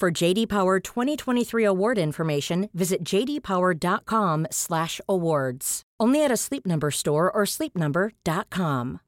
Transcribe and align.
For 0.00 0.10
JD 0.10 0.48
Power 0.48 0.80
2023 0.80 1.64
award 1.64 1.98
information, 1.98 2.68
visit 2.72 3.04
jdpower.com/awards. 3.04 5.82
Only 6.02 6.24
at 6.24 6.32
a 6.32 6.36
Sleep 6.36 6.66
Number 6.66 6.90
store 6.90 7.30
or 7.30 7.44
sleepnumber.com. 7.46 8.98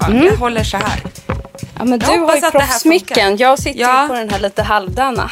Ja, 0.00 0.10
Jag 0.24 0.36
håller 0.36 0.64
så 0.64 0.76
här. 0.76 1.02
Ja, 1.78 1.84
men 1.84 1.98
du 1.98 2.06
Jag 2.06 2.26
har 2.26 2.36
ju 2.36 2.40
proffsmicken. 2.50 3.36
Jag 3.36 3.58
sitter 3.58 3.80
Ja. 3.80 4.04
på 4.08 4.14
den 4.14 4.30
här 4.30 4.38
lite 4.40 4.62
halvdana. 4.62 5.30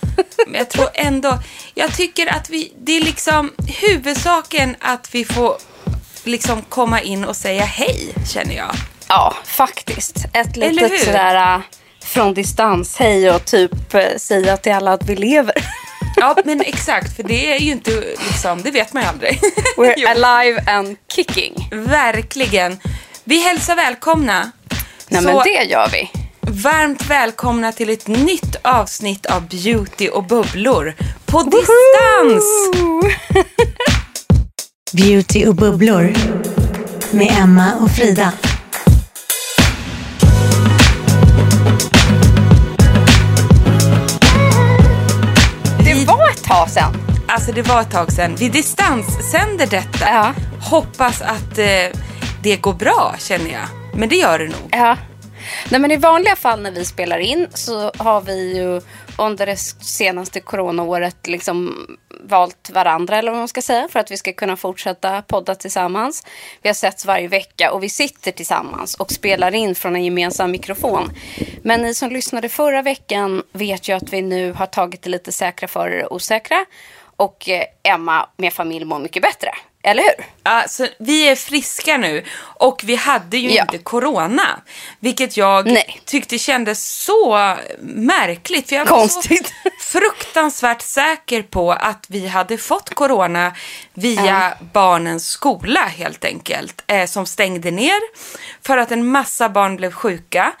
Men 0.46 0.54
jag 0.54 0.70
tror 0.70 0.88
ändå, 0.94 1.38
jag 1.74 1.94
tycker 1.96 2.26
att 2.34 2.50
vi, 2.50 2.72
det 2.78 2.92
är 2.92 3.00
liksom 3.04 3.50
huvudsaken 3.80 4.76
att 4.80 5.14
vi 5.14 5.24
får 5.24 5.56
liksom 6.24 6.62
komma 6.62 7.00
in 7.00 7.24
och 7.24 7.36
säga 7.36 7.64
hej, 7.64 8.14
känner 8.32 8.54
jag. 8.56 8.74
Ja, 9.14 9.34
faktiskt. 9.44 10.16
Ett 10.32 10.56
litet 10.56 11.00
sådär 11.04 11.54
äh, 11.54 11.60
från 12.04 12.34
distans 12.34 12.96
hej 12.98 13.30
och 13.30 13.44
typ 13.44 13.94
äh, 13.94 14.00
säga 14.16 14.56
till 14.56 14.72
alla 14.72 14.92
att 14.92 15.08
vi 15.08 15.16
lever. 15.16 15.54
Ja, 16.16 16.36
men 16.44 16.60
exakt, 16.60 17.16
för 17.16 17.22
det 17.22 17.52
är 17.54 17.58
ju 17.58 17.70
inte 17.72 17.90
liksom, 18.28 18.62
det 18.62 18.70
vet 18.70 18.92
man 18.92 19.02
ju 19.02 19.08
aldrig. 19.08 19.40
We're 19.76 20.06
alive 20.10 20.62
and 20.72 20.96
kicking. 21.14 21.68
verkligen. 21.72 22.78
Vi 23.24 23.40
hälsar 23.40 23.76
välkomna. 23.76 24.50
Nej 25.08 25.22
Så 25.22 25.28
men 25.28 25.36
det 25.44 25.62
gör 25.64 25.88
vi. 25.92 26.10
varmt 26.40 27.06
välkomna 27.06 27.72
till 27.72 27.90
ett 27.90 28.06
nytt 28.08 28.56
avsnitt 28.62 29.26
av 29.26 29.48
Beauty 29.48 30.08
och 30.08 30.24
bubblor 30.24 30.94
på 31.26 31.42
distans. 31.42 32.44
Beauty 34.92 35.46
och 35.46 35.54
bubblor 35.54 36.14
med 37.10 37.34
Emma 37.38 37.72
och 37.80 37.90
Frida. 37.90 38.32
Tag 46.62 46.70
sedan. 46.70 46.92
Alltså 47.28 47.52
det 47.52 47.62
var 47.62 47.80
ett 47.80 47.90
tag 47.90 48.12
sedan. 48.12 48.36
Vi 48.38 48.48
distanssänder 48.48 49.66
detta. 49.66 50.04
Ja. 50.06 50.32
Hoppas 50.60 51.22
att 51.22 51.58
eh, 51.58 51.98
det 52.42 52.56
går 52.56 52.72
bra 52.72 53.14
känner 53.18 53.50
jag. 53.50 53.94
Men 53.94 54.08
det 54.08 54.16
gör 54.16 54.38
det 54.38 54.44
nog. 54.44 54.68
Ja. 54.70 54.96
Nej, 55.68 55.80
men 55.80 55.90
I 55.90 55.96
vanliga 55.96 56.36
fall 56.36 56.62
när 56.62 56.70
vi 56.70 56.84
spelar 56.84 57.18
in 57.18 57.46
så 57.54 57.92
har 57.96 58.20
vi 58.20 58.56
ju 58.56 58.80
under 59.18 59.46
det 59.46 59.56
senaste 59.56 60.40
coronaåret 60.40 61.26
liksom 61.26 61.86
valt 62.24 62.70
varandra 62.70 63.16
eller 63.16 63.30
vad 63.30 63.38
man 63.38 63.48
ska 63.48 63.62
säga 63.62 63.88
för 63.90 64.00
att 64.00 64.10
vi 64.10 64.16
ska 64.16 64.32
kunna 64.32 64.56
fortsätta 64.56 65.22
podda 65.22 65.54
tillsammans. 65.54 66.26
Vi 66.62 66.68
har 66.68 66.74
setts 66.74 67.06
varje 67.06 67.28
vecka 67.28 67.72
och 67.72 67.82
vi 67.82 67.88
sitter 67.88 68.32
tillsammans 68.32 68.94
och 68.94 69.12
spelar 69.12 69.54
in 69.54 69.74
från 69.74 69.96
en 69.96 70.04
gemensam 70.04 70.50
mikrofon. 70.50 71.10
Men 71.62 71.82
ni 71.82 71.94
som 71.94 72.10
lyssnade 72.10 72.48
förra 72.48 72.82
veckan 72.82 73.42
vet 73.52 73.88
ju 73.88 73.92
att 73.92 74.12
vi 74.12 74.22
nu 74.22 74.52
har 74.52 74.66
tagit 74.66 75.02
det 75.02 75.10
lite 75.10 75.32
säkra 75.32 75.68
för 75.68 75.90
det 75.90 76.06
osäkra 76.06 76.64
och 77.16 77.48
eh, 77.48 77.64
Emma 77.82 78.28
med 78.36 78.52
familj 78.52 78.84
mår 78.84 78.98
mycket 78.98 79.22
bättre. 79.22 79.50
Eller 79.82 80.02
hur? 80.02 80.26
Alltså, 80.42 80.88
vi 80.98 81.28
är 81.28 81.36
friska 81.36 81.96
nu 81.96 82.24
och 82.40 82.80
vi 82.84 82.94
hade 82.96 83.38
ju 83.38 83.50
Ja. 83.52 83.62
inte 83.62 83.78
corona. 83.78 84.60
Vilket 85.00 85.36
jag 85.36 85.66
Nej. 85.66 86.00
tyckte 86.04 86.38
kändes 86.38 86.84
så 87.04 87.56
märkligt. 87.80 88.68
För 88.68 88.76
jag 88.76 88.84
var 88.86 88.98
Konstigt. 88.98 89.46
så 89.46 89.70
fruktansvärt 89.98 90.82
säker 90.82 91.42
på 91.42 91.72
att 91.72 92.06
vi 92.08 92.26
hade 92.28 92.58
fått 92.58 92.94
corona 92.94 93.54
via 93.94 94.54
barnens 94.72 95.26
skola 95.28 95.80
helt 95.80 96.24
enkelt. 96.24 96.84
Eh, 96.86 97.06
som 97.06 97.26
stängde 97.26 97.70
ner 97.70 98.00
för 98.66 98.78
att 98.78 98.92
en 98.92 99.06
massa 99.06 99.48
barn 99.48 99.76
blev 99.76 99.92
sjuka. 99.92 100.52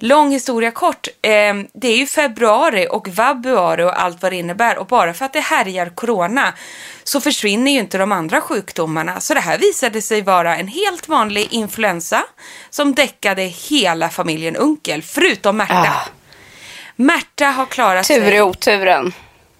Lång 0.00 0.30
historia 0.30 0.70
kort. 0.70 1.08
Eh, 1.22 1.30
det 1.72 1.88
är 1.88 1.96
ju 1.96 2.06
februari 2.06 2.86
och 2.90 3.08
vabuari 3.08 3.82
och 3.82 4.00
allt 4.02 4.22
vad 4.22 4.32
det 4.32 4.36
innebär. 4.36 4.78
Och 4.78 4.86
bara 4.86 5.14
för 5.14 5.24
att 5.24 5.32
det 5.32 5.40
härjar 5.40 5.88
corona 5.94 6.54
så 7.04 7.20
försvinner 7.20 7.72
ju 7.72 7.78
inte 7.78 7.98
de 7.98 8.12
andra 8.12 8.40
sjukdomarna. 8.40 9.20
Så 9.20 9.34
det 9.34 9.40
här 9.40 9.58
visade 9.58 10.02
sig 10.02 10.22
vara 10.22 10.56
en 10.56 10.68
helt 10.68 11.08
vanlig 11.08 11.48
influensa 11.50 12.24
som 12.70 12.94
däckade 12.94 13.42
hela 13.42 14.08
familjen 14.08 14.56
Unkel, 14.56 15.02
förutom 15.02 15.56
Märta. 15.56 15.74
Ah. 15.74 16.08
Märta 16.96 17.46
har 17.46 17.66
klarat 17.66 18.06
Tur 18.06 18.14
sig. 18.24 18.34
i 18.36 18.40
oturen. 18.40 19.12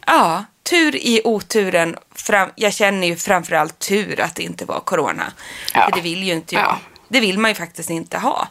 Ja, 0.06 0.44
tur 0.70 0.96
i 0.96 1.20
oturen. 1.24 1.96
Fram, 2.14 2.50
jag 2.54 2.72
känner 2.72 3.06
ju 3.06 3.16
framförallt 3.16 3.78
tur 3.78 4.20
att 4.20 4.34
det 4.34 4.42
inte 4.42 4.64
var 4.64 4.80
corona. 4.80 5.32
Ja. 5.74 5.84
För 5.84 5.92
det 5.96 6.00
vill 6.00 6.22
ju 6.22 6.32
inte 6.32 6.54
jag. 6.54 6.64
Ja. 6.64 6.78
Det 7.08 7.20
vill 7.20 7.38
man 7.38 7.50
ju 7.50 7.54
faktiskt 7.54 7.90
inte 7.90 8.18
ha. 8.18 8.48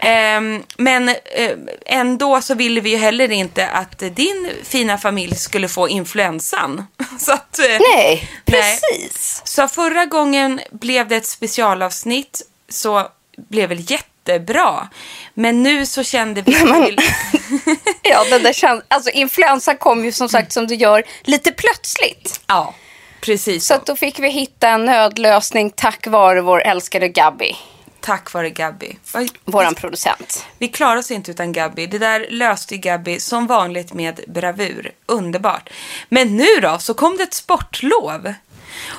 Ehm, 0.00 0.62
men 0.76 1.08
eh, 1.08 1.50
ändå 1.86 2.40
så 2.40 2.54
ville 2.54 2.80
vi 2.80 2.90
ju 2.90 2.96
heller 2.96 3.30
inte 3.30 3.68
att 3.68 3.98
din 3.98 4.50
fina 4.64 4.98
familj 4.98 5.34
skulle 5.36 5.68
få 5.68 5.88
influensan. 5.88 6.86
så 7.18 7.32
att, 7.32 7.58
eh, 7.58 7.64
Nej, 7.66 7.80
nej. 7.84 8.28
precis. 8.44 9.42
Så 9.44 9.68
förra 9.68 10.04
gången 10.04 10.60
blev 10.70 11.08
det 11.08 11.16
ett 11.16 11.26
specialavsnitt 11.26 12.42
så 12.68 13.08
blev 13.48 13.68
väl 13.68 13.90
jättebra. 13.90 14.88
Men 15.34 15.62
nu 15.62 15.86
så 15.86 16.02
kände 16.04 16.42
vi... 16.42 16.64
Men- 16.64 16.96
Ja, 18.02 18.24
den 18.30 18.42
där 18.42 18.52
käns- 18.52 18.82
alltså 18.88 19.10
influensan 19.10 19.76
kom 19.76 20.04
ju 20.04 20.12
som 20.12 20.28
sagt 20.28 20.52
som 20.52 20.66
du 20.66 20.74
gör 20.74 21.02
lite 21.22 21.52
plötsligt. 21.52 22.40
ja, 22.46 22.74
precis. 23.20 23.66
Så 23.66 23.74
att 23.74 23.86
då 23.86 23.96
fick 23.96 24.18
vi 24.18 24.28
hitta 24.28 24.68
en 24.68 24.84
nödlösning 24.84 25.70
tack 25.70 26.06
vare 26.06 26.40
vår 26.40 26.62
älskade 26.62 27.08
Gabby, 27.08 27.56
Tack 28.04 28.32
vare 28.32 28.50
Gabby. 28.50 28.96
Våran 29.44 29.74
producent. 29.74 30.46
Vi 30.58 30.68
klarar 30.68 30.96
oss 30.96 31.10
inte 31.10 31.30
utan 31.30 31.52
Gabby. 31.52 31.86
Det 31.86 31.98
där 31.98 32.26
löste 32.30 32.76
Gabby 32.76 33.20
som 33.20 33.46
vanligt 33.46 33.92
med 33.92 34.20
bravur. 34.26 34.92
Underbart. 35.06 35.70
Men 36.08 36.36
nu 36.36 36.46
då 36.62 36.78
så 36.78 36.94
kom 36.94 37.16
det 37.16 37.22
ett 37.22 37.34
sportlov. 37.34 38.34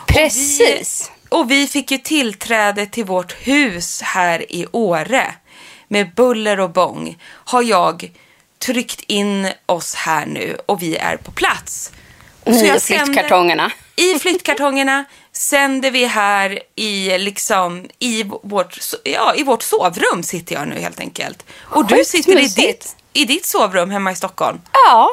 Precis. 0.07 1.11
Och 1.29 1.51
vi 1.51 1.67
fick 1.67 1.91
ju 1.91 1.97
tillträde 1.97 2.85
till 2.85 3.05
vårt 3.05 3.33
hus 3.47 4.01
här 4.01 4.51
i 4.51 4.65
Åre. 4.71 5.35
Med 5.87 6.13
buller 6.13 6.59
och 6.59 6.69
bång 6.69 7.17
har 7.25 7.63
jag 7.63 8.11
tryckt 8.59 9.01
in 9.07 9.47
oss 9.65 9.95
här 9.95 10.25
nu 10.25 10.57
och 10.65 10.81
vi 10.81 10.95
är 10.97 11.17
på 11.17 11.31
plats. 11.31 11.91
Och 12.43 12.53
så 12.53 12.59
sänder- 12.59 12.79
flyttkartongerna. 12.79 13.71
I 13.95 14.19
flyttkartongerna 14.19 15.05
sänder 15.37 15.91
vi 15.91 16.05
här 16.05 16.59
i, 16.75 17.17
liksom, 17.17 17.85
i, 17.99 18.23
vårt, 18.43 18.79
ja, 19.03 19.35
i 19.35 19.43
vårt 19.43 19.63
sovrum 19.63 20.23
sitter 20.23 20.55
jag 20.55 20.67
nu 20.67 20.79
helt 20.79 20.99
enkelt. 20.99 21.45
Och 21.61 21.87
du 21.87 22.05
sitter 22.05 22.39
i 22.39 22.47
ditt, 22.47 22.95
i 23.13 23.25
ditt 23.25 23.45
sovrum 23.45 23.89
hemma 23.89 24.11
i 24.11 24.15
Stockholm. 24.15 24.61
Ja. 24.73 25.09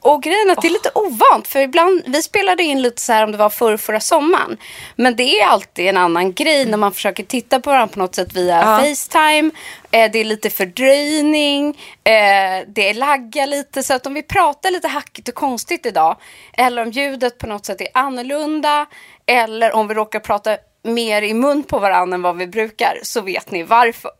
Och 0.00 0.22
grejen 0.22 0.48
är 0.48 0.52
att 0.52 0.62
det 0.62 0.68
är 0.68 0.72
lite 0.72 0.90
ovant. 0.94 1.48
För 1.48 1.60
ibland, 1.60 2.02
vi 2.06 2.22
spelade 2.22 2.62
in 2.62 2.82
lite 2.82 3.02
så 3.02 3.12
här 3.12 3.24
om 3.24 3.32
det 3.32 3.38
var 3.38 3.50
förr, 3.50 3.76
förra 3.76 4.00
sommaren. 4.00 4.56
Men 4.96 5.16
det 5.16 5.40
är 5.40 5.46
alltid 5.46 5.86
en 5.86 5.96
annan 5.96 6.32
grej 6.32 6.66
när 6.66 6.78
man 6.78 6.92
försöker 6.92 7.24
titta 7.24 7.60
på 7.60 7.70
varandra 7.70 7.92
på 7.92 7.98
något 7.98 8.14
sätt 8.14 8.32
via 8.32 8.56
Ja. 8.56 8.78
Facetime. 8.78 9.50
Eh, 9.90 10.10
det 10.12 10.18
är 10.18 10.24
lite 10.24 10.50
fördröjning. 10.50 11.68
Eh, 12.04 12.66
det 12.66 12.94
laggar 12.94 13.46
lite. 13.46 13.82
Så 13.82 13.94
att 13.94 14.06
om 14.06 14.14
vi 14.14 14.22
pratar 14.22 14.70
lite 14.70 14.88
hackigt 14.88 15.28
och 15.28 15.34
konstigt 15.34 15.86
idag. 15.86 16.16
Eller 16.52 16.82
om 16.82 16.90
ljudet 16.90 17.38
på 17.38 17.46
något 17.46 17.66
sätt 17.66 17.80
är 17.80 17.88
annorlunda. 17.94 18.86
Eller 19.26 19.72
om 19.72 19.88
vi 19.88 19.94
råkar 19.94 20.20
prata 20.20 20.56
mer 20.84 21.22
i 21.22 21.34
mun 21.34 21.62
på 21.62 21.78
varandra 21.78 22.14
än 22.14 22.22
vad 22.22 22.36
vi 22.36 22.46
brukar. 22.46 22.98
Så 23.02 23.20
vet 23.20 23.50
ni 23.50 23.62
varför. 23.62 24.12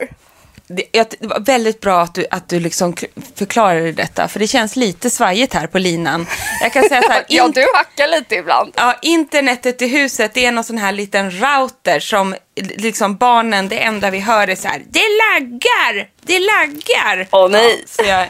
Det, 0.77 1.17
det 1.21 1.27
var 1.27 1.41
väldigt 1.41 1.81
bra 1.81 2.01
att 2.01 2.15
du, 2.15 2.27
att 2.31 2.49
du 2.49 2.61
liksom 2.61 2.95
förklarade 3.35 3.93
detta, 3.93 4.29
för 4.29 4.39
det 4.39 4.47
känns 4.47 4.77
lite 4.77 5.11
svajigt 5.11 5.55
här 5.55 5.67
på 5.67 5.79
linan. 5.79 6.27
Jag 6.63 6.73
kan 6.73 6.89
säga 6.89 7.03
så 7.03 7.13
här, 7.13 7.25
Ja, 7.29 7.49
du 7.49 7.67
hackar 7.75 8.09
lite 8.09 8.35
ibland. 8.35 8.73
Ja, 8.77 8.99
internetet 9.03 9.83
i 9.83 9.87
huset, 9.87 10.35
det 10.35 10.47
är 10.47 10.53
någon 10.53 10.65
sån 10.65 10.79
här 10.79 10.93
liten 10.93 11.31
router 11.31 12.01
som 12.01 12.35
liksom 12.57 13.17
barnen, 13.17 13.69
det 13.69 13.79
enda 13.79 14.11
vi 14.11 14.19
hör 14.21 14.49
är 14.49 14.57
så 14.57 14.69
här, 14.69 14.83
det 14.91 15.01
laggar, 15.01 16.09
det 16.23 16.39
laggar. 16.39 17.29
Åh, 17.31 17.51
nej. 17.51 17.79
Ja, 17.81 17.87
så 17.87 18.09
jag, 18.09 18.29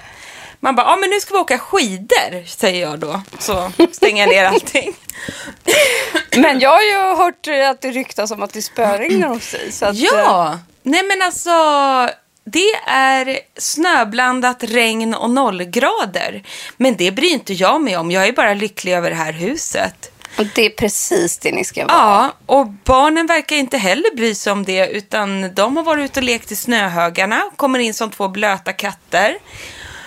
man 0.61 0.75
bara, 0.75 0.87
ja 0.87 0.97
men 0.97 1.11
nu 1.11 1.21
ska 1.21 1.35
vi 1.35 1.41
åka 1.41 1.59
skidor, 1.59 2.47
säger 2.47 2.81
jag 2.81 2.99
då. 2.99 3.23
Så 3.39 3.73
stänger 3.93 4.27
jag 4.27 4.35
ner 4.35 4.44
allting. 4.44 4.94
Men 6.37 6.61
jag 6.61 6.71
har 6.71 6.83
ju 6.83 7.17
hört 7.17 7.49
att 7.71 7.81
det 7.81 7.91
ryktas 7.91 8.31
om 8.31 8.43
att 8.43 8.53
det 8.53 8.62
spöregnar 8.62 9.29
hos 9.29 9.50
dig. 9.50 9.73
Att, 9.83 9.94
eh, 9.94 10.03
Ja, 10.03 10.59
nej 10.83 11.03
men 11.03 11.23
alltså, 11.23 11.50
det 12.44 12.75
är 12.87 13.39
snöblandat 13.56 14.65
regn 14.65 15.15
och 15.15 15.31
nollgrader. 15.31 16.43
Men 16.77 16.97
det 16.97 17.11
bryr 17.11 17.33
inte 17.33 17.53
jag 17.53 17.81
mig 17.81 17.97
om, 17.97 18.11
jag 18.11 18.27
är 18.27 18.33
bara 18.33 18.55
lycklig 18.55 18.93
över 18.93 19.11
det 19.11 19.17
här 19.17 19.33
huset. 19.33 20.09
Och 20.39 20.47
det 20.55 20.67
är 20.67 20.71
precis 20.71 21.39
det 21.39 21.53
ni 21.53 21.65
ska 21.65 21.87
vara. 21.87 21.97
Ja, 21.97 22.33
och 22.47 22.67
barnen 22.67 23.27
verkar 23.27 23.56
inte 23.56 23.79
heller 23.79 24.17
bry 24.17 24.35
sig 24.35 24.53
om 24.53 24.65
det 24.65 24.89
utan 24.89 25.55
de 25.55 25.77
har 25.77 25.85
varit 25.85 26.05
ute 26.05 26.21
och 26.21 26.25
lekt 26.25 26.53
i 26.53 26.56
snöhögarna, 26.56 27.43
kommer 27.56 27.79
in 27.79 27.94
som 27.94 28.11
två 28.11 28.29
blöta 28.29 28.73
katter 28.73 29.37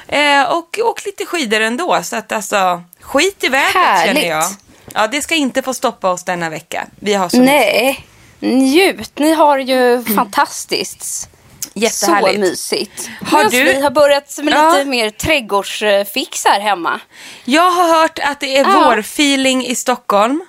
eh, 0.08 0.44
och 0.44 0.80
åkt 0.84 1.06
lite 1.06 1.26
skidor 1.26 1.62
ändå. 1.62 2.00
Så 2.04 2.16
att 2.16 2.32
alltså, 2.32 2.84
skit 3.00 3.44
i 3.44 3.48
vädret 3.50 3.74
Härligt. 3.74 4.16
känner 4.16 4.30
jag. 4.30 4.46
Ja, 4.94 5.08
det 5.08 5.22
ska 5.22 5.36
inte 5.36 5.62
få 5.62 5.74
stoppa 5.74 6.12
oss 6.12 6.24
denna 6.24 6.50
vecka. 6.50 6.88
Vi 7.00 7.14
har 7.14 7.30
så. 7.30 7.38
Nej, 7.38 8.06
njut. 8.40 9.20
Ni 9.20 9.34
har 9.34 9.58
ju 9.58 10.04
fantastiskt. 10.04 11.30
Jättehärligt. 11.78 12.34
Så 12.36 12.40
mysigt. 12.40 13.10
Har 13.26 13.38
Medan 13.38 13.52
du- 13.52 13.64
vi 13.64 13.82
har 13.82 13.90
börjat 13.92 14.40
med 14.44 14.54
Ja. 14.54 14.72
lite 14.72 14.86
mer 14.86 15.10
trädgårdsfix 15.10 16.46
här 16.46 16.60
hemma. 16.60 17.00
Jag 17.46 17.72
har 17.72 18.02
hört 18.02 18.20
att 18.20 18.40
det 18.40 18.58
är 18.58 18.64
Ja. 18.64 18.84
vårfeeling 18.90 19.66
i 19.66 19.76
Stockholm. 19.76 20.46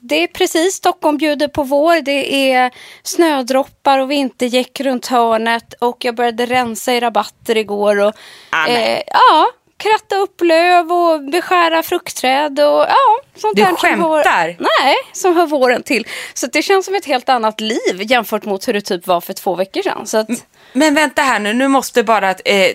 Det 0.00 0.22
är 0.22 0.26
precis 0.26 0.74
Stockholm 0.74 1.16
bjuder 1.18 1.48
på 1.48 1.62
vår. 1.62 2.00
Det 2.00 2.52
är 2.52 2.70
snödroppar 3.02 3.98
och 3.98 4.10
vintergäck 4.10 4.80
runt 4.80 5.06
hörnet. 5.06 5.74
Och 5.80 5.96
jag 6.04 6.14
började 6.14 6.46
rensa 6.46 6.92
i 6.94 7.00
rabatter 7.00 7.56
igår. 7.56 7.98
Och, 8.00 8.12
Amen. 8.50 8.76
eh, 8.76 9.02
ja, 9.06 9.46
kratta 9.76 10.16
upp 10.16 10.40
löv 10.40 10.92
och 10.92 11.24
beskära 11.30 11.82
fruktträd. 11.82 12.60
Och, 12.60 12.80
ja, 12.88 13.18
sånt 13.40 13.56
Du 13.56 13.62
som 13.62 13.70
hör- 13.70 13.76
skämtar? 13.76 14.56
Nej, 14.82 14.94
som 15.12 15.36
hör 15.36 15.46
våren 15.46 15.82
till. 15.82 16.06
Så 16.34 16.46
det 16.46 16.62
känns 16.62 16.86
som 16.86 16.94
ett 16.94 17.04
helt 17.04 17.28
annat 17.28 17.60
liv 17.60 17.96
jämfört 18.02 18.44
mot 18.44 18.68
hur 18.68 18.72
det 18.72 18.80
typ 18.80 19.06
var 19.06 19.20
för 19.20 19.32
två 19.32 19.54
veckor 19.54 19.82
sedan. 19.82 20.06
Så 20.06 20.18
att, 20.18 20.28
Men 20.72 20.94
vänta 20.94 21.22
här 21.22 21.38
nu, 21.38 21.52
nu 21.52 21.68
måste 21.68 22.02
bara 22.02 22.30
eh, 22.30 22.70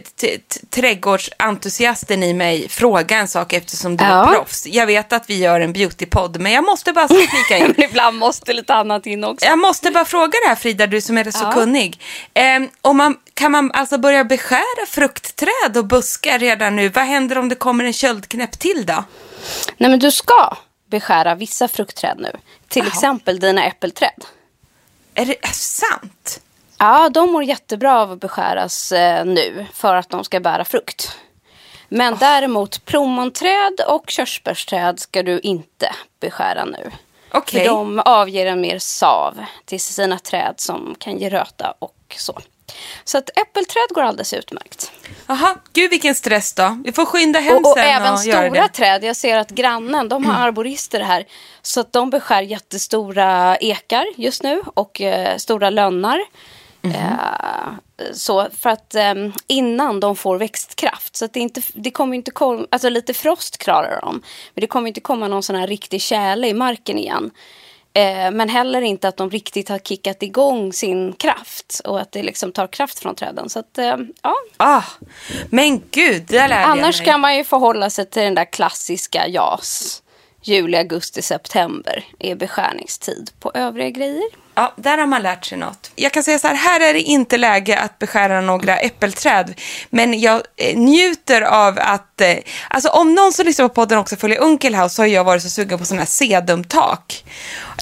trädgårdsentusiasten 0.69 2.23
i 2.23 2.33
mig 2.33 2.69
fråga 2.69 3.17
en 3.17 3.27
sak 3.27 3.53
eftersom 3.53 3.97
du 3.97 4.03
Ja. 4.03 4.29
är 4.29 4.35
proffs. 4.35 4.67
Jag 4.67 4.85
vet 4.85 5.13
att 5.13 5.29
vi 5.29 5.37
gör 5.37 5.59
en 5.61 5.73
beautypodd, 5.73 6.39
men 6.39 6.51
jag 6.51 6.63
måste 6.63 6.93
bara 6.93 7.07
flika 7.37 7.57
in. 7.57 7.73
ibland 7.77 8.17
måste 8.17 8.53
lite 8.53 8.73
annat 8.73 9.05
in 9.05 9.23
också. 9.23 9.45
Jag 9.45 9.59
måste 9.59 9.91
bara 9.91 10.05
fråga 10.05 10.31
det 10.43 10.49
här 10.49 10.55
Frida, 10.55 10.87
du 10.87 11.01
som 11.01 11.17
är 11.17 11.31
så 11.31 11.43
Ja. 11.43 11.51
kunnig. 11.51 12.01
Eh, 12.33 12.43
om 12.81 12.97
man, 12.97 13.15
kan 13.33 13.51
man 13.51 13.71
alltså 13.71 13.97
börja 13.97 14.23
beskära 14.23 14.85
fruktträd 14.87 15.77
och 15.77 15.85
buskar 15.85 16.39
redan 16.39 16.75
nu? 16.75 16.89
Vad 16.89 17.03
händer 17.03 17.37
om 17.37 17.49
det 17.49 17.55
kommer 17.55 17.83
en 17.83 17.93
köldknäpp 17.93 18.59
till 18.59 18.85
då? 18.85 19.03
Nej, 19.77 19.89
men 19.89 19.99
du 19.99 20.11
ska 20.11 20.57
beskära 20.85 21.35
vissa 21.35 21.67
fruktträd 21.67 22.17
nu. 22.19 22.31
Till 22.67 22.79
Jaha. 22.79 22.87
exempel 22.87 23.39
dina 23.39 23.65
äppelträd. 23.65 24.25
Är 25.13 25.25
det 25.25 25.47
sant? 25.55 26.41
Ja, 26.77 27.09
de 27.09 27.31
mår 27.31 27.43
jättebra 27.43 28.01
av 28.01 28.11
att 28.11 28.19
beskäras 28.19 28.91
eh, 28.91 29.25
nu 29.25 29.65
för 29.73 29.95
att 29.95 30.09
de 30.09 30.23
ska 30.23 30.39
bära 30.39 30.65
frukt. 30.65 31.17
Men 31.89 32.17
däremot 32.19 32.85
plommonträd 32.85 33.81
och 33.87 34.09
körsbärsträd 34.09 34.99
ska 34.99 35.23
du 35.23 35.39
inte 35.39 35.95
beskära 36.19 36.65
nu. 36.65 36.91
Okej. 37.31 37.59
För 37.59 37.69
de 37.69 37.99
avger 38.05 38.45
en 38.45 38.61
mer 38.61 38.79
sav 38.79 39.45
till 39.65 39.79
sina 39.79 40.19
träd 40.19 40.53
som 40.57 40.95
kan 40.99 41.17
ge 41.17 41.29
röta 41.29 41.73
och 41.79 42.15
så. 42.17 42.39
Så 43.03 43.17
att 43.17 43.29
äppelträd 43.29 43.87
går 43.89 44.01
alldeles 44.01 44.33
utmärkt. 44.33 44.91
Jaha, 45.27 45.55
gud 45.73 45.89
vilken 45.89 46.15
stress 46.15 46.53
då. 46.53 46.81
Vi 46.83 46.91
får 46.91 47.05
skynda 47.05 47.39
hem 47.39 47.55
Och, 47.55 47.71
och 47.71 47.77
sen 47.77 47.85
även 47.85 48.13
och 48.13 48.19
stora 48.19 48.67
träd. 48.67 49.03
Jag 49.03 49.15
ser 49.15 49.37
att 49.37 49.49
grannen, 49.49 50.09
de 50.09 50.25
har 50.25 50.47
arborister 50.47 50.99
här. 50.99 51.25
Så 51.61 51.79
att 51.79 51.93
de 51.93 52.09
beskär 52.09 52.41
jättestora 52.41 53.57
ekar 53.57 54.05
just 54.17 54.43
nu 54.43 54.61
och 54.73 55.01
eh, 55.01 55.37
stora 55.37 55.69
lönnar. 55.69 56.19
Eh, 56.83 57.73
så 58.13 58.47
för 58.57 58.69
att 58.69 58.95
eh, 58.95 59.13
innan 59.47 59.99
de 59.99 60.15
får 60.15 60.37
växtkraft. 60.37 61.15
Så 61.15 61.25
att 61.25 61.33
det, 61.33 61.39
inte, 61.39 61.61
det 61.73 61.91
kommer 61.91 62.15
inte 62.15 62.31
komma, 62.31 62.67
alltså 62.71 62.89
lite 62.89 63.13
frost 63.13 63.57
klarar 63.57 64.01
de. 64.01 64.21
Men 64.53 64.61
det 64.61 64.67
kommer 64.67 64.87
inte 64.87 65.01
komma 65.01 65.27
någon 65.27 65.43
sån 65.43 65.55
här 65.55 65.67
riktig 65.67 66.01
tjäle 66.01 66.47
i 66.47 66.53
marken 66.53 66.97
igen. 66.97 67.31
Eh, 67.95 68.31
men 68.31 68.49
heller 68.49 68.81
inte 68.81 69.07
att 69.07 69.17
de 69.17 69.29
riktigt 69.29 69.69
har 69.69 69.79
kickat 69.79 70.23
igång 70.23 70.73
sin 70.73 71.13
kraft. 71.13 71.81
Och 71.85 71.99
att 72.01 72.11
det 72.11 72.23
liksom 72.23 72.51
tar 72.51 72.67
kraft 72.67 72.99
från 72.99 73.15
träden. 73.15 73.49
Så 73.49 73.59
att, 73.59 73.77
eh, 73.77 73.95
ja, 74.21 74.35
Ah, 74.57 74.83
men 75.49 75.81
gud, 75.91 76.23
det 76.27 76.37
där 76.37 76.47
lärde 76.47 76.65
Annars 76.65 76.95
jag 76.95 77.05
mig. 77.05 77.11
kan 77.11 77.19
man 77.19 77.35
ju 77.37 77.43
förhålla 77.43 77.89
sig 77.89 78.05
till 78.09 78.21
den 78.23 78.35
där 78.35 78.51
klassiska 78.51 79.27
JAS. 79.27 79.99
Juli, 80.45 80.77
augusti, 80.77 81.21
september 81.21 82.05
är 82.19 82.35
beskärningstid 82.35 83.29
på 83.39 83.51
övriga 83.53 83.89
grejer. 83.89 84.42
Ja, 84.55 84.73
där 84.77 84.97
har 84.97 85.05
man 85.05 85.21
lärt 85.21 85.45
sig 85.45 85.57
något. 85.57 85.91
Jag 85.95 86.11
kan 86.11 86.23
säga 86.23 86.39
så 86.39 86.47
här, 86.47 86.55
här 86.55 86.79
är 86.79 86.93
det 86.93 87.01
inte 87.01 87.37
läge 87.37 87.79
att 87.79 87.99
beskära 87.99 88.41
några 88.41 88.77
äppelträd. 88.77 89.53
Men 89.89 90.19
jag 90.19 90.41
eh, 90.57 90.77
njuter 90.77 91.41
av 91.41 91.79
att, 91.81 92.21
eh, 92.21 92.35
alltså 92.69 92.89
om 92.89 93.13
någon 93.15 93.33
som 93.33 93.45
lyssnar 93.45 93.67
på 93.67 93.73
podden 93.73 93.97
också 93.99 94.15
följer 94.15 94.39
Unkelhaus 94.39 94.93
så 94.95 95.01
har 95.01 95.07
jag 95.07 95.23
varit 95.23 95.43
så 95.43 95.49
sugen 95.49 95.79
på 95.79 95.85
sådana 95.85 96.01
här 96.01 96.07
sedumtak. 96.07 97.23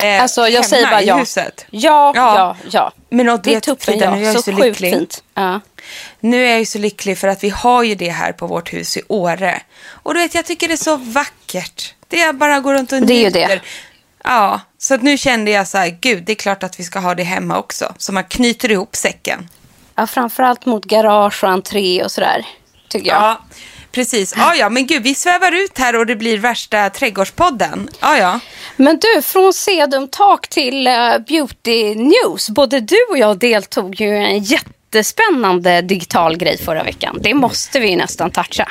Eh, 0.04 0.22
Alltså 0.22 0.48
jag 0.48 0.66
säger 0.66 0.88
bara 0.92 1.01
ja. 1.01 1.18
huset. 1.18 1.66
Ja, 1.70 2.12
Ja. 2.16 2.36
ja, 2.38 2.56
ja. 2.72 2.92
Men 3.10 3.30
och, 3.30 3.42
det 3.42 3.56
är 3.56 3.60
tuppen 3.60 4.00
ja. 4.00 4.16
nu 4.16 4.22
är 4.22 4.25
jag 4.25 4.36
så 4.36 4.42
så 4.42 4.51
lycklig. 4.51 4.94
fint. 4.94 5.24
Ja. 5.34 5.60
Nu 6.20 6.46
är 6.46 6.50
jag 6.50 6.60
ju 6.60 6.66
så 6.66 6.78
lycklig 6.80 7.18
för 7.18 7.28
att 7.28 7.44
vi 7.44 7.50
har 7.50 7.84
ju 7.84 7.96
det 7.96 8.10
här 8.10 8.32
på 8.32 8.48
vårt 8.48 8.74
hus 8.74 8.98
i 8.98 9.01
Åre. 9.08 9.62
Och 9.90 10.13
du 10.13 10.20
vet, 10.20 10.36
jag 10.36 10.46
tycker 10.46 10.68
det 10.68 10.74
är 10.74 10.78
så 10.78 10.96
vackert. 10.98 11.94
Det 12.08 12.22
är 12.22 12.34
bara 12.34 12.56
att 12.56 12.63
gå 12.63 12.74
runt 12.74 12.92
och 12.92 13.01
Det 13.01 13.13
är 13.13 13.18
ju 13.18 13.24
njuter. 13.24 13.48
det. 13.48 13.62
Ja, 14.24 14.62
så 14.78 14.98
nu 14.98 15.18
kände 15.18 15.51
jag 15.51 15.68
så 15.68 15.78
här, 15.78 15.98
gud, 16.01 16.24
det 16.24 16.32
är 16.32 16.36
klart 16.36 16.63
att 16.63 16.80
vi 16.80 16.84
ska 16.84 17.00
ha 17.00 17.16
det 17.16 17.24
hemma 17.24 17.58
också. 17.60 17.94
Så 17.98 18.13
man 18.13 18.24
knyter 18.24 18.72
ihop 18.72 18.96
säcken. 18.96 19.50
ja, 19.96 20.08
framförallt 20.08 20.66
mot 20.66 20.86
garage 20.86 21.44
och 21.44 21.50
entré 21.50 22.04
och 22.04 22.12
sådär. 22.12 22.46
Tycker 22.90 23.08
jag. 23.10 23.22
Ja, 23.22 23.42
precis. 23.92 24.34
Ja, 24.38 24.56
ja, 24.56 24.70
men 24.70 24.88
gud, 24.88 25.04
vi 25.04 25.16
svävar 25.16 25.51
ut 25.51 25.78
här 25.78 25.96
och 25.96 26.06
det 26.06 26.16
blir 26.16 26.38
värsta 26.38 26.90
trädgårdspodden. 26.90 27.90
Ja, 28.00 28.18
ja. 28.18 28.40
Men 28.75 29.00
du, 29.00 29.22
från 29.22 29.54
sedumtak 29.54 30.48
till 30.48 30.88
eh, 30.88 31.18
beauty 31.28 31.96
news. 31.96 32.50
Både 32.50 32.80
du 32.80 32.98
och 33.10 33.18
jag 33.18 33.38
deltog 33.40 34.01
ju 34.01 34.08
i 34.08 34.25
en 34.25 34.44
jättespännande 34.44 35.82
digital 35.82 36.38
grej 36.38 36.58
förra 36.58 36.84
veckan. 36.84 37.18
Det 37.22 37.34
måste 37.34 37.80
vi 37.80 37.90
ju 37.90 37.96
nästan 37.96 38.32
toucha. 38.32 38.70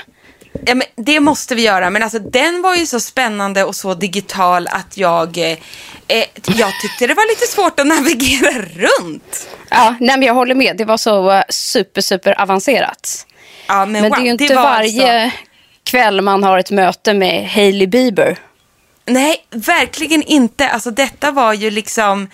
Ja, 0.67 0.75
men 0.75 0.83
det 0.97 1.21
måste 1.21 1.55
vi 1.55 1.63
göra, 1.63 1.91
men 1.91 2.03
alltså 2.03 2.19
den 2.19 2.63
var 2.63 2.77
ju 2.77 2.87
så 2.87 3.01
spännande 3.01 3.65
och 3.65 3.77
så 3.77 3.95
digital 3.95 4.67
att 4.67 4.97
jag, 4.97 5.39
eh, 5.39 5.59
eh, 6.09 6.25
jag 6.47 6.73
tyckte 6.83 7.07
det 7.07 7.15
var 7.15 7.29
lite 7.31 7.47
svårt 7.47 7.81
att 7.81 7.87
navigera 7.87 8.53
runt. 8.63 9.49
Ja, 9.69 9.95
nej, 10.01 10.17
men 10.19 10.23
jag 10.23 10.35
håller 10.35 10.55
med. 10.55 10.77
Det 10.77 10.85
var 10.85 10.97
så 10.97 11.31
eh, 11.31 11.43
super, 11.49 12.01
super 12.01 12.41
avancerat. 12.41 13.27
Ja, 13.67 13.87
men, 13.87 13.93
Men 13.93 14.03
wow, 14.03 14.11
det 14.11 14.23
är 14.23 14.25
ju 14.25 14.31
inte 14.31 14.55
var 14.55 14.63
varje 14.63 15.25
alltså- 15.25 15.39
kväll 15.85 16.21
man 16.21 16.45
har 16.45 16.59
ett 16.59 16.71
möte 16.71 17.15
med 17.15 17.49
Hailey 17.51 17.87
Bieber. 17.87 18.39
Nej, 19.07 19.37
verkligen 19.51 20.23
inte. 20.23 20.69
Alltså 20.69 20.91
detta 20.91 21.31
var 21.31 21.53
ju 21.53 21.71
liksom, 21.71 22.29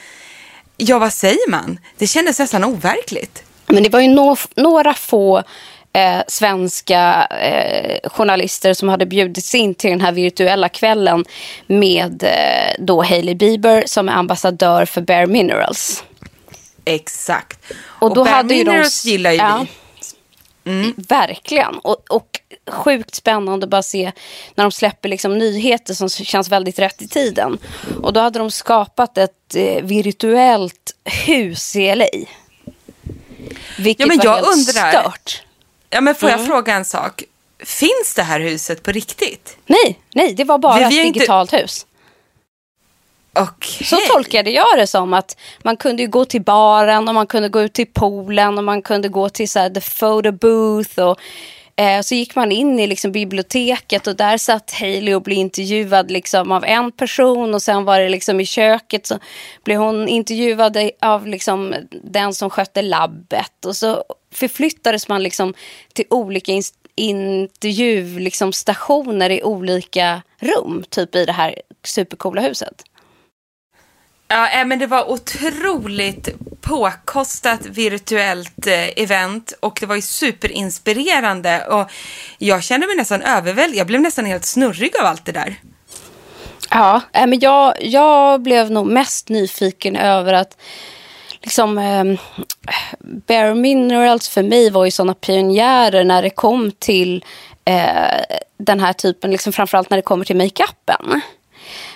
ja 0.76 0.98
vad 0.98 1.12
säger 1.12 1.50
man? 1.50 1.78
Det 1.98 2.06
kändes 2.06 2.38
nästan 2.38 2.64
overkligt. 2.64 3.42
Men 3.66 3.82
det 3.82 3.88
var 3.88 4.00
ju 4.00 4.08
no 4.08 4.36
några 4.56 4.94
få 4.94 5.42
eh, 5.96 6.22
svenska 6.28 7.26
eh, 7.26 8.10
journalister 8.10 8.74
som 8.74 8.88
hade 8.88 9.06
bjudits 9.06 9.54
in 9.54 9.74
till 9.74 9.90
den 9.90 10.00
här 10.00 10.12
virtuella 10.12 10.68
kvällen 10.68 11.24
med 11.66 12.22
eh, 12.22 12.74
då 12.84 13.02
Hailey 13.02 13.34
Bieber 13.34 13.82
som 13.86 14.08
är 14.08 14.12
ambassadör 14.12 14.84
för 14.84 15.00
Bare 15.00 15.26
Minerals. 15.26 16.04
Exakt. 16.84 17.72
Och 17.82 18.14
då 18.14 18.24
Bare 18.24 18.34
hade 18.34 18.54
ju 18.54 18.64
de- 18.64 18.70
Minerals 18.70 19.04
gillar 19.04 19.30
ju 19.30 19.36
Ja. 19.36 19.66
vi. 20.64 20.92
Verkligen. 20.96 21.74
Och, 21.78 22.04
och 22.10 22.40
sjukt 22.70 23.14
spännande 23.14 23.64
att 23.66 23.70
bara 23.70 23.82
se 23.82 24.12
när 24.54 24.64
de 24.64 24.70
släpper 24.72 25.08
liksom 25.08 25.38
nyheter 25.38 25.94
som 25.94 26.08
känns 26.08 26.48
väldigt 26.48 26.78
rätt 26.78 27.02
i 27.02 27.08
tiden. 27.08 27.58
Och 28.02 28.12
då 28.12 28.20
hade 28.20 28.38
de 28.38 28.50
skapat 28.50 29.18
ett 29.18 29.54
eh, 29.54 29.82
virtuellt 29.84 30.94
hus 31.26 31.76
i 31.76 31.94
LA. 31.94 32.04
Vilket 33.78 34.00
Ja, 34.00 34.06
men 34.06 34.18
var 34.18 34.24
jag 34.24 34.34
helt 34.34 34.46
undrar- 34.48 34.90
stört. 35.02 35.42
Ja, 35.90 36.00
men 36.00 36.14
får 36.14 36.28
jag 36.30 36.38
Mm. 36.38 36.46
fråga 36.50 36.74
en 36.74 36.84
sak? 36.84 37.22
Finns 37.64 38.14
det 38.16 38.22
här 38.22 38.40
huset 38.40 38.82
på 38.82 38.92
riktigt? 38.92 39.56
Nej, 39.66 39.98
nej, 40.14 40.34
det 40.34 40.44
var 40.44 40.58
bara 40.58 40.76
Vi- 40.78 40.82
ett 40.84 40.90
vi 40.90 40.98
har 40.98 41.04
inte- 41.04 41.18
digitalt 41.18 41.52
hus. 41.52 41.86
Okej. 43.38 43.86
Så 43.86 43.96
tolkade 44.12 44.50
jag 44.50 44.66
det 44.76 44.86
som 44.86 45.12
att 45.12 45.36
man 45.62 45.76
kunde 45.76 46.06
gå 46.06 46.24
till 46.24 46.42
baren 46.42 47.08
och 47.08 47.14
man 47.14 47.26
kunde 47.26 47.48
gå 47.48 47.62
ut 47.62 47.72
till 47.72 47.86
poolen 47.86 48.58
och 48.58 48.64
man 48.64 48.82
kunde 48.82 49.08
gå 49.08 49.28
till 49.28 49.48
så 49.50 49.58
här, 49.58 49.70
the 49.70 49.80
photo 49.80 50.32
booth 50.32 51.00
och 51.00 51.18
eh, 51.76 52.00
så 52.00 52.14
gick 52.14 52.34
man 52.34 52.52
in 52.52 52.80
i 52.80 52.86
liksom 52.86 53.12
biblioteket 53.12 54.06
och 54.06 54.16
där 54.16 54.38
satt 54.38 54.70
Hailey 54.70 55.14
och 55.14 55.22
blev 55.22 55.38
intervjuad 55.38 56.10
liksom 56.10 56.52
av 56.52 56.64
en 56.64 56.92
person 56.92 57.54
och 57.54 57.62
sen 57.62 57.84
var 57.84 58.00
det 58.00 58.08
liksom 58.08 58.40
i 58.40 58.46
köket 58.46 59.06
så 59.06 59.18
blev 59.64 59.78
hon 59.78 60.08
intervjuad 60.08 60.90
av 61.00 61.26
liksom 61.26 61.74
den 61.90 62.34
som 62.34 62.50
skötte 62.50 62.82
labbet 62.82 63.64
och 63.64 63.76
så 63.76 64.04
förflyttades 64.32 65.08
man 65.08 65.22
liksom 65.22 65.54
till 65.92 66.04
olika 66.10 66.52
intervjustationer 66.96 68.20
liksom 68.20 68.52
stationer 68.52 69.30
i 69.30 69.42
olika 69.42 70.22
rum, 70.38 70.84
typ 70.90 71.14
i 71.14 71.24
det 71.24 71.32
här 71.32 71.54
supercoola 71.84 72.40
huset. 72.40 72.84
Ja, 74.28 74.48
eh, 74.48 74.64
men 74.64 74.78
det 74.78 74.86
var 74.86 75.10
otroligt 75.10 76.28
påkostat 76.60 77.66
virtuellt 77.66 78.66
eh, 78.66 79.02
event 79.02 79.52
och 79.60 79.78
det 79.80 79.86
var 79.86 79.96
ju 79.96 80.02
superinspirerande 80.02 81.66
och 81.66 81.90
jag 82.38 82.62
kände 82.62 82.86
mig 82.86 82.96
nästan 82.96 83.22
överväldigad. 83.22 83.80
Jag 83.80 83.86
blev 83.86 84.00
nästan 84.00 84.26
helt 84.26 84.44
snurrig 84.44 84.96
av 85.00 85.06
allt 85.06 85.24
det 85.24 85.32
där. 85.32 85.56
Ja, 86.70 87.00
eh, 87.12 87.26
men 87.26 87.38
jag, 87.40 87.74
jag 87.80 88.42
blev 88.42 88.70
nog 88.70 88.86
mest 88.86 89.28
nyfiken 89.28 89.96
över 89.96 90.32
att 90.32 90.56
liksom, 91.42 91.78
eh, 91.78 92.04
Bare 93.00 93.54
Minerals 93.54 94.28
för 94.28 94.42
mig 94.42 94.70
var 94.70 94.84
ju 94.84 94.90
sådana 94.90 95.14
pionjärer 95.14 96.04
när 96.04 96.22
det 96.22 96.30
kom 96.30 96.72
till 96.72 97.24
eh, 97.64 98.20
den 98.58 98.80
här 98.80 98.92
typen, 98.92 99.30
liksom 99.30 99.52
framförallt 99.52 99.90
när 99.90 99.98
det 99.98 100.02
kommer 100.02 100.24
till 100.24 100.36
makeupen. 100.36 101.20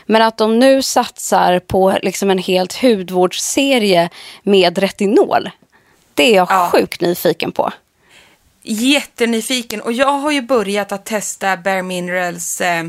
Men 0.07 0.23
att 0.23 0.39
de 0.39 0.59
nu 0.59 0.83
satsar 0.83 1.59
på 1.59 1.99
liksom 2.03 2.31
en 2.31 2.39
helt 2.39 2.83
hudvårdsserie 2.83 4.09
med 4.43 4.79
retinol. 4.79 5.50
Det 6.15 6.23
är 6.33 6.35
jag 6.37 6.47
Ja. 6.50 6.71
sjukt 6.73 7.00
nyfiken 7.00 7.53
på. 7.53 7.73
Jättenyfiken 8.62 9.81
och 9.81 9.93
jag 9.93 10.12
har 10.19 10.31
ju 10.31 10.43
börjat 10.43 10.93
att 10.93 11.05
testa 11.07 11.57
Bare 11.57 11.83
Minerals 11.83 12.61
eh, 12.61 12.85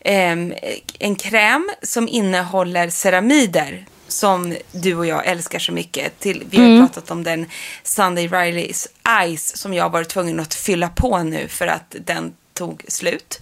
em, 0.00 0.54
en 0.98 1.14
kräm 1.16 1.70
som 1.82 2.08
innehåller 2.08 2.90
ceramider 2.90 3.86
som 4.08 4.56
du 4.72 4.94
och 4.96 5.06
jag 5.06 5.26
älskar 5.26 5.58
så 5.58 5.72
mycket. 5.72 6.18
Till, 6.20 6.44
vi 6.50 6.58
har 6.58 6.66
ju 6.66 6.80
pratat 6.80 7.10
om 7.10 7.24
den 7.24 7.46
Sunday 7.82 8.28
Rileys 8.28 8.88
Ice 9.36 9.56
som 9.56 9.74
jag 9.74 9.84
har 9.84 9.90
varit 9.90 10.08
tvungen 10.08 10.40
att 10.40 10.54
fylla 10.54 10.88
på 10.88 11.18
nu 11.22 11.48
för 11.48 11.66
att 11.66 11.94
den 12.06 12.32
tog 12.56 12.84
slut. 12.88 13.40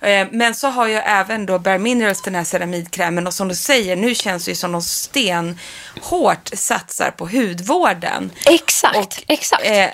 Eh, 0.00 0.26
Men 0.32 0.54
så 0.54 0.68
har 0.68 0.86
jag 0.88 1.02
även 1.06 1.46
då 1.46 1.58
Bare 1.58 1.78
Minerals, 1.78 2.22
den 2.22 2.34
här 2.34 2.44
ceramidkrämen 2.44 3.26
och 3.26 3.34
som 3.34 3.48
du 3.48 3.54
säger, 3.54 3.96
nu 3.96 4.14
känns 4.14 4.44
det 4.44 4.50
ju 4.50 4.54
som 4.54 4.72
de 4.72 4.82
stenhårt 4.82 6.48
satsar 6.52 7.10
på 7.10 7.26
hudvården. 7.28 8.30
Exakt, 8.46 8.96
Och, 8.96 9.22
exakt. 9.26 9.62
Eh, 9.66 9.88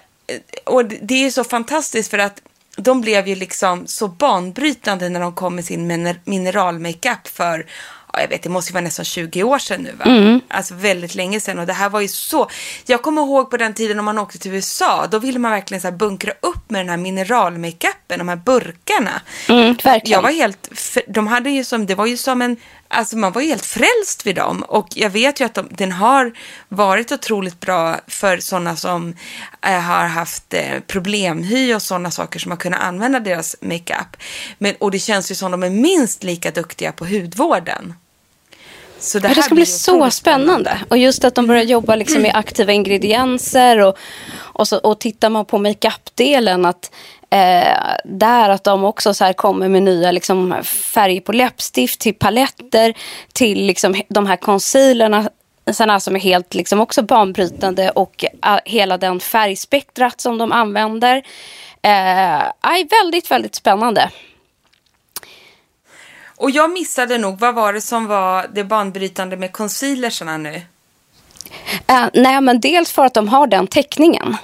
och 0.65 0.85
det- 0.85 1.15
är 1.27 1.31
så 1.31 1.45
fantastiskt 1.45 2.11
för 2.11 2.19
att 2.19 2.43
de 2.77 3.01
blev 3.01 3.29
ju 3.29 3.35
liksom 3.35 3.87
så 3.87 4.09
banbrytande 4.09 5.09
när 5.09 5.21
de 5.21 5.35
kom 5.35 5.55
med 5.57 5.65
sin 5.65 5.91
miner- 5.91 6.21
mineralmakeup 6.25 7.29
för, 7.29 7.67
ja, 8.13 8.21
jag 8.21 8.29
vet, 8.29 8.43
det 8.43 8.49
måste 8.49 8.71
ju 8.71 8.73
vara 8.73 8.85
nästan 8.85 9.05
20 9.05 9.43
år 9.43 9.59
sedan 9.59 9.83
nu 9.83 9.93
va? 9.93 10.05
Mm. 10.05 10.41
Alltså 10.49 10.75
väldigt 10.75 11.15
länge 11.15 11.41
sedan 11.41 11.59
och 11.59 11.67
det 11.67 11.73
här 11.73 11.89
var 11.89 12.01
ju 12.01 12.09
så, 12.09 12.51
jag 12.87 13.03
kommer 13.03 13.23
ihåg 13.23 13.51
på 13.51 13.57
den 13.57 13.75
tiden 13.75 13.99
om 13.99 14.05
man 14.05 14.19
åkte 14.19 14.39
till 14.39 14.55
USA, 14.55 15.07
då 15.11 15.19
ville 15.19 15.39
man 15.39 15.51
verkligen 15.51 15.81
så 15.81 15.91
bunkra 15.91 16.33
upp 16.41 16.71
med 16.71 16.81
den 16.81 16.89
här 16.89 16.97
mineralmakeupen, 16.97 17.92
de 18.19 18.29
här 18.29 18.37
burkarna. 18.37 19.23
Mm. 19.49 19.77
Jag 20.05 20.23
var 20.23 20.31
helt, 20.31 20.69
de 21.09 21.27
hade 21.27 21.51
ju 21.51 21.65
som, 21.65 21.87
det 21.87 21.95
var 21.95 22.07
ju 22.07 22.17
som 22.17 22.43
en, 22.43 22.57
alltså 22.89 23.17
man 23.17 23.33
var 23.33 23.43
ju 23.43 23.49
helt 23.49 23.67
frälst 23.67 24.27
vid 24.27 24.37
dem. 24.37 24.63
Och 24.69 24.89
jag 24.95 25.11
vet 25.11 25.41
ju 25.41 25.45
att 25.45 25.55
de, 25.55 25.69
den 25.71 25.93
har 25.93 26.33
varit 26.69 27.13
otroligt 27.13 27.61
bra 27.61 27.97
för 28.07 28.39
sådana 28.39 28.77
som 28.77 29.15
eh, 29.67 29.81
har 29.81 30.07
haft 30.07 30.55
eh, 30.55 30.81
problemhy 30.87 31.75
och 31.75 31.83
sådana 31.83 32.11
saker 32.11 32.41
som 32.41 32.51
har 32.51 32.59
kunnat 32.59 32.81
använda 32.81 33.21
deras 33.21 33.57
makeup. 33.61 34.17
Men, 34.59 34.75
och 34.79 34.91
det 34.91 34.99
känns 34.99 35.31
ju 35.31 35.35
som 35.35 35.51
de 35.51 35.63
är 35.63 35.71
minst 35.71 36.25
lika 36.25 36.51
duktiga 36.51 36.93
på 36.93 37.07
hudvården. 37.07 37.95
Så 39.03 39.19
det, 39.19 39.29
Ja, 39.29 39.35
det 39.35 39.35
här 39.35 39.43
ska 39.43 39.55
bli 39.55 39.67
så 39.67 40.11
spännande. 40.11 40.79
Och 40.89 40.99
just 40.99 41.25
att 41.25 41.35
de 41.35 41.47
börjar 41.47 41.63
jobba 41.63 41.97
liksom 41.97 42.23
med 42.23 42.35
aktiva 42.35 42.73
ingredienser 42.73 43.79
och, 43.79 43.97
och, 44.35 44.69
så, 44.69 44.79
och 44.79 45.01
tittar 45.01 45.31
man 45.31 45.45
på 45.45 45.59
makeup-delen 45.59 46.65
att 46.65 46.91
eh, 47.33 47.97
där 48.05 48.49
att 48.49 48.65
de 48.65 48.85
också 48.85 49.15
så 49.15 49.25
här 49.25 49.33
kommer 49.33 49.69
med 49.69 49.83
nya 49.83 50.11
liksom, 50.11 50.55
färger 50.65 51.21
på 51.21 51.33
läppstift 51.33 52.01
till 52.01 52.15
paletter 52.15 52.95
till 53.33 53.67
liksom, 53.67 54.03
de 54.09 54.27
här 54.27 54.37
concealerna 54.37 55.29
såna 55.71 56.01
som 56.01 56.17
är 56.17 56.21
helt 56.21 56.55
liksom 56.55 56.81
också 56.81 57.03
banbrytande 57.03 57.91
och 57.91 58.25
uh, 58.47 58.59
hela 58.65 58.99
den 58.99 59.21
färgspektrat 59.21 60.21
som 60.21 60.39
de 60.39 60.53
använder. 60.53 61.17
Eh, 61.83 62.43
är 62.63 63.03
väldigt, 63.03 63.31
väldigt 63.31 63.55
spännande. 63.55 64.11
Och 66.37 66.51
jag 66.51 66.71
missade 66.71 67.19
nog, 67.19 67.39
vad 67.39 67.55
var 67.55 67.73
det 67.73 67.81
som 67.81 68.07
var 68.07 68.47
det 68.53 68.65
banbrytande 68.65 69.37
med 69.37 69.53
concealersarna 69.53 70.37
nu? 70.37 70.63
Eh, 71.87 72.07
nej, 72.13 72.41
men 72.41 72.61
dels 72.61 72.93
för 72.93 73.05
att 73.05 73.15
de 73.15 73.29
har 73.29 73.47
den 73.47 73.67
täckningen 73.67 74.37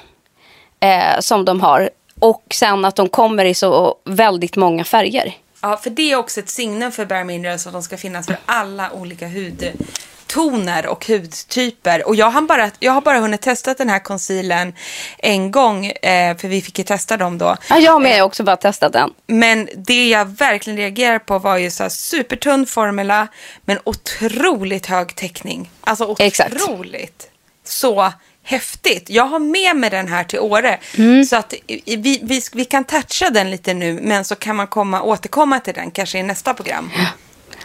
eh, 0.81 1.21
som 1.21 1.45
de 1.45 1.61
har. 1.61 1.91
Och 2.19 2.45
sen 2.55 2.85
att 2.85 2.97
de 2.97 3.09
kommer 3.09 3.45
i 3.45 3.55
så 3.55 3.97
väldigt 4.05 4.57
många 4.57 4.85
färger. 4.85 5.35
Ja, 5.63 5.77
för 5.77 5.91
det 5.91 6.13
är 6.13 6.17
också 6.17 6.41
ett 6.41 6.49
signum 6.49 6.93
för 6.93 7.05
Bare 7.07 7.25
Minerals 7.25 7.67
att 7.67 7.73
de 7.73 7.83
ska 7.83 7.97
finnas 7.97 8.27
för 8.27 8.37
alla 8.47 8.93
olika 8.93 9.29
hudtoner 9.29 10.87
och 10.87 11.07
hudtyper. 11.07 12.09
Och 12.09 12.17
jag 12.17 12.31
har 12.31 12.43
bara, 12.43 12.71
jag 12.79 12.93
har 12.93 13.01
bara 13.01 13.19
hunnit 13.19 13.41
testa 13.43 13.75
den 13.75 13.89
här 13.89 13.99
concealern 13.99 14.75
en 15.19 15.51
gång, 15.51 15.87
eh, 15.87 16.37
för 16.37 16.49
vi 16.49 16.63
fick 16.63 16.79
ju 16.79 16.85
testa 16.85 17.17
dem 17.17 17.39
då. 17.39 17.57
Ja, 17.69 17.79
jag 17.79 18.03
med 18.03 18.19
har 18.19 18.27
också 18.27 18.45
bara 18.45 18.57
testat 18.57 18.93
den. 18.93 19.11
Men 19.27 19.69
det 19.77 20.09
jag 20.09 20.25
verkligen 20.25 20.77
reagerar 20.77 21.19
på 21.19 21.39
var 21.39 21.57
ju 21.57 21.71
så 21.71 21.83
här 21.83 21.91
supertunn 21.91 22.67
formula, 22.67 23.29
men 23.65 23.79
otroligt 23.85 24.87
hög 24.87 25.17
täckning. 25.17 25.71
Alltså 25.81 26.17
Exakt. 26.19 26.55
otroligt. 26.55 27.31
Så 27.65 28.13
häftigt. 28.49 29.11
Jag 29.11 29.25
har 29.25 29.39
med 29.39 29.77
mig 29.77 29.91
den 29.91 30.09
här 30.09 30.25
till 30.25 30.39
Åre. 30.39 30.79
Mm. 30.99 31.25
Så 31.25 31.37
att 31.37 31.55
vi, 31.67 32.21
vi, 32.23 32.43
vi 32.53 32.65
kan 32.65 32.85
toucha 32.85 33.31
den 33.31 33.51
lite 33.51 33.75
nu, 33.75 33.99
men 34.03 34.25
så 34.25 34.35
kan 34.35 34.57
man 34.57 34.67
komma, 34.67 35.03
återkomma 35.03 35.61
till 35.61 35.75
den 35.75 35.91
kanske 35.91 36.19
i 36.19 36.23
nästa 36.23 36.55
program. 36.55 36.91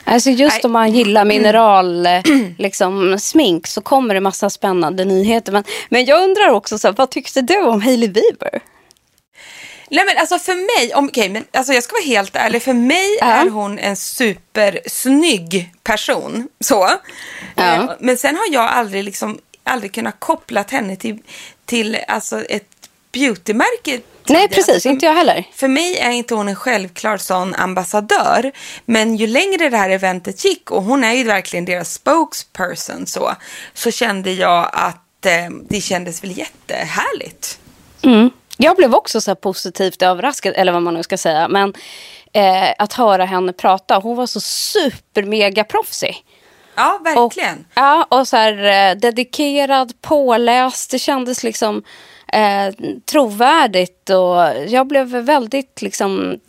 Alltså 0.04 0.30
just 0.30 0.56
Nej. 0.56 0.62
om 0.64 0.72
man 0.72 0.92
gillar 0.92 1.26
mineral 1.26 2.06
eh, 2.06 2.22
liksom, 2.58 3.20
smink 3.20 3.68
så 3.68 3.82
kommer 3.82 4.14
det 4.14 4.20
massa 4.22 4.50
spännande 4.50 5.06
nyheter. 5.06 5.52
Men, 5.52 5.64
men 5.90 6.06
jag 6.06 6.24
undrar 6.24 6.50
också, 6.50 6.78
så 6.80 6.88
här, 6.88 6.96
vad 6.98 7.10
tyckte 7.12 7.42
du 7.42 7.62
om 7.62 7.82
Hailey 7.82 8.10
Bieber? 8.10 8.62
Nej 9.90 10.06
men 10.06 10.18
alltså 10.18 10.40
för 10.40 10.56
mig, 10.80 10.94
om, 10.96 11.06
okej, 11.06 11.30
men 11.30 11.44
alltså 11.54 11.74
jag 11.74 11.84
ska 11.84 11.94
vara 11.96 12.06
helt 12.06 12.36
ärlig, 12.36 12.62
för 12.64 12.74
mig 12.74 13.18
Ja. 13.20 13.26
är 13.26 13.50
hon 13.50 13.80
en 13.80 13.96
supersnygg 13.96 15.72
person. 15.84 16.48
Så. 16.60 16.90
Ja. 17.56 17.64
Eh, 17.74 17.90
Men 18.00 18.18
sen 18.18 18.36
har 18.36 18.54
jag 18.54 18.64
aldrig 18.70 19.04
liksom, 19.04 19.40
aldrig 19.64 19.94
kunnat 19.94 20.20
koppla 20.20 20.66
henne 20.70 20.96
till, 20.96 21.20
till 21.66 21.98
alltså 22.08 22.42
ett 22.42 22.90
beautymärke. 23.12 24.02
Nej, 24.30 24.48
precis. 24.48 24.86
Inte 24.86 25.06
jag 25.06 25.14
heller. 25.14 25.44
För 25.54 25.68
mig 25.68 25.98
är 25.98 26.12
inte 26.12 26.36
hon 26.36 26.48
en 26.48 26.56
självklar 26.56 27.18
sån 27.18 27.56
ambassadör. 27.56 28.52
Men 28.86 29.16
ju 29.16 29.28
längre 29.28 29.70
det 29.70 29.78
här 29.78 29.90
eventet 29.90 30.46
gick, 30.46 30.72
och 30.72 30.84
hon 30.84 31.04
är 31.04 31.14
ju 31.14 31.24
verkligen 31.24 31.66
deras 31.66 31.94
spokesperson 31.94 33.08
så, 33.08 33.36
så 33.74 33.92
kände 33.92 34.32
jag 34.32 34.70
att 34.74 35.26
eh, 35.26 35.50
det 35.70 35.82
kändes 35.82 36.24
väl 36.24 36.38
jättehärligt. 36.38 37.60
Mm. 38.02 38.30
Jag 38.58 38.76
blev 38.76 38.96
också 38.96 39.22
så 39.22 39.36
positivt 39.36 40.02
överraskad, 40.02 40.54
eller 40.58 40.72
vad 40.72 40.82
man 40.82 40.94
nu 40.94 41.04
ska 41.04 41.18
säga. 41.18 41.48
Men 41.48 41.74
eh, 42.34 42.74
att 42.78 42.94
höra 42.94 43.26
henne 43.26 43.54
prata, 43.54 43.98
hon 43.98 44.16
var 44.16 44.28
så 44.28 44.40
super 44.40 45.24
mega 45.24 45.64
proffsig. 45.64 46.26
Ja, 46.76 47.00
Och, 47.00 47.06
verkligen. 47.06 47.66
ja, 47.74 48.08
och 48.10 48.28
så 48.28 48.38
här 48.38 48.92
eh, 48.92 48.96
dedikerad, 48.98 49.94
påläst. 50.02 50.92
Det 50.92 51.00
kändes 51.00 51.44
liksom 51.44 51.84
eh, 52.28 52.74
trovärdigt 53.06 54.10
och 54.10 54.68
jag 54.68 54.88
blev 54.88 55.08
väldigt 55.08 55.82
liksom... 55.82 56.40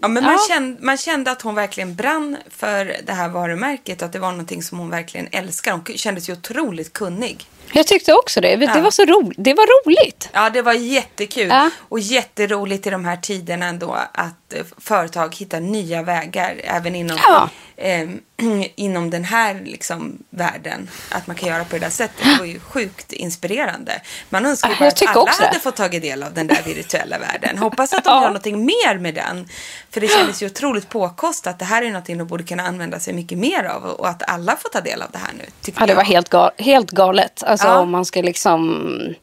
Ja, 0.00 0.08
men 0.08 0.24
man, 0.24 0.32
Ja. 0.32 0.38
kände, 0.48 0.82
man 0.82 0.96
kände 0.96 1.30
att 1.30 1.42
hon 1.42 1.54
verkligen 1.54 1.94
brann 1.94 2.36
för 2.50 2.96
det 3.06 3.12
här 3.12 3.28
varumärket. 3.28 4.02
Att 4.02 4.12
det 4.12 4.18
var 4.18 4.30
någonting 4.30 4.62
som 4.62 4.78
hon 4.78 4.90
verkligen 4.90 5.28
älskar. 5.32 5.72
Hon 5.72 5.84
kändes 5.84 6.28
ju 6.28 6.32
otroligt 6.32 6.92
kunnig. 6.92 7.46
Jag 7.72 7.86
tyckte 7.86 8.12
också 8.12 8.40
det. 8.40 8.56
Det, 8.56 8.64
Ja. 8.74 8.80
var 8.80 8.90
så 8.90 9.04
ro... 9.04 9.32
det 9.36 9.54
var 9.54 9.66
roligt. 9.86 10.28
Ja, 10.32 10.50
det 10.50 10.62
var 10.62 10.72
jättekul. 10.72 11.48
Ja. 11.48 11.70
Och 11.88 12.00
jätteroligt 12.00 12.86
i 12.86 12.90
de 12.90 13.04
här 13.04 13.16
tiderna 13.16 13.66
ändå 13.66 13.96
att 14.12 14.52
eh, 14.54 14.64
företag 14.78 15.34
hittar 15.36 15.60
nya 15.60 16.02
vägar 16.02 16.60
även 16.64 16.94
inom, 16.94 17.18
Ja. 17.22 17.48
eh, 17.76 18.08
inom 18.76 19.10
den 19.10 19.24
här 19.24 19.60
liksom, 19.64 20.18
världen. 20.30 20.90
Att 21.10 21.26
man 21.26 21.36
kan 21.36 21.48
göra 21.48 21.64
på 21.64 21.76
det 21.76 21.78
där 21.80 21.90
sättet. 21.90 22.24
Det 22.24 22.38
var 22.38 22.44
ju 22.46 22.60
sjukt 22.60 23.12
inspirerande. 23.12 24.00
Man 24.30 24.46
önskar 24.46 24.68
ju 24.70 24.76
bara 24.78 24.88
att 24.88 25.06
alla 25.16 25.30
hade 25.46 25.60
fått 25.60 25.76
tagit 25.76 26.02
del 26.02 26.22
av 26.22 26.34
den 26.34 26.46
där 26.46 26.62
virtuella 26.64 27.18
världen. 27.18 27.58
Hoppas 27.58 27.92
att 27.92 28.04
de 28.04 28.10
Ja. 28.10 28.20
gör 28.20 28.26
någonting 28.28 28.64
mer 28.66 28.98
med 28.98 29.14
den. 29.14 29.48
För 29.90 30.00
det 30.00 30.08
kändes 30.08 30.42
ju 30.42 30.46
otroligt 30.46 30.88
påkostat. 30.88 31.58
Det 31.58 31.64
här 31.64 31.82
är 31.82 31.86
någonting 31.86 32.18
de 32.18 32.26
borde 32.26 32.44
kunna 32.44 32.62
använda 32.62 33.00
sig 33.00 33.14
mycket 33.14 33.38
mer 33.38 33.64
av. 33.64 33.84
Och 33.84 34.08
att 34.08 34.30
alla 34.30 34.56
får 34.56 34.68
ta 34.68 34.80
del 34.80 35.02
av 35.02 35.10
det 35.10 35.18
här 35.18 35.32
nu. 35.38 35.44
Ja, 35.66 35.72
det 35.86 35.88
jag. 35.92 35.96
var 35.96 36.04
helt, 36.04 36.28
gal... 36.28 36.50
helt 36.58 36.90
galet. 36.90 37.42
Alltså 37.56 37.68
Ja. 37.68 37.78
om 37.78 37.90
man 37.90 38.04
ska 38.04 38.22
liksom 38.22 39.14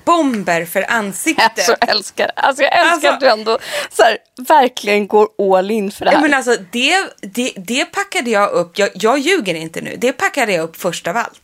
bomber 0.04 0.64
för 0.64 0.90
ansiktet. 0.92 1.44
Alltså, 1.44 1.76
jag 1.80 1.90
älskar, 1.90 2.30
alltså, 2.36 2.62
jag 2.62 2.72
älskar 2.78 2.92
Alltså- 2.92 3.08
att 3.08 3.20
du 3.20 3.28
ändå 3.28 3.58
så 3.90 4.02
här, 4.02 4.18
verkligen 4.48 5.06
går 5.06 5.28
all 5.56 5.70
in 5.70 5.90
för 5.90 6.04
det 6.04 6.10
här. 6.10 6.18
Ja, 6.18 6.22
men 6.22 6.34
alltså, 6.34 6.56
det, 6.72 6.96
det, 7.20 7.52
det 7.56 7.84
packade 7.84 8.30
jag 8.30 8.50
upp, 8.50 8.78
jag, 8.78 8.88
jag 8.94 9.18
ljuger 9.18 9.54
inte 9.54 9.80
nu, 9.80 9.94
det 9.98 10.12
packade 10.12 10.52
jag 10.52 10.62
upp 10.64 10.76
först 10.76 11.06
av 11.06 11.16
allt. 11.16 11.40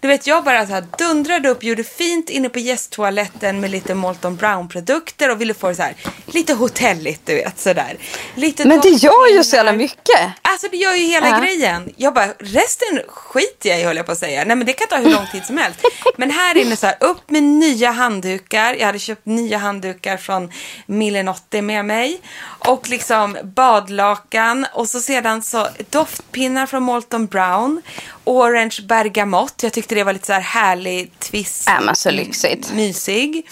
Du 0.00 0.08
vet, 0.08 0.26
jag 0.26 0.44
bara 0.44 0.66
så 0.66 0.72
här 0.72 0.84
dundrade 0.98 1.48
upp, 1.48 1.62
gjorde 1.64 1.84
fint 1.84 2.30
inne 2.30 2.48
på 2.48 2.58
gästtoaletten 2.58 3.60
med 3.60 3.70
lite 3.70 3.94
Molton 3.94 4.36
Brown-produkter 4.36 5.30
och 5.30 5.40
ville 5.40 5.54
få 5.54 5.68
det 5.68 5.74
så 5.74 5.82
här 5.82 5.94
lite 6.26 6.54
hotelligt, 6.54 7.20
du 7.26 7.34
vet, 7.34 7.60
sådär. 7.60 7.96
Lite 8.34 8.68
men 8.68 8.80
det 8.80 8.88
gör 8.88 9.36
ju 9.36 9.44
så 9.44 9.56
jävla 9.56 9.72
mycket. 9.72 10.20
Alltså 10.42 10.68
det 10.70 10.76
gör 10.76 10.94
ju 10.94 11.06
hela 11.06 11.28
Ja. 11.28 11.38
grejen. 11.38 11.92
Jag 11.96 12.14
bara, 12.14 12.26
resten 12.38 13.00
skiter 13.08 13.68
jag 13.68 13.80
i 13.80 13.82
höll 13.84 13.96
jag 13.96 14.06
på 14.06 14.12
att 14.12 14.18
säga. 14.18 14.44
Nej 14.44 14.56
men 14.56 14.66
det 14.66 14.72
kan 14.72 14.88
ta 14.88 14.96
hur 14.96 15.10
lång 15.10 15.26
tid 15.32 15.44
som 15.44 15.58
helst. 15.58 15.80
Men 16.16 16.30
här 16.30 16.56
inne 16.56 16.76
så 16.76 16.86
här, 16.86 16.96
upp 17.00 17.30
med 17.30 17.42
nya 17.42 17.90
handdukar. 17.90 18.74
Jag 18.74 18.86
hade 18.86 18.98
köpt 18.98 19.26
nya 19.26 19.58
handdukar 19.58 20.16
från 20.16 20.50
Millenotti 20.86 21.62
med 21.62 21.84
mig. 21.84 22.20
Och 22.58 22.88
liksom 22.88 23.36
badlakan. 23.42 24.66
Och 24.72 24.88
så 24.88 25.00
sedan 25.00 25.42
så 25.42 25.68
doftpinnar 25.90 26.66
från 26.66 26.82
Molton 26.82 27.26
Brown. 27.26 27.82
Orange 28.24 28.82
bergamott. 28.82 29.62
Jag 29.62 29.72
tyckte 29.72 29.94
det 29.94 30.04
var 30.04 30.12
lite 30.12 30.26
så 30.26 30.32
här 30.32 30.40
härlig 30.40 31.18
twist. 31.18 31.64
Ja, 31.66 31.80
men 31.80 31.96
så 31.96 32.10
lyxigt. 32.10 32.72
Mysig. 32.72 33.46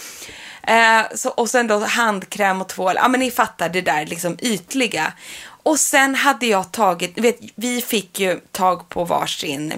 Eh, 0.62 1.02
så, 1.14 1.28
och 1.28 1.50
sen 1.50 1.66
då 1.66 1.78
handkräm 1.78 2.60
och 2.60 2.68
tvål. 2.68 2.94
Ja 2.96 3.08
men 3.08 3.20
ni 3.20 3.30
fattar 3.30 3.68
det 3.68 3.80
där 3.80 4.06
liksom 4.06 4.38
ytliga. 4.42 5.12
Och 5.62 5.80
sen 5.80 6.14
hade 6.14 6.46
jag 6.46 6.72
tagit, 6.72 7.18
vet, 7.18 7.38
vi 7.54 7.80
fick 7.80 8.20
ju 8.20 8.40
tag 8.50 8.88
på 8.88 9.04
varsin 9.04 9.74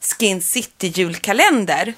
Skin 0.00 0.42
City 0.42 0.86
julkalender. 0.86 1.94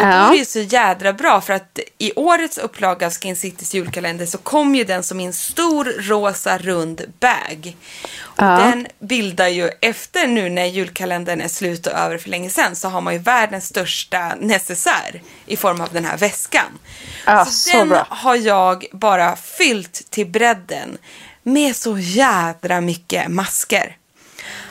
Och 0.00 0.06
då 0.06 0.12
Ja. 0.12 0.34
är 0.34 0.38
det 0.38 0.44
så 0.48 0.60
jädra 0.60 1.12
bra 1.12 1.40
för 1.40 1.52
att 1.52 1.78
i 1.98 2.12
årets 2.16 2.58
upplaga 2.58 3.06
av 3.06 3.12
Skin 3.12 3.36
Citys 3.36 3.74
julkalender 3.74 4.26
så 4.26 4.38
kom 4.38 4.74
ju 4.74 4.84
den 4.84 5.02
som 5.02 5.20
en 5.20 5.32
stor 5.32 5.84
rosa 5.84 6.58
rund 6.58 7.02
bag. 7.20 7.76
Och 8.22 8.36
den 8.44 8.86
bildar 8.98 9.48
ju, 9.48 9.70
efter 9.80 10.26
nu 10.26 10.48
när 10.50 10.64
julkalendern 10.64 11.40
är 11.40 11.48
slut 11.48 11.86
och 11.86 11.92
över 11.92 12.18
för 12.18 12.28
länge 12.30 12.50
sedan, 12.50 12.76
så 12.76 12.88
har 12.88 13.00
man 13.00 13.12
ju 13.12 13.18
världens 13.18 13.66
största 13.66 14.34
necessär 14.40 15.22
i 15.46 15.56
form 15.56 15.80
av 15.80 15.88
den 15.92 16.04
här 16.04 16.16
väskan. 16.16 16.78
Ja, 17.26 17.44
så 17.44 17.50
så 17.52 17.76
den 17.76 17.88
bra. 17.88 18.06
har 18.10 18.36
jag 18.36 18.86
bara 18.92 19.36
fyllt 19.36 20.10
till 20.10 20.26
bredden 20.26 20.98
med 21.42 21.76
så 21.76 21.98
jädra 21.98 22.80
mycket 22.80 23.28
masker. 23.30 23.96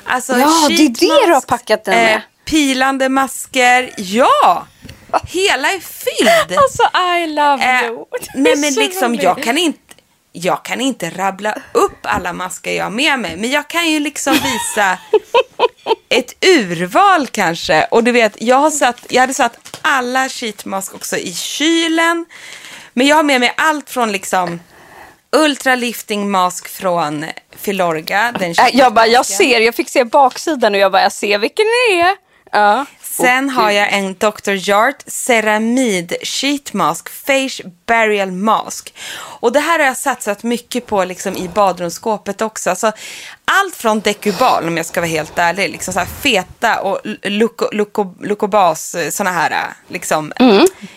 Alltså, 0.03 0.33
Ja, 0.39 0.65
det 0.69 0.73
är 0.85 0.89
det 0.89 1.25
du 1.27 1.33
har 1.33 1.41
packat 1.41 1.85
den 1.85 1.95
med. 1.95 2.21
pilande 2.45 3.09
masker, 3.09 3.91
ja! 3.97 4.67
Hela 5.27 5.71
är 5.71 5.79
fylld. 5.79 6.59
Alltså 6.59 6.83
I 7.17 7.27
love 7.27 7.63
Eh, 7.63 7.85
you. 7.85 8.05
Det 8.19 8.39
nej 8.39 8.55
men 8.57 8.73
liksom 8.73 9.15
jag 9.15 9.43
kan 9.43 9.57
inte 9.57 9.79
jag 10.31 10.65
kan 10.65 10.81
inte 10.81 11.09
rabbla 11.09 11.55
upp 11.71 11.97
alla 12.03 12.33
masker 12.33 12.71
jag 12.71 12.83
har 12.83 12.91
med 12.91 13.19
mig, 13.19 13.35
men 13.37 13.51
jag 13.51 13.67
kan 13.67 13.91
ju 13.91 13.99
liksom 13.99 14.33
visa 14.33 14.97
ett 16.09 16.45
urval 16.45 17.27
kanske. 17.27 17.83
Och 17.91 18.03
du 18.03 18.11
vet, 18.11 18.41
jag, 18.41 18.55
har 18.55 18.71
satt, 18.71 19.05
jag 19.09 19.21
hade 19.21 19.33
satt 19.33 19.79
alla 19.81 20.29
sheetmask 20.29 20.95
också 20.95 21.17
i 21.17 21.33
kylen. 21.33 22.25
Men 22.93 23.07
jag 23.07 23.15
har 23.15 23.23
med 23.23 23.39
mig 23.39 23.53
allt 23.57 23.89
från 23.89 24.11
liksom 24.11 24.59
ultralifting 25.31 26.31
mask 26.31 26.67
från 26.69 27.25
Filorga. 27.57 28.33
Den 28.39 28.51
Äh, 28.51 28.67
Jag 28.73 28.93
bara, 28.93 29.07
jag 29.07 29.25
ser, 29.25 29.59
jag 29.59 29.75
fick 29.75 29.89
se 29.89 30.03
baksidan 30.03 30.73
och 30.73 30.79
jag 30.79 30.91
bara, 30.91 31.01
jag 31.01 31.11
ser 31.13 31.37
vilken 31.37 31.65
det 31.65 31.99
är. 32.01 32.15
Ja. 32.51 32.85
Sen 33.19 33.49
har 33.49 33.71
jag 33.71 33.93
en 33.93 34.13
Dr. 34.13 34.69
Jart 34.69 35.03
Ceramid 35.07 36.13
Sheet 36.23 36.73
Mask 36.73 37.09
Face 37.09 37.69
Burial 37.85 38.31
Mask. 38.31 38.93
Och 39.17 39.51
det 39.51 39.59
här 39.59 39.79
har 39.79 39.85
jag 39.85 39.97
satsat 39.97 40.43
mycket 40.43 40.85
på 40.85 41.03
liksom 41.03 41.37
i 41.37 41.49
badrumsskåpet 41.49 42.41
också. 42.41 42.69
Alltså, 42.69 42.91
allt 43.51 43.75
från 43.75 43.99
Decubal, 43.99 44.67
om 44.67 44.77
jag 44.77 44.85
ska 44.85 45.01
vara 45.01 45.09
helt 45.09 45.37
ärlig, 45.37 45.69
liksom 45.69 45.93
så 45.93 46.01
feta 46.21 46.81
och 46.81 46.99
Luco- 47.23 47.69
Luco- 47.71 48.25
Lucobas, 48.25 48.95
såna 49.11 49.31
här 49.31 49.67
liksom 49.87 50.31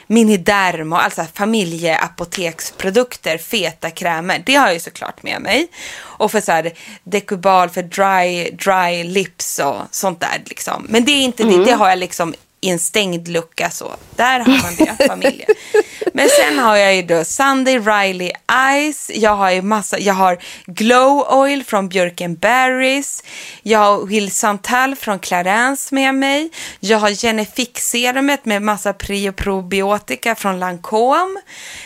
miniderm 0.07 0.93
och 0.93 1.05
alltså 1.05 1.25
familjeapoteksprodukter, 1.35 3.39
feta 3.39 3.91
krämer. 3.91 4.43
Det 4.47 4.55
har 4.55 4.67
jag 4.67 4.75
ju 4.75 4.81
såklart 4.81 5.23
med 5.23 5.41
mig. 5.43 5.69
Och 6.01 6.31
för 6.31 6.41
så 6.41 6.53
här 6.53 6.73
Decubal 7.05 7.71
för 7.71 7.83
dry, 7.83 8.51
dry 8.51 9.05
lips 9.05 9.59
och 9.59 9.77
sånt 9.91 10.21
där 10.21 10.43
liksom. 10.47 10.87
Men 10.89 11.05
det 11.05 11.13
är 11.13 11.23
inte 11.23 11.45
det, 11.45 11.65
det 11.65 11.73
har 11.73 11.89
jag 11.89 11.99
liksom 11.99 12.35
i 12.63 12.69
en 12.71 12.79
stängd 12.79 13.29
lucka 13.29 13.71
så. 13.71 13.93
Där 14.17 14.41
har 14.41 14.63
man 14.63 14.75
det, 14.77 15.07
familjen. 15.09 15.49
Men 16.15 16.29
sen 16.29 16.59
har 16.59 16.77
jag 16.77 16.95
ju 16.95 17.03
då 17.03 17.25
Sunday 17.25 17.79
Riley 17.79 18.33
Ice. 18.93 19.11
Jag 19.15 19.37
har 19.37 19.51
ju 19.51 19.63
massa, 19.63 19.99
jag 19.99 20.15
har 20.15 20.39
Glow 20.67 21.27
Oil 21.31 21.65
från 21.65 21.89
Björken 21.89 22.35
Berries. 22.35 23.23
Jag 23.63 23.79
har 23.79 24.07
Will 24.07 24.31
Santal 24.31 24.97
från 24.97 25.19
Clarence 25.19 25.95
med 25.95 26.15
mig. 26.15 26.51
Jag 26.81 26.99
har 26.99 27.11
Genefix-serumet 27.11 28.45
med 28.45 28.63
massa 28.63 28.93
pre 28.93 29.29
och 29.29 29.37
probiotika 29.37 30.35
från 30.35 30.61
Lancome. 30.61 31.41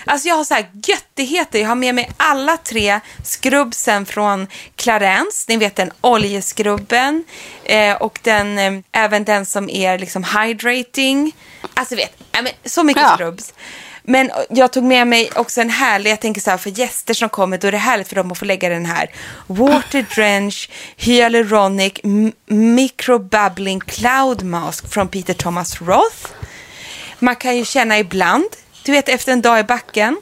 Alltså 0.07 0.29
jag 0.29 0.37
har 0.37 0.45
så 0.45 0.55
här 0.55 0.67
göttigheter. 0.87 1.59
Jag 1.59 1.69
har 1.69 1.75
med 1.75 1.95
mig 1.95 2.11
alla 2.17 2.57
tre 2.57 3.01
skrubbsen 3.25 4.07
från 4.07 4.47
Clarence. 4.77 5.45
Ni 5.49 5.57
vet 5.57 5.77
den 5.77 5.91
oljeskrubben. 6.01 7.25
Eh, 7.65 7.97
och 7.97 8.19
den, 8.23 8.59
eh, 8.59 8.73
även 8.93 9.25
den 9.25 9.47
som 9.47 9.71
är 9.71 9.99
liksom 9.99 10.25
hydrating. 10.71 11.33
Alltså 11.75 11.97
vet, 11.97 12.13
så 12.65 12.83
mycket 12.83 13.03
Ja. 13.03 13.15
skrubbs. 13.15 13.55
Men 14.09 14.31
jag 14.51 14.73
tog 14.73 14.85
med 14.85 15.07
mig 15.07 15.31
också 15.37 15.61
en 15.61 15.71
härlig, 15.71 16.11
jag 16.11 16.21
tänker 16.21 16.41
så 16.41 16.51
här 16.51 16.59
för 16.59 16.71
gäster 16.71 17.15
som 17.15 17.29
kommer, 17.29 17.59
då 17.59 17.69
är 17.69 17.73
det 17.73 17.79
härligt 17.79 18.09
för 18.09 18.17
dem 18.17 18.33
att 18.33 18.39
få 18.39 18.45
lägga 18.45 18.69
den 18.69 18.87
här 18.87 19.11
Water 19.47 20.07
Drench 20.15 20.71
Hyaluronic 20.97 21.93
Microbubbling 22.47 23.81
Cloud 23.81 24.43
Mask 24.43 24.93
från 24.93 25.09
Peter 25.09 25.35
Thomas 25.35 25.81
Roth. 25.81 26.27
Man 27.19 27.37
kan 27.37 27.57
ju 27.57 27.65
känna 27.65 27.99
ibland, 27.99 28.45
du 28.83 28.93
vet 28.93 29.09
efter 29.09 29.33
en 29.33 29.43
dag 29.43 29.61
i 29.61 29.65
backen, 29.65 30.17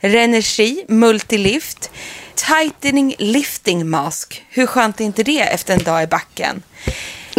Renergi 0.00 0.84
Multilift, 0.88 1.90
Tightening 2.34 3.14
Lifting 3.18 3.88
Mask. 3.88 4.44
Hur 4.48 4.66
skönt 4.66 5.00
är 5.00 5.04
inte 5.04 5.22
det 5.22 5.40
efter 5.40 5.74
en 5.74 5.82
dag 5.84 6.02
i 6.02 6.06
backen? 6.06 6.62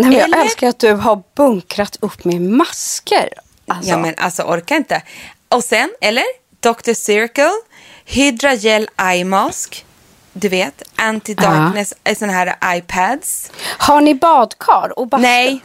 Nej, 0.02 0.10
men 0.10 0.20
jag 0.20 0.28
Eller- 0.28 0.42
älskar 0.42 0.68
att 0.68 0.80
du 0.80 0.94
har 0.94 1.24
bunkrat 1.36 1.98
upp 2.00 2.26
med 2.26 2.42
masker. 2.42 3.30
Alltså. 3.68 3.92
Ja, 3.92 3.98
men 3.98 4.16
alltså 4.18 4.44
orka 4.44 4.76
inte. 4.76 5.02
Och 5.50 5.64
sen, 5.64 5.90
eller? 6.02 6.24
Dr. 6.60 6.94
Circle, 6.94 7.52
Hydra 8.06 8.54
Gel 8.54 8.90
Eye 9.02 9.26
Mask, 9.26 9.86
du 10.34 10.50
vet, 10.50 10.84
Anti-Darkness, 10.96 11.94
ja. 12.04 12.16
sådana 12.16 12.34
här 12.34 12.78
iPads. 12.78 13.52
Har 13.78 14.02
ni 14.02 14.16
badkar 14.16 15.00
och 15.00 15.08
bastu? 15.08 15.22
Nej. 15.22 15.60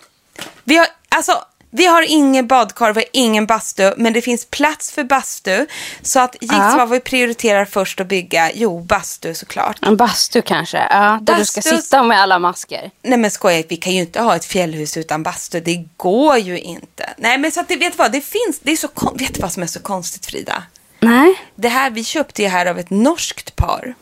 Vi 0.65 0.77
har, 0.77 0.87
alltså, 1.09 1.33
vi 1.77 1.87
har 1.87 2.03
ingen 2.03 2.47
badkar, 2.47 2.93
vi 2.93 3.01
har 3.01 3.09
ingen 3.13 3.47
bastu, 3.47 3.93
men 3.97 4.13
det 4.13 4.23
finns 4.23 4.45
plats 4.45 4.91
för 4.91 5.05
bastu. 5.05 5.67
Så 6.03 6.21
att 6.21 6.37
gissa 6.41 6.55
ja. 6.55 6.75
vad 6.79 6.91
vi 6.91 7.01
prioriterar 7.01 7.65
först 7.65 8.01
att 8.01 8.07
bygga? 8.07 8.51
Jo, 8.55 8.81
bastu 8.81 9.35
såklart. 9.35 9.79
En 9.83 9.97
bastu 9.97 10.43
kanske, 10.43 10.87
ja. 10.91 11.19
Där 11.23 11.37
bastu... 11.37 11.61
du 11.61 11.63
ska 11.63 11.77
sitta 11.77 12.03
med 12.03 12.21
alla 12.21 12.39
masker. 12.39 12.91
Nej 13.03 13.19
men 13.19 13.31
skoja, 13.31 13.63
vi 13.69 13.77
kan 13.77 13.93
ju 13.93 14.01
inte 14.01 14.21
ha 14.21 14.37
ett 14.37 14.45
fjällhus 14.45 14.97
utan 14.97 15.23
bastu. 15.23 15.61
Det 15.61 15.85
går 15.97 16.39
ju 16.39 16.59
inte. 16.59 17.15
Nej 17.17 17.39
men 17.39 17.51
så 17.51 17.61
att 17.61 17.69
det, 17.69 17.77
vet 17.77 17.99
vad, 17.99 18.13
det 18.13 18.21
finns, 18.21 18.61
det 18.63 18.73
är 18.73 18.77
så, 18.77 18.89
vet 19.15 19.35
du 19.35 19.41
vad 19.41 19.53
som 19.53 19.63
är 19.63 19.67
så 19.67 19.81
konstigt 19.81 20.27
Frida? 20.27 20.63
Nej. 21.01 21.35
Det 21.55 21.69
här, 21.69 21.91
vi 21.91 22.05
köpte 22.05 22.43
ju 22.43 22.49
här 22.49 22.67
av 22.67 22.79
ett 22.79 22.91
norskt 22.91 23.57
par. 23.57 23.95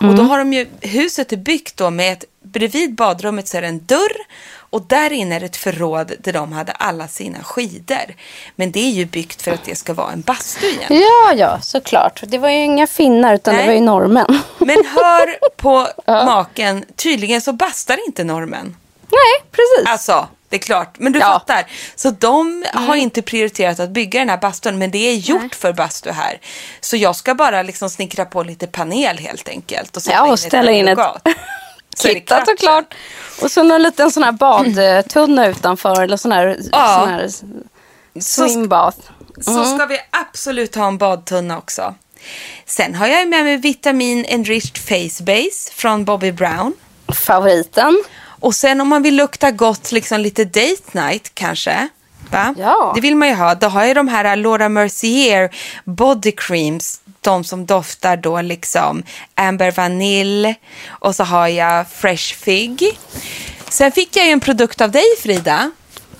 Mm. 0.00 0.10
Och 0.10 0.16
då 0.16 0.22
har 0.22 0.38
de 0.38 0.52
ju, 0.52 0.66
huset 0.80 1.32
är 1.32 1.36
byggt 1.36 1.76
då 1.76 1.90
med 1.90 2.12
ett, 2.12 2.24
bredvid 2.42 2.94
badrummet 2.94 3.48
så 3.48 3.56
är 3.56 3.62
det 3.62 3.68
en 3.68 3.84
dörr 3.86 4.16
och 4.70 4.82
där 4.82 5.12
inne 5.12 5.36
är 5.36 5.44
ett 5.44 5.56
förråd 5.56 6.12
där 6.18 6.32
de 6.32 6.52
hade 6.52 6.72
alla 6.72 7.08
sina 7.08 7.42
skidor. 7.42 8.14
Men 8.56 8.72
det 8.72 8.80
är 8.80 8.90
ju 8.90 9.04
byggt 9.04 9.42
för 9.42 9.50
att 9.50 9.64
det 9.64 9.74
ska 9.74 9.94
vara 9.94 10.12
en 10.12 10.20
bastu 10.20 10.66
igen. 10.66 10.86
Ja, 10.88 11.34
ja, 11.34 11.60
såklart. 11.60 12.22
Det 12.26 12.38
var 12.38 12.48
ju 12.48 12.64
inga 12.64 12.86
finnar 12.86 13.34
utan 13.34 13.54
Nej. 13.54 13.62
det 13.62 13.68
var 13.68 13.74
ju 13.74 13.80
normen. 13.80 14.26
Men 14.58 14.84
hör 14.86 15.38
på 15.56 15.88
ja. 16.04 16.24
maken, 16.24 16.84
tydligen 16.96 17.40
så 17.40 17.52
bastar 17.52 18.06
inte 18.06 18.24
normen. 18.24 18.76
Nej, 19.10 19.50
precis. 19.50 19.92
Alltså, 19.92 20.28
det 20.48 20.56
är 20.56 20.60
klart. 20.60 20.94
Men 20.98 21.12
du 21.12 21.18
ja. 21.18 21.26
fattar. 21.26 21.66
Så 21.94 22.10
de 22.10 22.46
mm. 22.46 22.88
har 22.88 22.96
inte 22.96 23.22
prioriterat 23.22 23.80
att 23.80 23.90
bygga 23.90 24.20
den 24.20 24.28
här 24.28 24.38
bastun, 24.38 24.78
men 24.78 24.90
det 24.90 24.98
är 24.98 25.14
gjort 25.14 25.40
Nej. 25.40 25.50
för 25.52 25.72
bastu 25.72 26.10
här. 26.10 26.40
Så 26.80 26.96
jag 26.96 27.16
ska 27.16 27.34
bara 27.34 27.62
liksom 27.62 27.90
snickra 27.90 28.24
på 28.24 28.42
lite 28.42 28.66
panel 28.66 29.18
helt 29.18 29.48
enkelt. 29.48 29.96
Och 29.96 30.02
ja, 30.06 30.30
och 30.30 30.38
ställa 30.38 30.72
in 30.72 30.88
ett 30.88 30.98
kittat 32.02 32.46
såklart. 32.46 32.94
Och 33.42 33.50
så 33.50 33.72
en 33.74 33.82
liten 33.82 34.10
sån 34.10 34.22
här 34.22 34.32
badtunna 34.32 35.46
utanför, 35.46 36.02
eller 36.02 36.16
sån 36.16 36.32
här, 36.32 36.58
ja. 36.72 37.00
sån 37.00 37.08
här 37.08 37.30
swimbath. 38.20 38.98
Mm. 39.46 39.64
Så 39.64 39.76
ska 39.76 39.86
vi 39.86 39.98
absolut 40.10 40.74
ha 40.74 40.86
en 40.86 40.98
badtunna 40.98 41.58
också. 41.58 41.94
Sen 42.66 42.94
har 42.94 43.06
jag 43.06 43.28
med 43.28 43.44
mig 43.44 43.56
Vitamin 43.56 44.24
Enriched 44.24 44.78
Face 44.78 45.24
Base 45.24 45.72
från 45.72 46.04
Bobby 46.04 46.32
Brown. 46.32 46.74
Favoriten. 47.26 48.04
Och 48.40 48.54
sen 48.54 48.80
om 48.80 48.88
man 48.88 49.02
vill 49.02 49.16
lukta 49.16 49.50
gott, 49.50 49.92
liksom 49.92 50.20
lite 50.20 50.44
date 50.44 50.82
night 50.92 51.30
kanske. 51.34 51.88
Va? 52.30 52.54
Ja. 52.58 52.92
Det 52.94 53.00
vill 53.00 53.16
man 53.16 53.28
ju 53.28 53.34
ha. 53.34 53.54
Då 53.54 53.66
har 53.66 53.84
jag 53.84 53.96
de 53.96 54.08
här 54.08 54.36
Laura 54.36 54.68
Mercier 54.68 55.50
body 55.84 56.32
creams. 56.32 57.00
De 57.20 57.44
som 57.44 57.66
doftar 57.66 58.16
då 58.16 58.40
liksom 58.40 59.02
Amber 59.34 59.70
Vanille 59.70 60.54
och 60.88 61.14
så 61.14 61.24
har 61.24 61.48
jag 61.48 61.88
Fresh 61.88 62.34
Fig. 62.34 62.98
Sen 63.68 63.92
fick 63.92 64.16
jag 64.16 64.26
ju 64.26 64.32
en 64.32 64.40
produkt 64.40 64.80
av 64.80 64.90
dig 64.90 65.04
Frida. 65.22 65.70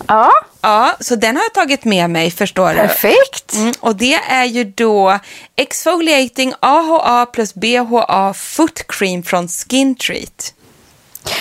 Ja. 0.07 0.33
Ja, 0.61 0.97
så 1.01 1.17
den 1.17 1.37
har 1.37 1.43
jag 1.43 1.55
tagit 1.55 1.85
med 1.85 2.11
mig 2.11 2.31
förstår 2.31 2.69
du. 2.69 2.75
Perfekt. 2.75 3.55
Mm, 3.55 3.73
och 3.81 3.97
det 3.97 4.15
är 4.15 4.45
ju 4.45 4.65
då 4.65 5.19
Exfoliating 5.57 6.55
AHA 6.61 7.27
plus 7.27 7.55
BHA 7.55 8.35
Foot 8.35 8.87
Cream 8.89 9.23
från 9.23 9.49
Skin 9.49 9.95
Treat. 9.95 10.55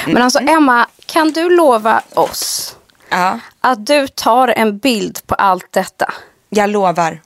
Men 0.06 0.21
alltså 0.21 0.39
Emma, 0.39 0.88
kan 1.06 1.32
du 1.32 1.49
lova 1.49 2.01
oss 2.13 2.75
ja. 3.10 3.39
att 3.62 3.86
du 3.86 4.08
tar 4.08 4.48
en 4.48 4.78
bild 4.78 5.28
på 5.28 5.36
allt 5.36 5.72
detta? 5.72 6.13
Jag 6.50 6.70
lovar. 6.70 7.22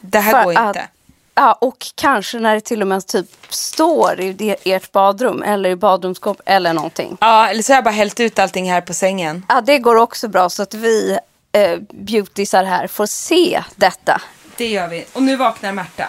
Det 0.00 0.18
här 0.18 0.32
För 0.32 0.44
går 0.44 0.58
att, 0.58 0.76
inte. 0.76 0.88
Ja, 1.34 1.58
och 1.60 1.86
kanske 1.94 2.38
när 2.38 2.54
det 2.54 2.60
till 2.60 2.82
och 2.82 2.88
med 2.88 3.06
typ 3.06 3.26
står 3.48 4.20
i 4.20 4.56
ert 4.64 4.92
badrum 4.92 5.42
eller 5.42 5.70
i 5.70 5.76
badrumsskåp 5.76 6.40
eller 6.46 6.72
någonting. 6.72 7.16
Ja, 7.20 7.48
eller 7.48 7.62
så 7.62 7.72
har 7.72 7.76
jag 7.76 7.84
bara 7.84 7.90
hällt 7.90 8.20
ut 8.20 8.38
allting 8.38 8.72
här 8.72 8.80
på 8.80 8.94
sängen. 8.94 9.46
Ja, 9.48 9.60
det 9.60 9.78
går 9.78 9.96
också 9.96 10.28
bra 10.28 10.48
så 10.48 10.62
att 10.62 10.74
vi 10.74 11.18
eh, 11.52 11.78
beautisar 11.90 12.64
här 12.64 12.86
får 12.86 13.06
se 13.06 13.62
detta. 13.76 14.20
Det 14.56 14.66
gör 14.66 14.88
vi. 14.88 15.04
Och 15.12 15.22
nu 15.22 15.36
vaknar 15.36 15.72
Märta. 15.72 16.08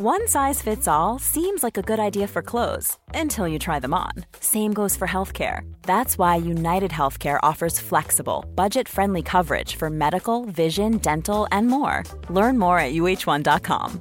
One 0.00 0.26
size 0.26 0.60
fits 0.60 0.88
all 0.88 1.20
seems 1.20 1.62
like 1.62 1.78
a 1.78 1.82
good 1.82 2.00
idea 2.00 2.26
for 2.26 2.42
clothes 2.42 2.98
until 3.14 3.46
you 3.46 3.60
try 3.60 3.78
them 3.78 3.94
on. 3.94 4.24
Same 4.40 4.72
goes 4.72 4.96
for 4.96 5.06
healthcare. 5.06 5.60
That's 5.82 6.18
why 6.18 6.34
United 6.34 6.90
Healthcare 6.90 7.38
offers 7.42 7.78
flexible, 7.78 8.44
budget 8.56 8.88
friendly 8.88 9.22
coverage 9.22 9.76
for 9.76 9.90
medical, 9.90 10.46
vision, 10.46 10.98
dental, 10.98 11.46
and 11.52 11.68
more. 11.68 12.02
Learn 12.28 12.58
more 12.58 12.80
at 12.80 12.92
uh1.com. 12.92 14.00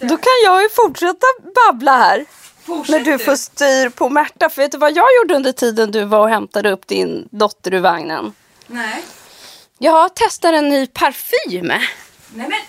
Då 0.00 0.16
kan 0.16 0.32
jag 0.44 0.62
ju 0.62 0.68
fortsätta 0.68 1.26
babbla 1.54 1.92
här. 1.92 2.24
Fortsätt 2.62 3.06
när 3.06 3.12
du 3.12 3.18
får 3.18 3.36
styr 3.36 3.88
på 3.88 4.08
Märta. 4.08 4.48
För 4.48 4.62
vet 4.62 4.72
du 4.72 4.78
vad 4.78 4.96
jag 4.96 5.08
gjorde 5.20 5.34
under 5.34 5.52
tiden 5.52 5.90
du 5.90 6.04
var 6.04 6.20
och 6.20 6.28
hämtade 6.28 6.70
upp 6.70 6.86
din 6.86 7.28
dotter 7.30 7.74
ur 7.74 7.80
vagnen? 7.80 8.32
Nej. 8.66 9.04
Jag 9.78 10.10
testar 10.14 10.52
en 10.52 10.68
ny 10.68 10.86
parfym. 10.86 11.72
Nej, 12.34 12.48
men... 12.48 12.60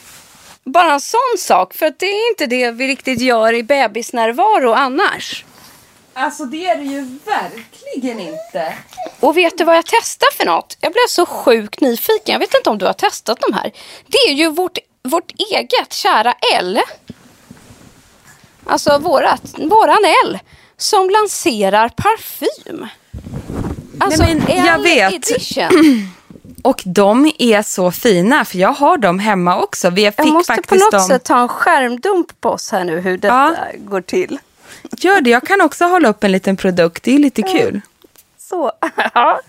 Bara 0.63 0.93
en 0.93 1.02
sån 1.02 1.38
sak, 1.38 1.74
för 1.74 1.93
det 2.00 2.06
är 2.06 2.30
inte 2.30 2.45
det 2.45 2.71
vi 2.71 2.88
riktigt 2.88 3.21
gör 3.21 3.54
i 3.54 3.63
bebisnärvaro 3.63 4.74
annars. 4.74 5.45
Alltså 6.13 6.45
det 6.45 6.65
är 6.67 6.78
det 6.78 6.84
ju 6.84 7.19
verkligen 7.26 8.19
inte. 8.19 8.74
Och 9.19 9.38
vet 9.38 9.58
du 9.58 9.63
vad 9.63 9.78
jag 9.78 9.86
testar 9.86 10.28
för 10.38 10.45
något? 10.45 10.78
Jag 10.82 10.91
blev 10.91 11.08
så 11.10 11.26
sjukt 11.26 11.82
nyfiken. 11.82 12.34
Jag 12.34 12.39
vet 12.39 12.54
inte 12.54 12.69
om 12.69 12.78
du 12.78 12.86
har 12.86 12.93
testat 12.93 13.39
de 13.47 13.54
här. 13.54 13.71
Det 14.08 14.17
är 14.17 14.34
ju 14.34 14.50
vårt, 14.50 14.78
vårt 15.04 15.32
eget 15.52 15.93
kära 15.93 16.34
L. 16.56 16.80
Alltså 18.65 18.97
vårat, 18.97 19.41
våran 19.58 20.06
L. 20.26 20.39
Som 20.78 21.10
lanserar 21.10 21.89
parfym. 21.89 22.88
Alltså 24.00 24.24
Nej, 24.24 24.36
men, 24.36 24.65
jag 24.65 24.76
L 24.76 24.84
vet. 24.84 25.13
edition. 25.13 26.12
Och 26.62 26.84
de 26.86 27.32
är 27.39 27.62
så 27.62 27.91
fina, 27.91 28.45
för 28.45 28.58
jag 28.58 28.74
har 28.74 28.97
dem 28.97 29.19
hemma 29.19 29.62
också. 29.62 29.89
Vi 29.89 30.06
fick 30.06 30.19
jag 30.19 30.28
måste 30.28 30.54
faktiskt 30.54 30.69
på 30.69 30.76
något 30.76 30.91
dem... 30.91 31.08
sätt 31.08 31.24
ta 31.24 31.41
en 31.41 31.47
skärmdump 31.47 32.41
på 32.41 32.50
oss 32.50 32.71
här 32.71 32.84
nu, 32.84 33.00
hur 33.00 33.17
detta 33.17 33.56
ja. 33.71 33.78
går 33.78 34.02
till. 34.02 34.39
Gör 34.97 35.21
det, 35.21 35.30
jag 35.30 35.47
kan 35.47 35.62
också 35.62 35.86
hålla 35.86 36.10
upp 36.10 36.24
en 36.24 36.32
liten 36.32 36.58
produkt, 36.58 37.04
det 37.04 37.15
är 37.15 37.19
lite 37.19 37.41
kul. 37.41 37.82
Så, 38.38 38.71
ja. 39.13 39.39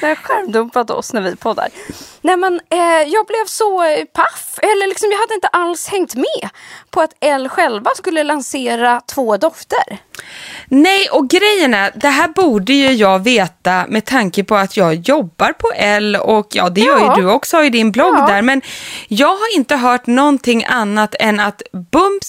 Har 0.00 0.14
skärmdumpat 0.14 0.90
oss 0.90 1.12
när 1.12 1.20
vi 1.20 1.36
poddar. 1.36 1.68
Nej, 2.20 2.36
men, 2.36 2.60
eh, 2.70 2.78
jag 3.06 3.26
blev 3.26 3.46
så 3.46 3.82
paff, 4.12 4.58
eller 4.62 4.88
liksom, 4.88 5.10
jag 5.10 5.18
hade 5.18 5.34
inte 5.34 5.48
alls 5.48 5.88
hängt 5.88 6.14
med 6.14 6.48
på 6.90 7.00
att 7.00 7.12
L 7.20 7.48
själva 7.48 7.90
skulle 7.96 8.22
lansera 8.22 9.00
två 9.14 9.36
dofter. 9.36 9.98
Nej, 10.68 11.08
och 11.08 11.28
grejen 11.30 11.74
är, 11.74 11.92
det 11.94 12.08
här 12.08 12.28
borde 12.28 12.72
ju 12.72 12.92
jag 12.92 13.18
veta 13.24 13.84
med 13.88 14.04
tanke 14.04 14.44
på 14.44 14.56
att 14.56 14.76
jag 14.76 14.94
jobbar 14.94 15.52
på 15.52 15.72
L 15.76 16.16
och 16.16 16.46
ja, 16.50 16.68
det 16.68 16.80
gör 16.80 16.98
Ja. 17.00 17.16
ju 17.16 17.22
du 17.22 17.30
också 17.30 17.62
i 17.64 17.70
din 17.70 17.92
blogg 17.92 18.14
Ja. 18.18 18.26
där. 18.26 18.42
Men 18.42 18.62
jag 19.08 19.28
har 19.28 19.56
inte 19.56 19.76
hört 19.76 20.06
någonting 20.06 20.64
annat 20.64 21.14
än 21.20 21.40
att 21.40 21.62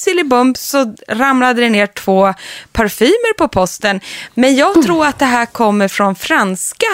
eller 0.08 0.24
bums 0.24 0.62
så 0.70 0.96
ramlade 1.08 1.62
det 1.62 1.70
ner 1.70 1.88
två 1.88 2.34
parfymer 2.72 3.34
på 3.34 3.48
posten. 3.48 4.02
Men 4.34 4.56
jag 4.56 4.72
Mm. 4.72 4.84
tror 4.86 5.06
att 5.06 5.20
det 5.20 5.26
här 5.26 5.46
kommer 5.46 5.88
från 5.88 6.16
franska. 6.16 6.88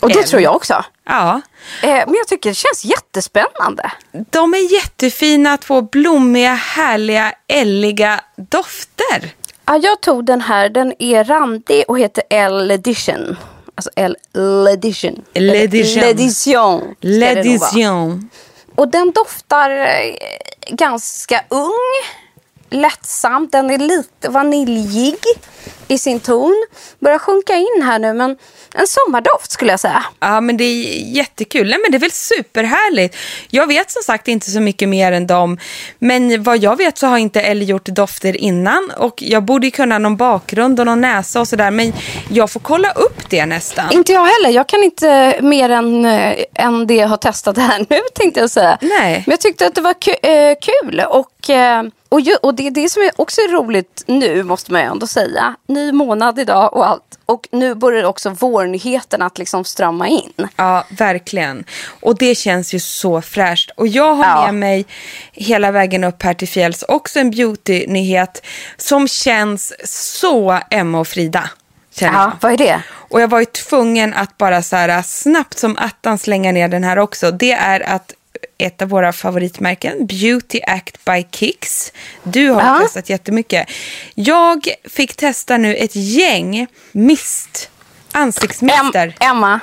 Och 0.00 0.08
det 0.08 0.18
L. 0.18 0.24
tror 0.24 0.42
jag 0.42 0.56
också. 0.56 0.84
Ja, 1.06 1.40
Eh, 1.82 1.88
men 1.90 2.14
jag 2.14 2.28
tycker 2.28 2.50
det 2.50 2.54
känns 2.54 2.84
jättespännande. 2.84 3.92
de 4.30 4.54
är 4.54 4.72
jättefina, 4.72 5.56
två 5.56 5.82
blommiga, 5.82 6.54
härliga, 6.54 7.32
älliga 7.48 8.20
dofter. 8.36 9.34
Ja, 9.66 9.76
jag 9.76 10.00
tog 10.00 10.24
den 10.24 10.40
här. 10.40 10.68
Den 10.68 10.94
är 10.98 11.24
randig 11.24 11.84
och 11.88 11.98
heter. 11.98 12.22
Alltså 13.74 13.90
L 13.96 14.16
edition. 14.68 15.24
L'edition. 15.34 16.02
L'edition. 16.02 16.94
L'edition. 17.00 18.28
Och 18.74 18.88
den 18.88 19.10
doftar 19.12 19.70
eh, 19.70 20.16
ganska 20.70 21.44
ung, 21.48 21.70
lättsam. 22.70 23.48
Den 23.52 23.70
är 23.70 23.78
lite 23.78 24.28
vaniljig 24.28 25.16
i 25.88 25.98
sin 25.98 26.20
ton. 26.20 26.66
Börjar 26.98 27.18
sjunka 27.18 27.54
in 27.54 27.82
här 27.82 27.98
nu, 27.98 28.12
men 28.14 28.36
en 28.74 28.86
sommardoft 28.86 29.52
skulle 29.52 29.70
jag 29.70 29.80
säga. 29.80 30.04
Ja, 30.20 30.40
men 30.40 30.56
det 30.56 30.64
är 30.64 31.16
jättekul. 31.16 31.68
Nej, 31.68 31.78
men 31.82 31.90
det 31.90 31.96
är 31.96 32.00
väl 32.00 32.10
superhärligt. 32.10 33.16
Jag 33.50 33.66
vet 33.66 33.90
som 33.90 34.02
sagt 34.02 34.28
inte 34.28 34.50
så 34.50 34.60
mycket 34.60 34.88
mer 34.88 35.12
än 35.12 35.26
dem. 35.26 35.58
Men 35.98 36.42
vad 36.42 36.58
jag 36.58 36.76
vet 36.76 36.98
så 36.98 37.06
har 37.06 37.18
inte 37.18 37.40
Ellie 37.40 37.64
gjort 37.64 37.86
dofter 37.86 38.36
innan. 38.36 38.90
Och 38.96 39.22
jag 39.22 39.42
borde 39.42 39.70
kunna 39.70 39.98
någon 39.98 40.16
bakgrund 40.16 40.80
och 40.80 40.86
någon 40.86 41.00
näsa 41.00 41.40
och 41.40 41.48
sådär. 41.48 41.70
Men 41.70 41.92
jag 42.30 42.50
får 42.50 42.60
kolla 42.60 42.90
upp 42.90 43.30
det 43.30 43.46
nästan. 43.46 43.92
Inte 43.92 44.12
jag 44.12 44.26
heller. 44.26 44.50
Jag 44.50 44.68
kan 44.68 44.82
inte 44.82 45.38
mer 45.42 45.70
än, 45.70 46.04
eh, 46.04 46.44
än 46.54 46.86
det 46.86 46.94
jag 46.94 47.08
har 47.08 47.16
testat 47.16 47.58
här 47.58 47.78
nu 47.88 48.00
tänkte 48.14 48.40
jag 48.40 48.50
säga. 48.50 48.78
Nej. 48.80 49.22
Men 49.26 49.32
jag 49.32 49.40
tyckte 49.40 49.66
att 49.66 49.74
det 49.74 49.80
var 49.80 49.94
eh, 50.22 50.54
kul. 50.60 51.00
Och, 51.08 51.50
eh, 51.50 51.82
och, 52.08 52.20
ju, 52.20 52.34
och 52.36 52.54
det 52.54 52.66
är 52.66 52.70
det 52.70 52.88
som 52.88 53.02
är 53.02 53.10
också 53.16 53.40
är 53.40 53.52
roligt 53.52 54.04
nu 54.06 54.42
måste 54.42 54.72
man 54.72 54.80
ju 54.80 54.86
ändå 54.86 55.06
säga. 55.06 55.56
Ny 55.68 55.92
månad 55.92 56.38
idag 56.38 56.74
och 56.76 56.86
allt. 56.88 57.18
Och 57.26 57.48
nu 57.52 57.74
börjar 57.74 58.04
också 58.04 58.30
vårnyheten 58.30 59.22
att 59.22 59.38
liksom 59.38 59.64
strömma 59.64 60.08
in. 60.08 60.32
Ja, 60.56 60.84
verkligen. 60.90 61.64
Och 62.00 62.18
det 62.18 62.34
känns 62.34 62.74
ju 62.74 62.80
så 62.80 63.22
fräscht. 63.22 63.70
Och 63.76 63.88
jag 63.88 64.14
har 64.14 64.24
Ja. 64.24 64.44
med 64.44 64.54
mig 64.54 64.86
hela 65.32 65.70
vägen 65.70 66.04
upp 66.04 66.22
här 66.22 66.34
till 66.34 66.48
fjälls 66.48 66.82
också 66.82 67.18
en 67.20 67.30
beauty-nyhet 67.30 68.42
som 68.76 69.08
känns 69.08 69.72
så 69.84 70.60
Emma 70.70 71.00
och 71.00 71.08
Frida. 71.08 71.50
Ja, 72.00 72.32
vad 72.40 72.52
är 72.52 72.56
det? 72.56 72.82
Och 72.92 73.20
jag 73.20 73.28
var 73.28 73.38
ju 73.40 73.44
tvungen 73.46 74.14
att 74.14 74.38
bara 74.38 74.62
så 74.62 74.76
här 74.76 75.02
snabbt 75.02 75.58
som 75.58 75.76
attan 75.78 76.18
slänga 76.18 76.52
ner 76.52 76.68
den 76.68 76.84
här 76.84 76.98
också. 76.98 77.30
Det 77.30 77.52
är 77.52 77.80
att 77.80 78.12
ett 78.58 78.82
av 78.82 78.88
våra 78.88 79.12
favoritmärken, 79.12 80.06
Beauty 80.06 80.60
Act 80.66 81.04
by 81.04 81.26
Kicks. 81.30 81.92
Du 82.22 82.48
har 82.50 82.62
Ja. 82.62 82.78
testat 82.82 83.08
jättemycket. 83.10 83.68
Jag 84.14 84.68
fick 84.88 85.16
testa 85.16 85.56
nu 85.56 85.76
ett 85.76 85.96
gäng 85.96 86.66
mist, 86.92 87.70
ansiktsmister. 88.12 89.14
Em- 89.20 89.30
Emma. 89.30 89.60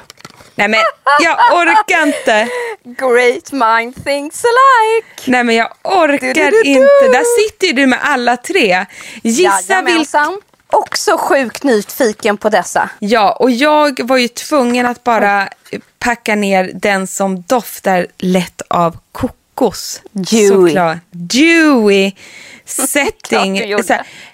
Nej 0.56 0.68
men 0.68 0.80
jag 1.22 1.38
orkar 1.54 2.08
inte. 2.08 2.48
Great 2.84 3.52
mind 3.52 4.04
thinks 4.06 4.44
alike. 4.46 5.32
Nej 5.32 5.44
men 5.44 5.56
jag 5.56 5.68
orkar 5.84 6.34
Du, 6.34 6.34
du, 6.34 6.50
du, 6.52 6.62
inte. 6.64 7.08
Där 7.12 7.42
sitter 7.50 7.68
ju 7.68 7.74
du 7.74 7.86
med 7.86 8.00
alla 8.02 8.38
tre. 8.38 8.86
Gissa. 9.24 9.60
Jajamensan. 9.74 10.42
Också 10.68 11.18
sjukt 11.18 11.64
nyfiken 11.64 12.38
på 12.38 12.50
dessa. 12.50 12.90
Ja, 13.00 13.32
och 13.32 13.52
jag 13.52 14.00
var 14.08 14.18
ju 14.18 14.28
tvungen 14.28 14.86
att 14.86 15.04
bara 15.04 15.50
packa 16.00 16.36
ner 16.36 16.72
den 16.74 17.08
som 17.08 17.42
doftar 17.42 18.08
lätt 18.18 18.62
av 18.68 18.98
kokos. 19.12 20.02
Dewy. 20.12 20.48
Såklart. 20.48 20.98
Dewy 21.12 22.12
setting. 22.66 23.64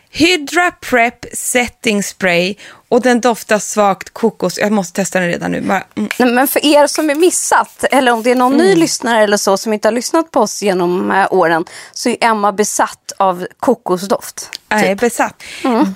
Hydra 0.09 0.71
Prep 0.71 1.25
Setting 1.33 2.03
Spray 2.03 2.55
och 2.89 3.01
den 3.01 3.21
doftar 3.21 3.59
svagt 3.59 4.09
kokos. 4.09 4.57
Jag 4.57 4.71
måste 4.71 5.01
testa 5.01 5.19
den 5.19 5.27
redan 5.27 5.51
nu. 5.51 5.61
Bara, 5.61 5.83
mm. 5.95 6.09
Nej, 6.19 6.31
Men 6.31 6.47
för 6.47 6.65
er 6.65 6.87
som 6.87 7.09
är 7.09 7.15
missat, 7.15 7.83
eller 7.91 8.11
om 8.11 8.23
det 8.23 8.31
är 8.31 8.35
någon 8.35 8.57
ny 8.57 8.75
lyssnare 8.75 9.23
eller 9.23 9.37
så 9.37 9.57
som 9.57 9.73
inte 9.73 9.87
har 9.87 9.93
lyssnat 9.93 10.31
på 10.31 10.39
oss 10.39 10.61
genom 10.61 11.11
eh, 11.11 11.33
åren, 11.33 11.65
så 11.93 12.09
är 12.09 12.17
Emma 12.21 12.51
besatt 12.51 13.11
av 13.17 13.47
kokosdoft. 13.59 14.49
Jag 14.69 14.79
är 14.79 14.87
Typ. 14.89 14.99
besatt. 14.99 15.43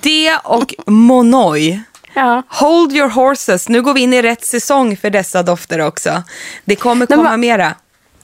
Det 0.02 0.36
och 0.44 0.74
Monoi. 0.86 1.80
Ja. 2.14 2.42
Hold 2.48 2.92
your 2.92 3.08
horses. 3.08 3.68
Nu 3.68 3.82
går 3.82 3.94
vi 3.94 4.00
in 4.00 4.12
i 4.12 4.22
rätt 4.22 4.44
säsong 4.44 4.96
för 4.96 5.10
dessa 5.10 5.42
dofter 5.42 5.78
också. 5.78 6.22
Det 6.64 6.76
kommer 6.76 7.06
Nej, 7.10 7.16
komma 7.16 7.30
men- 7.30 7.40
mera. 7.40 7.74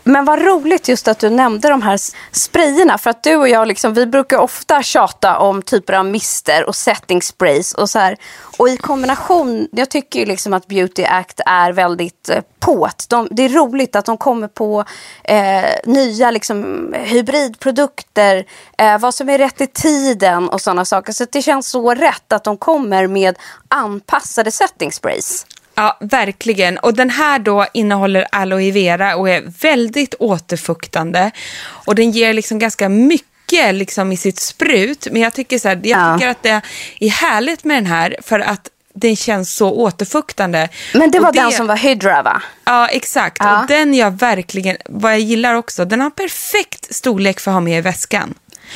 Men 0.09 0.25
vad 0.25 0.43
roligt 0.43 0.89
just 0.89 1.09
att 1.09 1.19
du 1.19 1.31
nämnde 1.31 1.69
de 1.69 1.83
här 1.83 2.01
sprayerna. 2.33 2.99
För 2.99 3.11
att 3.11 3.23
du 3.23 3.37
och 3.37 3.49
jag, 3.49 3.69
liksom, 3.69 3.95
vi 3.95 4.07
brukar 4.07 4.39
ofta 4.39 4.83
tjata 4.83 5.39
om 5.39 5.63
typer 5.63 5.93
av 5.93 6.05
mister 6.05 6.69
och 6.69 6.77
setting 6.77 7.23
sprays. 7.23 7.75
Och, 7.75 7.91
så 7.91 7.99
här. 7.99 8.17
och 8.59 8.69
i 8.69 8.77
kombination, 8.77 9.69
jag 9.73 9.91
tycker 9.91 10.21
ju 10.21 10.27
liksom 10.27 10.55
att 10.55 10.67
Beauty 10.67 11.05
Act 11.05 11.41
är 11.47 11.73
väldigt 11.73 12.31
på 12.59 12.75
påt. 12.75 13.09
De, 13.09 13.29
det 13.31 13.43
är 13.43 13.49
roligt 13.49 13.97
att 13.97 14.05
de 14.05 14.17
kommer 14.17 14.49
på 14.49 14.85
eh, 15.25 15.65
nya 15.85 16.31
liksom, 16.31 16.93
hybridprodukter. 16.99 18.45
Eh, 18.79 18.99
vad 18.99 19.15
som 19.15 19.29
är 19.29 19.39
rätt 19.39 19.61
i 19.61 19.67
tiden 19.67 20.49
och 20.49 20.61
sådana 20.61 20.85
saker. 20.85 21.13
Så 21.13 21.27
det 21.33 21.43
känns 21.43 21.71
så 21.71 21.95
rätt 21.95 22.33
att 22.33 22.45
de 22.45 22.57
kommer 22.57 23.07
med 23.07 23.39
anpassade 23.69 24.51
setting 24.51 24.93
sprays. 24.93 25.47
Ja, 25.79 25.97
verkligen. 26.01 26.79
Och 26.79 26.95
den 26.95 27.11
här 27.11 27.39
då 27.39 27.67
innehåller 27.75 28.27
aloe 28.33 28.71
vera 28.71 29.17
och 29.17 29.29
är 29.31 29.43
väldigt 29.61 30.15
återfuktande. 30.19 31.31
Och 31.61 31.95
den 31.95 32.11
ger 32.11 32.33
liksom 32.33 32.59
ganska 32.59 32.89
mycket 32.89 33.75
liksom 33.75 34.13
i 34.13 34.17
sitt 34.17 34.39
sprut. 34.39 35.09
Men 35.13 35.23
jag 35.23 35.35
tycker, 35.35 35.59
så 35.59 35.69
här, 35.69 35.81
jag 35.83 36.01
Ja. 36.01 36.15
tycker 36.19 36.29
att 36.29 36.43
det 36.43 36.61
är 37.01 37.11
härligt 37.11 37.65
med 37.65 37.77
den 37.77 37.87
här 37.87 38.17
för 38.23 38.41
att 38.41 38.69
den 38.95 39.17
känns 39.17 39.55
så 39.57 39.71
återfuktande. 39.73 40.69
Men 40.95 41.11
det 41.11 41.21
var 41.21 41.33
den 41.33 41.53
som 41.53 41.67
var 41.67 41.77
Hydra 41.77 42.23
va? 42.23 42.43
Ja, 42.65 42.89
exakt. 42.89 43.37
Ja. 43.41 43.61
Och 43.63 43.67
den 43.69 43.95
jag 43.95 44.11
verkligen, 44.11 44.77
vad 44.85 45.13
jag 45.13 45.21
gillar 45.21 45.55
också, 45.55 45.85
den 45.85 46.01
har 46.01 46.11
perfekt 46.11 46.95
storlek 46.95 47.41
för 47.41 47.51
att 47.51 47.55
ha 47.55 47.61
med 47.61 47.79
i 47.79 47.81
väskan. 47.81 48.35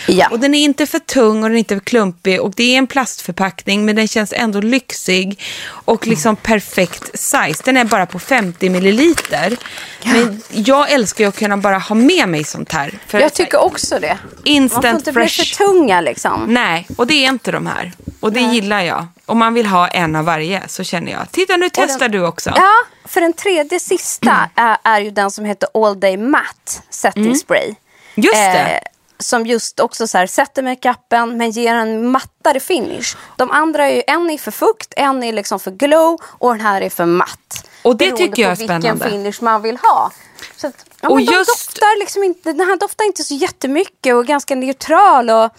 Ja. 0.09 0.29
Och 0.31 0.41
den 0.41 0.55
är 0.55 0.65
inte 0.65 0.87
för 0.87 0.99
tung 0.99 1.43
och 1.43 1.49
den 1.49 1.55
är 1.55 1.59
inte 1.59 1.75
för 1.77 1.85
klumpig 1.85 2.41
och 2.41 2.53
det 2.57 2.75
är 2.75 2.79
en 2.79 2.87
plastförpackning 2.87 3.85
men 3.85 3.97
den 3.97 4.09
känns 4.09 4.33
ändå 4.37 4.61
lyxig 4.61 5.41
och 5.69 6.07
liksom 6.07 6.37
perfekt 6.37 7.19
size. 7.19 7.63
Den 7.65 7.77
är 7.77 7.85
bara 7.85 8.07
på 8.07 8.19
50 8.19 8.69
milliliter. 8.71 9.57
Men 10.05 10.43
jag 10.51 10.91
älskar 10.93 11.25
ju 11.25 11.29
att 11.29 11.39
kunna 11.39 11.57
bara 11.57 11.79
ha 11.79 11.95
med 11.95 12.29
mig 12.29 12.45
sånt 12.45 12.73
här. 12.73 12.99
För 13.07 13.21
Jag 13.21 13.33
tycker 13.35 13.65
också 13.65 13.99
det. 13.99 14.19
Instant 14.45 14.85
Man 14.85 14.93
får 14.93 14.99
inte 14.99 15.13
bli 15.13 15.29
fresh. 15.29 15.57
för 15.57 15.65
tunga 15.65 16.01
liksom. 16.01 16.45
Nej, 16.49 16.87
och 16.97 17.07
det 17.07 17.15
är 17.25 17.29
inte 17.29 17.53
de 17.53 17.67
här. 17.67 17.93
Och 18.21 18.33
det 18.33 18.41
gillar 18.41 18.81
jag. 18.83 19.07
Om 19.27 19.39
man 19.39 19.55
vill 19.55 19.67
ha 19.67 19.89
en 19.89 20.17
av 20.17 20.25
varje 20.25 20.63
så 20.69 20.85
känner 20.85 21.13
jag. 21.13 21.31
Titta 21.31 21.57
nu 21.57 21.71
testar 21.73 22.09
du 22.09 22.27
också. 22.27 22.53
Ja, 22.57 22.73
för 23.05 23.21
den 23.21 23.33
tredje 23.33 23.81
sista 23.81 24.51
är, 24.57 24.77
är 24.85 25.01
ju 25.01 25.11
den 25.11 25.31
som 25.31 25.45
heter 25.45 25.69
All 25.75 26.01
Day 26.01 26.17
Matte 26.17 26.73
Setting 26.91 27.37
Spray. 27.37 27.65
Mm. 27.65 27.77
Just 28.15 28.35
det. 28.35 28.59
Eh, 28.59 28.79
som 29.23 29.47
just 29.47 29.81
också 29.81 30.07
så 30.07 30.19
här, 30.19 30.27
sätter 30.27 30.63
makeupen 30.63 31.37
men 31.37 31.51
ger 31.51 31.75
en 31.75 32.11
mattare 32.11 32.61
finish. 32.61 33.17
De 33.37 33.51
andra 33.51 33.89
är 33.89 33.95
ju, 33.97 34.03
en 34.07 34.31
är 34.31 34.39
för 34.39 34.51
fukt, 34.51 34.95
en 34.97 35.23
är 35.23 35.33
liksom 35.33 35.61
för 35.61 35.71
glow 35.71 36.19
och 36.25 36.51
den 36.53 36.61
här 36.61 36.81
är 36.81 36.91
för 36.91 37.07
matt. 37.07 37.69
Och 37.83 37.97
det 37.97 38.05
Beroende 38.05 38.17
tycker 38.27 38.43
jag 38.43 38.51
är 38.53 38.57
på 38.57 38.59
vilken 38.59 38.81
spännande. 38.83 39.11
finish 39.11 39.35
man 39.45 39.63
vill 39.63 39.77
ha. 39.77 40.13
Så 40.57 40.67
att, 40.67 40.75
ja, 41.01 41.09
Och 41.09 41.21
just- 41.21 41.49
doftar 41.51 41.99
liksom 41.99 42.23
inte, 42.25 42.53
den 42.53 42.67
här 42.69 42.77
doftar 42.77 43.05
inte 43.05 43.25
så 43.25 43.35
jättemycket 43.35 44.15
och 44.15 44.21
är 44.21 44.25
ganska 44.25 44.55
neutral. 44.55 45.31
Och, 45.31 45.51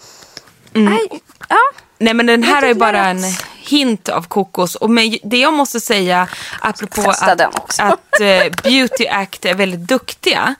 nej, 0.72 1.08
ja. 1.48 1.56
Nej 1.98 2.14
men 2.14 2.26
den 2.26 2.42
här 2.42 2.62
är 2.62 2.74
bara 2.74 3.06
en 3.06 3.18
hint 3.66 4.08
av 4.08 4.22
kokos. 4.22 4.74
Och 4.74 4.90
men 4.90 5.18
det 5.22 5.38
jag 5.38 5.52
måste 5.52 5.80
säga 5.80 6.28
apropå 6.60 7.10
att, 7.10 7.40
att 7.80 8.20
eh, 8.20 8.52
Beauty 8.62 9.06
Act 9.06 9.44
är 9.44 9.54
väldigt 9.54 9.80
duktiga. 9.80 10.54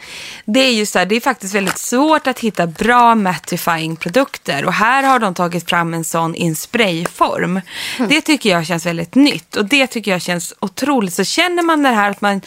Det 0.44 0.60
är 0.60 0.72
ju 0.72 0.86
så 0.86 0.98
här, 0.98 1.06
det 1.06 1.16
är 1.16 1.20
faktiskt 1.20 1.54
väldigt 1.54 1.78
svårt 1.78 2.26
att 2.26 2.38
hitta 2.38 2.66
bra 2.66 3.14
mattifying 3.14 3.96
produkter. 3.96 4.64
Och 4.64 4.72
här 4.72 5.02
har 5.02 5.18
de 5.18 5.34
tagit 5.34 5.68
fram 5.68 5.94
en 5.94 6.04
sån 6.04 6.34
i 6.34 6.46
en 6.46 6.56
sprayform. 6.56 7.60
Mm. 7.98 8.10
Det 8.10 8.20
tycker 8.20 8.50
jag 8.50 8.66
känns 8.66 8.86
väldigt 8.86 9.14
nytt. 9.14 9.56
Och 9.56 9.64
det 9.64 9.86
tycker 9.86 10.10
jag 10.10 10.22
känns 10.22 10.54
otroligt. 10.60 11.14
Så 11.14 11.24
känner 11.24 11.62
man 11.62 11.82
det 11.82 11.88
här 11.88 12.10
att 12.10 12.20
man 12.20 12.40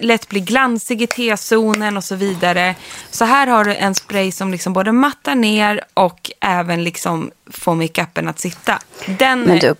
lätt 0.00 0.28
blir 0.28 0.40
glansig 0.40 1.02
i 1.02 1.06
T-zonen 1.06 1.96
och 1.96 2.04
så 2.04 2.14
vidare. 2.14 2.74
Så 3.10 3.24
här 3.24 3.46
har 3.46 3.64
du 3.64 3.74
en 3.74 3.94
spray 3.94 4.32
som 4.32 4.50
liksom 4.52 4.72
både 4.72 4.92
mattar 4.92 5.34
ner 5.34 5.80
och 5.94 6.30
även 6.40 6.84
liksom 6.84 7.30
får 7.50 7.74
makeupen 7.74 8.28
att 8.28 8.40
sitta. 8.40 8.78
Den 9.06 9.40
Men 9.40 9.58
du- 9.58 9.74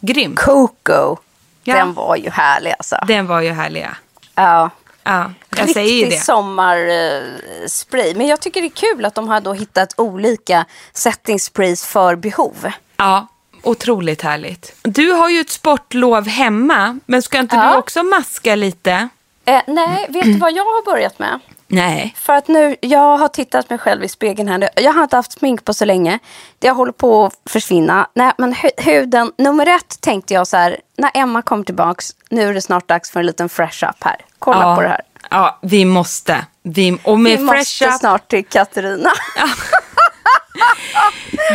grym. 0.00 0.36
Coco, 0.36 1.16
Ja. 1.64 1.74
den 1.76 1.94
var 1.94 2.16
ju 2.16 2.30
härlig 2.30 2.74
alltså. 2.78 2.96
Den 3.06 3.26
var 3.26 3.40
ju 3.40 3.50
härliga. 3.50 3.96
Ja. 4.34 4.70
Ja, 5.02 5.32
jag 5.56 5.70
säger 5.70 5.94
ju 5.94 6.00
Riktig 6.04 6.18
det. 6.18 6.22
sommarspray. 6.24 8.14
Men 8.14 8.26
jag 8.26 8.40
tycker 8.40 8.60
det 8.60 8.66
är 8.66 8.94
kul 8.94 9.04
att 9.04 9.14
de 9.14 9.28
har 9.28 9.40
då 9.40 9.52
hittat 9.52 9.94
olika 9.96 10.64
setting 10.92 11.40
sprays 11.40 11.86
för 11.86 12.16
behov. 12.16 12.70
Ja, 12.96 13.26
otroligt 13.62 14.22
härligt. 14.22 14.74
Du 14.82 15.12
har 15.12 15.28
ju 15.28 15.40
ett 15.40 15.50
sportlov 15.50 16.26
hemma, 16.28 16.98
men 17.06 17.22
ska 17.22 17.38
inte 17.38 17.56
Ja. 17.56 17.72
du 17.72 17.78
också 17.78 18.02
maska 18.02 18.54
lite? 18.54 19.08
Eh, 19.44 19.62
nej, 19.66 20.06
vet 20.08 20.24
du 20.24 20.38
vad 20.38 20.52
jag 20.52 20.64
har 20.64 20.84
börjat 20.84 21.18
med? 21.18 21.40
Nej. 21.72 22.14
För 22.18 22.32
att 22.32 22.48
nu, 22.48 22.76
jag 22.80 23.18
har 23.18 23.28
tittat 23.28 23.70
mig 23.70 23.78
själv 23.78 24.04
i 24.04 24.08
spegeln 24.08 24.48
här. 24.48 24.58
nu. 24.58 24.68
Jag 24.74 24.92
har 24.92 25.02
inte 25.02 25.16
haft 25.16 25.32
smink 25.32 25.64
på 25.64 25.74
så 25.74 25.84
länge. 25.84 26.18
Det 26.58 26.70
håller 26.70 26.92
på 26.92 27.26
att 27.26 27.34
försvinna. 27.50 28.08
Nej, 28.14 28.32
men 28.38 28.54
hu- 28.54 28.82
huden, 28.82 29.32
nummer 29.38 29.66
ett 29.66 30.00
tänkte 30.00 30.34
jag 30.34 30.46
så 30.46 30.56
här, 30.56 30.80
när 30.98 31.10
Emma 31.14 31.42
kommer 31.42 31.64
tillbaks, 31.64 32.10
nu 32.30 32.48
är 32.48 32.54
det 32.54 32.60
snart 32.60 32.88
dags 32.88 33.10
för 33.10 33.20
en 33.20 33.26
liten 33.26 33.48
fresh 33.48 33.84
up 33.88 34.04
här. 34.04 34.16
Kolla 34.38 34.62
ja. 34.62 34.76
på 34.76 34.82
det 34.82 34.88
här. 34.88 35.00
Ja, 35.30 35.58
vi 35.62 35.84
måste. 35.84 36.44
Vi, 36.62 36.98
och 37.04 37.20
med 37.20 37.38
Vi 37.38 37.46
fresh 37.46 37.58
måste 37.58 37.86
up, 37.86 37.92
snart 37.92 38.28
till 38.28 38.44
Katarina. 38.46 39.10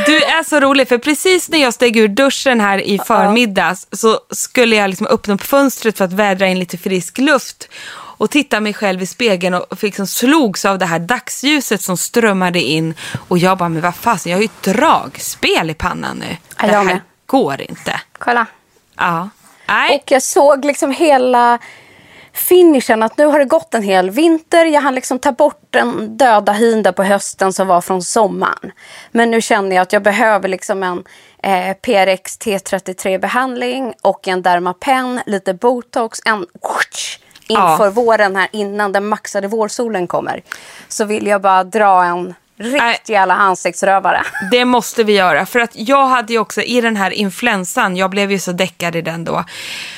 Du 0.05 0.17
är 0.23 0.43
så 0.43 0.59
rolig, 0.59 0.87
för 0.87 0.97
precis 0.97 1.49
när 1.49 1.61
jag 1.61 1.73
steg 1.73 1.97
ur 1.97 2.07
duschen 2.07 2.61
här 2.61 2.77
i 2.77 2.99
förmiddags 2.99 3.87
så 3.91 4.19
skulle 4.29 4.75
jag 4.75 4.89
liksom 4.89 5.07
öppna 5.07 5.33
upp 5.33 5.43
fönstret 5.43 5.97
för 5.97 6.05
att 6.05 6.13
vädra 6.13 6.47
in 6.47 6.59
lite 6.59 6.77
frisk 6.77 7.17
luft 7.17 7.69
och 8.17 8.29
titta 8.29 8.59
mig 8.59 8.73
själv 8.73 9.01
i 9.01 9.05
spegeln 9.05 9.53
och 9.53 9.83
liksom 9.83 10.07
slogs 10.07 10.65
av 10.65 10.79
det 10.79 10.85
här 10.85 10.99
dagsljuset 10.99 11.81
som 11.81 11.97
strömmade 11.97 12.61
in 12.61 12.93
och 13.27 13.37
jag 13.37 13.57
bara, 13.57 13.69
men 13.69 13.81
vad 13.81 13.95
fasen, 13.95 14.31
jag 14.31 14.37
har 14.37 14.41
ju 14.41 14.45
ett 14.45 14.63
dragspel 14.63 15.69
i 15.69 15.73
pannan 15.73 16.17
nu. 16.17 16.37
Det 16.59 16.67
här 16.67 16.83
med. 16.83 17.01
går 17.25 17.61
inte. 17.61 18.01
Kolla. 18.17 18.45
Ja. 18.97 19.29
Nej. 19.67 19.95
Och 19.95 20.11
jag 20.11 20.23
såg 20.23 20.65
liksom 20.65 20.91
hela 20.91 21.59
finishen 22.33 23.03
att 23.03 23.17
nu 23.17 23.25
har 23.25 23.39
det 23.39 23.45
gått 23.45 23.73
en 23.73 23.83
hel 23.83 24.09
vinter. 24.09 24.65
Jag 24.65 24.81
hann 24.81 24.95
liksom 24.95 25.19
ta 25.19 25.31
bort 25.31 25.67
den 25.69 26.17
döda 26.17 26.51
hyn 26.51 26.83
där 26.83 26.91
på 26.91 27.03
hösten 27.03 27.53
som 27.53 27.67
var 27.67 27.81
från 27.81 28.01
sommaren. 28.01 28.71
Men 29.11 29.31
nu 29.31 29.41
känner 29.41 29.75
jag 29.75 29.83
att 29.83 29.93
jag 29.93 30.03
behöver 30.03 30.47
liksom 30.47 30.83
en 30.83 31.03
eh, 31.43 31.73
PRX 31.73 32.39
T33 32.39 33.19
behandling 33.19 33.93
och 34.01 34.27
en 34.27 34.41
Dermapen, 34.41 35.21
lite 35.25 35.53
botox, 35.53 36.19
en 36.25 36.45
inför 37.47 37.85
Ja. 37.85 37.89
våren 37.89 38.35
här 38.35 38.47
innan 38.51 38.91
den 38.91 39.07
maxade 39.07 39.47
vårsolen 39.47 40.07
kommer. 40.07 40.41
Så 40.87 41.05
vill 41.05 41.27
jag 41.27 41.41
bara 41.41 41.63
dra 41.63 42.03
en 42.03 42.33
riktig 42.57 43.13
jävla 43.13 43.33
ansiktsrövare. 43.33 44.21
Det 44.51 44.65
måste 44.65 45.03
vi 45.03 45.13
göra. 45.13 45.45
För 45.45 45.59
att 45.59 45.71
jag 45.73 46.07
hade 46.07 46.33
ju 46.33 46.39
också 46.39 46.61
i 46.61 46.81
den 46.81 46.95
här 46.95 47.11
influensan, 47.11 47.95
jag 47.97 48.09
blev 48.09 48.31
ju 48.31 48.39
så 48.39 48.51
däckad 48.51 48.95
i 48.95 49.01
den 49.01 49.23
då. 49.23 49.43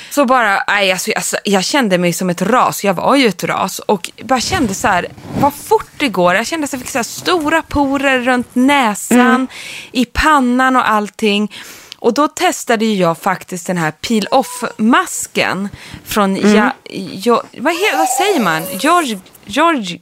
Så 0.09 0.25
bara, 0.25 0.63
nej, 0.67 0.91
alltså, 0.91 1.11
alltså, 1.15 1.37
jag 1.43 1.63
kände 1.63 1.97
mig 1.97 2.13
som 2.13 2.29
ett 2.29 2.41
ras. 2.41 2.83
Jag 2.83 2.93
var 2.93 3.15
ju 3.15 3.27
ett 3.27 3.43
ras. 3.43 3.79
Och 3.79 4.11
bara 4.23 4.39
kände 4.39 4.73
så 4.73 4.87
här, 4.87 5.07
vad 5.39 5.53
fort 5.53 5.89
det 5.97 6.07
går. 6.09 6.35
Jag 6.35 6.47
kände 6.47 6.65
att 6.65 6.73
jag 6.73 6.81
fick 6.81 6.89
så 6.89 6.97
här 6.97 7.03
stora 7.03 7.61
porer 7.61 8.19
runt 8.19 8.55
näsan, 8.55 9.47
i 9.91 10.05
pannan 10.05 10.75
och 10.75 10.89
allting. 10.89 11.51
Och 11.99 12.13
då 12.13 12.27
testade 12.27 12.85
jag 12.85 13.17
faktiskt 13.17 13.67
den 13.67 13.77
här 13.77 13.91
peel 13.91 14.27
off-masken 14.31 15.69
från, 16.05 16.55
ja, 16.55 16.73
ja, 17.13 17.43
vad, 17.57 17.73
he, 17.73 17.97
vad 17.97 18.09
säger 18.09 18.39
man? 18.39 18.63
George, 18.79 19.19
George, 19.45 19.99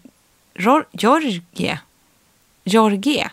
George, 0.54 0.88
George, 0.92 1.42
George. 1.52 3.30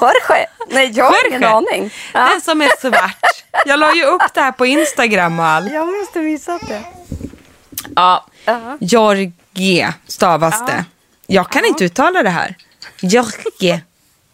Jorge? 0.00 0.46
Nej, 0.68 0.90
jag 0.94 1.04
har 1.04 1.28
ingen 1.28 1.44
aning. 1.44 1.90
Ja. 2.12 2.28
Den 2.28 2.40
som 2.40 2.62
är 2.62 2.80
svart. 2.80 3.16
Jag 3.66 3.80
la 3.80 3.94
ju 3.94 4.04
upp 4.04 4.22
det 4.34 4.40
här 4.40 4.52
på 4.52 4.66
Instagram 4.66 5.38
och 5.38 5.44
allt. 5.44 5.72
Jag 5.72 5.86
måste 5.98 6.18
missat 6.18 6.68
det. 6.68 6.82
Ja. 7.96 8.26
Ja. 8.44 8.76
Jorge 8.80 9.94
stavas 10.06 10.66
det. 10.66 10.84
Jag 11.26 11.50
kan 11.50 11.64
inte 11.64 11.84
uttala 11.84 12.22
det 12.22 12.30
här. 12.30 12.56
Jorge. 13.00 13.80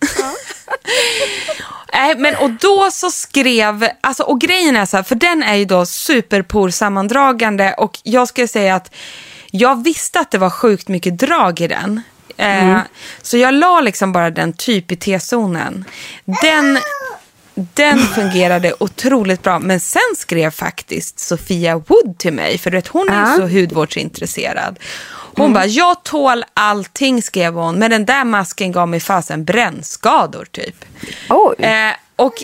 Nej, 1.93 2.15
men 2.19 2.37
och 2.37 2.51
då 2.51 2.89
så 2.93 3.11
skrev, 3.11 3.89
alltså 4.01 4.23
och 4.23 4.41
grejen 4.41 4.77
är 4.77 4.87
så 4.87 4.97
här, 4.97 5.05
för 5.05 5.15
den 5.15 5.43
är 5.43 5.55
ju 5.55 5.65
då 5.65 5.87
superporsammandragande 5.87 7.75
och 7.79 7.99
jag 8.03 8.29
skulle 8.29 8.49
säga 8.49 8.75
att 8.75 8.95
jag 9.51 9.85
visste 9.85 10.21
att 10.21 10.31
det 10.31 10.39
var 10.39 10.51
sjukt 10.51 10.89
mycket 10.89 11.19
drag 11.19 11.61
i 11.61 11.69
den. 11.69 12.01
Eh, 12.37 12.79
Så 13.23 13.37
jag 13.37 13.55
la 13.55 13.81
liksom 13.81 14.13
bara 14.13 14.31
den 14.31 14.53
typ 14.53 14.93
i 14.93 14.97
T-zonen. 14.97 15.85
Den, 16.43 16.79
den 17.55 17.99
fungerade 17.99 18.75
otroligt 18.81 19.43
bra, 19.43 19.59
men 19.59 19.81
sen 19.81 20.01
skrev 20.17 20.51
faktiskt 20.51 21.19
Sofia 21.19 21.77
Wood 21.77 22.19
till 22.19 22.33
mig, 22.33 22.59
för 22.59 22.71
vet, 22.71 22.89
hon 22.89 23.09
är 23.09 23.31
ju 23.31 23.37
så 23.37 23.43
hudvårdsintresserad. 23.61 24.79
Hon 25.37 25.53
bara, 25.53 25.67
jag 25.67 26.03
tål 26.03 26.45
allting 26.55 27.23
skrev 27.23 27.55
hon, 27.55 27.79
men 27.79 27.91
den 27.91 28.05
där 28.05 28.25
masken 28.25 28.73
gav 28.73 28.89
mig 28.89 29.01
fasen 29.01 29.45
brännskador 29.45 30.45
typ. 30.45 30.85
Eh, 31.65 31.95
och 32.17 32.35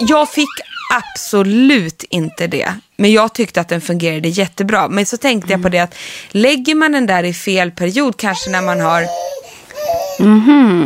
jag 0.00 0.28
fick 0.30 0.48
absolut 0.94 2.04
inte 2.10 2.46
det. 2.46 2.74
Men 2.96 3.12
jag 3.12 3.32
tyckte 3.32 3.60
att 3.60 3.68
den 3.68 3.80
fungerade 3.80 4.28
jättebra. 4.28 4.88
Men 4.88 5.06
så 5.06 5.16
tänkte 5.16 5.52
jag 5.52 5.62
på 5.62 5.68
det 5.68 5.78
att 5.78 5.94
lägger 6.30 6.74
man 6.74 6.92
den 6.92 7.06
där 7.06 7.24
i 7.24 7.34
fel 7.34 7.70
period, 7.70 8.16
kanske 8.16 8.50
när 8.50 8.62
man 8.62 8.80
har 8.80 9.02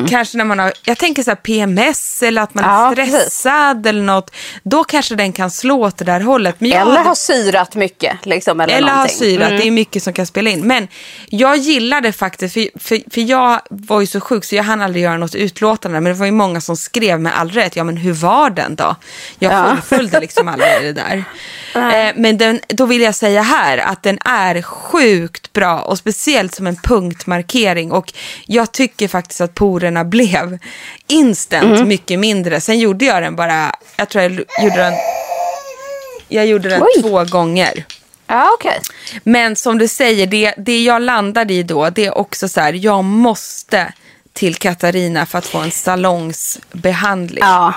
Kanske 0.09 0.37
när 0.39 0.45
man 0.45 0.59
har, 0.59 0.73
jag 0.85 0.99
tänker 0.99 1.23
så 1.23 1.31
här 1.31 1.37
PMS 1.37 2.23
eller 2.23 2.43
att 2.43 2.55
man 2.55 2.65
Ja, 2.65 2.93
är 3.03 3.07
stressad 3.07 3.87
eller 3.87 4.03
något. 4.03 4.31
Då 4.63 4.85
kanske 4.85 5.15
den 5.15 5.33
kan 5.33 5.51
slå 5.51 5.85
åt 5.85 5.97
det 5.97 6.05
där 6.05 6.21
hållet. 6.21 6.57
Eller 6.63 6.79
hade- 6.79 6.99
har 7.01 7.15
syrat 7.15 7.75
mycket. 7.75 8.27
Liksom, 8.27 8.61
eller 8.61 8.75
eller 8.77 8.89
har 8.93 9.07
syrat, 9.09 9.47
Mm. 9.49 9.61
det 9.61 9.67
är 9.67 9.71
mycket 9.71 10.03
som 10.03 10.13
kan 10.13 10.27
spela 10.27 10.51
in. 10.51 10.67
Men 10.67 10.89
jag 11.29 11.57
gillade 11.57 12.13
faktiskt, 12.13 12.55
för, 12.55 12.69
för, 12.79 13.01
för 13.11 13.21
jag 13.21 13.61
var 13.71 14.01
ju 14.01 14.07
så 14.07 14.21
sjuk 14.21 14.45
så 14.45 14.55
jag 14.55 14.65
hann 14.65 14.83
aldrig 14.83 15.03
göra 15.05 15.17
något 15.19 15.35
utlåtande. 15.35 16.01
Men 16.01 16.13
det 16.13 16.19
var 16.19 16.27
ju 16.27 16.33
många 16.33 16.61
som 16.61 16.77
skrev 16.77 17.21
med 17.21 17.39
all 17.39 17.51
rätt, 17.51 17.77
ja 17.77 17.85
men 17.85 17.97
hur 17.97 18.13
var 18.13 18.51
den 18.51 18.77
då? 18.77 18.97
Jag 19.39 19.53
Ja. 19.53 19.67
fullföljde 19.77 20.21
liksom 20.21 20.49
aldrig 20.49 20.69
det 20.83 20.93
där. 20.93 21.25
Eh, 21.77 22.13
men 22.17 22.39
den, 22.39 22.61
då 22.69 22.87
vill 22.87 23.01
jag 23.01 23.15
säga 23.15 23.43
här 23.43 23.79
att 23.79 24.03
den 24.03 24.19
är 24.25 24.63
sjukt 24.63 25.53
bra 25.53 25.79
och 25.81 25.99
speciellt 25.99 26.55
som 26.55 26.67
en 26.67 26.77
punktmarkering. 26.77 27.93
Och 27.93 28.13
jag 28.47 28.73
tycker 28.73 29.09
faktiskt 29.17 29.41
att 29.41 29.55
porerna 29.55 30.05
blev 30.05 30.59
instant 31.09 31.65
Mm. 31.77 31.89
mycket 31.89 32.19
mindre. 32.19 32.61
Sen 32.61 32.79
gjorde 32.79 33.05
jag 33.05 33.23
den 33.23 33.37
bara, 33.37 33.73
jag 33.97 34.09
tror 34.09 34.23
jag 34.23 34.33
gjorde 34.33 34.77
den, 34.77 34.93
jag 36.29 36.47
gjorde 36.47 36.69
den 36.69 36.83
Oj. 36.83 37.03
två 37.03 37.25
gånger. 37.25 37.85
Ja, 38.27 38.49
okej. 38.59 38.81
Men 39.25 39.57
som 39.57 39.79
du 39.79 39.89
säger, 39.89 40.27
det, 40.27 40.55
det 40.57 40.83
jag 40.85 41.03
landade 41.03 41.55
i 41.55 41.63
då, 41.63 41.91
det 41.91 42.05
är 42.07 42.19
också 42.19 42.49
så 42.49 42.61
här, 42.61 42.73
jag 42.73 43.05
måste 43.05 43.93
till 44.33 44.55
Katarina 44.57 45.27
för 45.27 45.39
att 45.39 45.47
få 45.47 45.59
en 45.59 45.71
salongsbehandling. 45.71 47.45
Ja. 47.45 47.75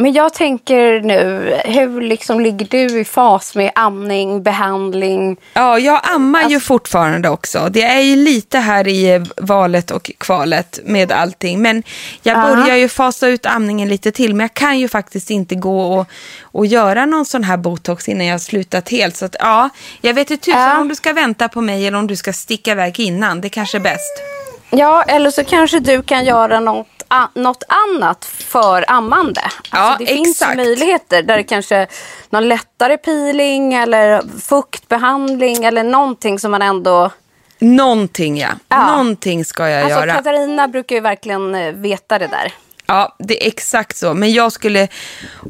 Men 0.00 0.12
jag 0.12 0.34
tänker 0.34 1.00
nu, 1.00 1.54
hur 1.64 2.00
liksom 2.00 2.40
ligger 2.40 2.66
du 2.70 3.00
i 3.00 3.04
fas 3.04 3.54
med 3.54 3.70
amning, 3.74 4.42
behandling? 4.42 5.36
Ja, 5.52 5.78
jag 5.78 6.00
ammar 6.14 6.38
Alltså- 6.38 6.52
ju 6.54 6.60
fortfarande 6.60 7.28
också. 7.28 7.68
Det 7.70 7.82
är 7.82 8.00
ju 8.00 8.16
lite 8.16 8.58
här 8.58 8.88
i 8.88 9.10
eh, 9.14 9.22
valet 9.36 9.90
och 9.90 10.10
kvalet 10.18 10.78
med 10.84 11.12
allting. 11.12 11.62
Men 11.62 11.82
jag 12.22 12.38
Ja. 12.38 12.56
börjar 12.56 12.76
ju 12.76 12.88
fasa 12.88 13.28
ut 13.28 13.46
amningen 13.46 13.88
lite 13.88 14.12
till. 14.12 14.34
Men 14.34 14.44
jag 14.44 14.54
kan 14.54 14.78
ju 14.78 14.88
faktiskt 14.88 15.30
inte 15.30 15.54
gå 15.54 15.80
och, 15.98 16.06
och 16.42 16.66
göra 16.66 17.06
någon 17.06 17.24
sån 17.24 17.44
här 17.44 17.56
botox 17.56 18.08
innan 18.08 18.26
jag 18.26 18.34
har 18.34 18.38
slutat 18.38 18.88
helt. 18.88 19.16
Så 19.16 19.24
att, 19.24 19.36
ja, 19.40 19.68
jag 20.00 20.14
vet 20.14 20.30
inte 20.30 20.44
tusan 20.44 20.60
Ja. 20.60 20.80
om 20.80 20.88
du 20.88 20.94
ska 20.94 21.12
vänta 21.12 21.48
på 21.48 21.60
mig 21.60 21.86
eller 21.86 21.98
om 21.98 22.06
du 22.06 22.16
ska 22.16 22.32
sticka 22.32 22.70
iväg 22.72 23.00
innan. 23.00 23.40
Det 23.40 23.48
kanske 23.48 23.78
är 23.78 23.82
bäst. 23.82 24.22
Ja, 24.70 25.02
eller 25.02 25.30
så 25.30 25.44
kanske 25.44 25.80
du 25.80 26.02
kan 26.02 26.24
göra 26.24 26.60
något, 26.60 26.86
något 27.34 27.62
annat 27.68 28.24
för 28.24 28.84
ammande. 28.88 29.40
Ja, 29.72 29.78
Alltså, 29.78 30.04
det 30.04 30.06
finns 30.12 30.26
ju 30.28 30.30
exakt. 30.30 30.56
möjligheter 30.56 31.22
där 31.22 31.36
det 31.36 31.42
kanske 31.42 31.86
någon 32.30 32.48
lättare 32.48 32.96
peeling 32.96 33.74
eller 33.74 34.22
fuktbehandling 34.40 35.64
eller 35.64 35.82
någonting 35.84 36.38
som 36.38 36.50
man 36.50 36.62
ändå... 36.62 37.10
Någonting 37.58 38.38
ja. 38.38 38.48
Ja. 38.68 38.86
Någonting 38.96 39.44
ska 39.44 39.68
jag 39.68 39.82
Alltså 39.82 40.00
göra. 40.00 40.14
Katarina 40.14 40.68
brukar 40.68 40.96
ju 40.96 41.00
verkligen 41.00 41.54
eh, 41.54 41.72
veta 41.72 42.18
det 42.18 42.26
där. 42.26 42.52
Ja, 42.86 43.16
det 43.18 43.44
är 43.44 43.48
exakt 43.48 43.96
så. 43.96 44.14
Men 44.14 44.32
jag 44.32 44.52
skulle... 44.52 44.88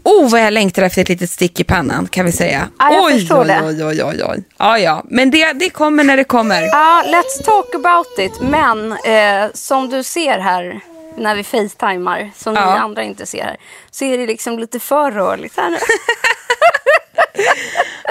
Oh, 0.04 0.30
vad 0.30 0.40
jag 0.40 0.52
längtar 0.52 0.82
efter 0.82 1.02
ett 1.02 1.08
litet 1.08 1.30
stick 1.30 1.60
i 1.60 1.64
pannan, 1.64 2.06
kan 2.06 2.26
vi 2.26 2.32
säga. 2.32 2.68
Ja, 2.78 2.92
jag 2.92 3.04
oj, 3.04 3.12
förstår 3.12 3.40
oj, 3.40 3.46
det. 3.46 3.60
oj, 3.64 3.84
oj, 3.84 4.04
oj, 4.04 4.24
oj. 4.24 4.44
Ja, 4.58 4.78
ja. 4.78 5.02
Men 5.08 5.30
det, 5.30 5.52
det 5.52 5.70
kommer 5.70 6.04
när 6.04 6.16
det 6.16 6.24
kommer. 6.24 6.62
Ja, 6.62 7.04
let's 7.06 7.44
talk 7.44 7.74
about 7.74 8.18
it. 8.18 8.40
Men 8.40 8.92
eh, 8.92 9.50
som 9.54 9.88
du 9.90 10.02
ser 10.02 10.38
här 10.38 10.80
när 11.16 11.34
vi 11.34 11.44
facetimar, 11.44 12.30
som 12.36 12.54
Ja. 12.54 12.74
ni 12.74 12.78
andra 12.80 13.02
inte 13.02 13.26
ser 13.26 13.42
här, 13.44 13.56
så 13.90 14.04
är 14.04 14.18
det 14.18 14.26
liksom 14.26 14.58
lite 14.58 14.80
för 14.80 15.10
rörligt 15.10 15.56
här 15.56 15.70
nu. 15.70 15.76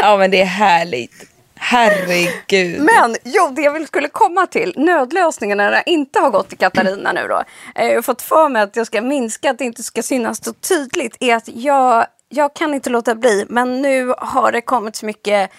Ja, 0.02 0.18
men 0.18 0.32
det 0.32 0.42
är 0.42 0.46
härligt. 0.46 1.26
Herregud. 1.56 2.82
Men 2.82 3.16
jo, 3.24 3.50
det 3.56 3.62
jag 3.62 3.72
vill 3.74 3.88
skulle 3.88 4.08
komma 4.08 4.46
till, 4.48 4.74
nödlösningen 4.78 5.58
när 5.58 5.72
jag 5.72 5.84
inte 5.86 6.20
har 6.20 6.30
gått 6.30 6.50
till 6.50 6.58
Katarina 6.58 7.12
nu 7.12 7.28
då. 7.28 7.44
Jag 7.76 7.96
har 7.96 8.02
fått 8.02 8.22
för 8.22 8.50
mig 8.50 8.62
att 8.62 8.76
jag 8.76 8.88
ska 8.88 9.02
minska, 9.02 9.50
att 9.52 9.58
det 9.58 9.64
inte 9.66 9.84
ska 9.84 10.04
synas 10.04 10.44
så 10.44 10.54
tydligt, 10.54 11.18
är 11.20 11.36
att 11.36 11.48
jag, 11.48 12.06
jag 12.30 12.54
kan 12.56 12.74
inte 12.74 12.90
låta 12.90 13.16
bli, 13.16 13.46
men 13.50 13.82
nu 13.82 14.14
har 14.18 14.52
det 14.52 14.62
kommit 14.62 14.96
så 14.96 15.06
mycket 15.06 15.52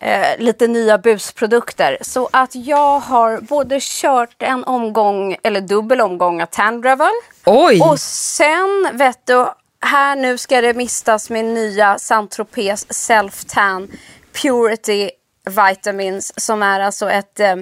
eh, 0.00 0.38
lite 0.38 0.66
nya 0.66 0.98
busprodukter. 0.98 1.98
Så 2.00 2.28
att 2.32 2.54
jag 2.54 3.00
har 3.00 3.40
både 3.40 3.78
kört 3.80 4.42
en 4.42 4.64
omgång, 4.64 5.36
eller 5.42 5.60
dubbel 5.60 6.00
omgång 6.00 6.42
av 6.42 6.46
Tandrevel. 6.46 7.12
Oj! 7.44 7.80
Och 7.80 8.00
sen 8.00 8.88
vet 8.92 9.26
du, 9.26 9.46
här 9.80 10.16
nu 10.16 10.38
ska 10.38 10.60
det 10.60 10.74
mistas 10.74 11.30
med 11.30 11.44
nya 11.44 11.98
Saint-Tropez 11.98 12.86
Self-Tan 12.88 13.88
Purity 14.42 15.10
Vitamins 15.46 16.44
som 16.44 16.62
är 16.62 16.80
alltså 16.80 17.10
ett 17.10 17.40
eh, 17.40 17.56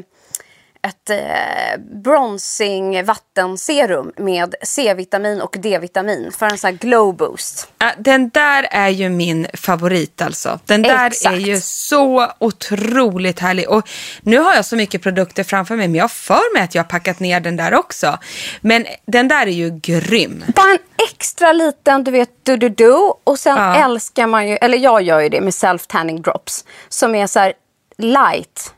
ett 0.87 1.11
eh, 1.11 1.80
bronsing 2.03 3.05
vattenserum 3.05 4.12
med 4.16 4.55
C-vitamin 4.62 5.41
och 5.41 5.57
D-vitamin 5.59 6.32
för 6.39 6.47
en 6.47 6.59
sån 6.59 6.70
här 6.70 6.76
glow 6.78 7.16
boost. 7.16 7.68
Den 7.99 8.28
där 8.28 8.66
är 8.70 8.89
ju 8.89 9.09
min 9.09 9.47
favorit 9.55 10.22
alltså. 10.22 10.61
Den 10.64 10.82
där 10.82 11.07
Exakt. 11.07 11.34
är 11.34 11.39
ju 11.41 11.61
så 11.61 12.32
otroligt 12.39 13.41
härlig. 13.41 13.68
Och 13.70 13.89
nu 14.20 14.39
har 14.39 14.55
jag 14.55 14.64
så 14.64 14.76
mycket 14.76 15.03
produkter 15.03 15.45
framför 15.45 15.76
mig 15.76 15.89
men 15.89 15.95
jag 15.95 16.11
för 16.11 16.55
mig 16.55 16.62
att 16.62 16.74
jag 16.74 16.82
har 16.82 16.89
packat 16.89 17.20
ner 17.20 17.41
den 17.41 17.57
där 17.57 17.74
också. 17.74 18.18
Men 18.61 18.87
den 19.07 19.28
där 19.28 19.47
är 19.47 19.51
ju 19.51 19.70
grym. 19.70 20.45
Bara 20.57 20.70
en 20.70 20.78
extra 21.11 21.53
liten, 21.53 22.05
du 22.05 22.11
vet, 22.11 22.30
du-du-du. 22.43 23.12
Och 23.24 23.39
sen 23.39 23.57
Ja. 23.57 23.84
älskar 23.84 24.26
man 24.26 24.49
ju, 24.49 24.57
eller 24.57 24.78
jag 24.78 25.03
gör 25.03 25.20
ju 25.20 25.28
det 25.28 25.41
med 25.41 25.53
self-tanning 25.55 26.22
drops. 26.22 26.64
Som 26.89 27.14
är 27.14 27.26
så 27.26 27.39
här 27.39 27.53
light 27.99 28.72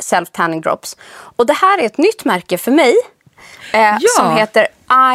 self-tanning 0.00 0.60
drops. 0.60 0.96
Och 1.36 1.46
det 1.46 1.52
här 1.52 1.78
är 1.78 1.86
ett 1.86 1.98
nytt 1.98 2.24
märke 2.24 2.58
för 2.58 2.70
mig. 2.70 2.94
Eh, 3.72 3.80
Ja. 3.80 3.98
Som 4.16 4.36
heter 4.36 4.66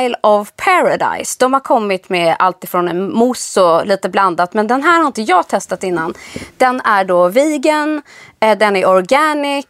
Isle 0.01 0.15
of 0.23 0.51
Paradise. 0.55 1.35
De 1.39 1.53
har 1.53 1.59
kommit 1.59 2.09
med 2.09 2.35
allt 2.39 2.63
ifrån 2.63 2.87
en 2.87 3.13
mousse 3.13 3.61
och 3.61 3.85
lite 3.85 4.09
blandat. 4.09 4.53
Men 4.53 4.67
den 4.67 4.83
här 4.83 4.99
har 4.99 5.07
inte 5.07 5.21
jag 5.21 5.47
testat 5.47 5.83
innan. 5.83 6.13
Den 6.57 6.81
är 6.81 7.03
då 7.03 7.27
vegan, 7.29 8.01
eh, 8.39 8.57
den 8.57 8.75
är 8.75 8.87
organic. 8.87 9.65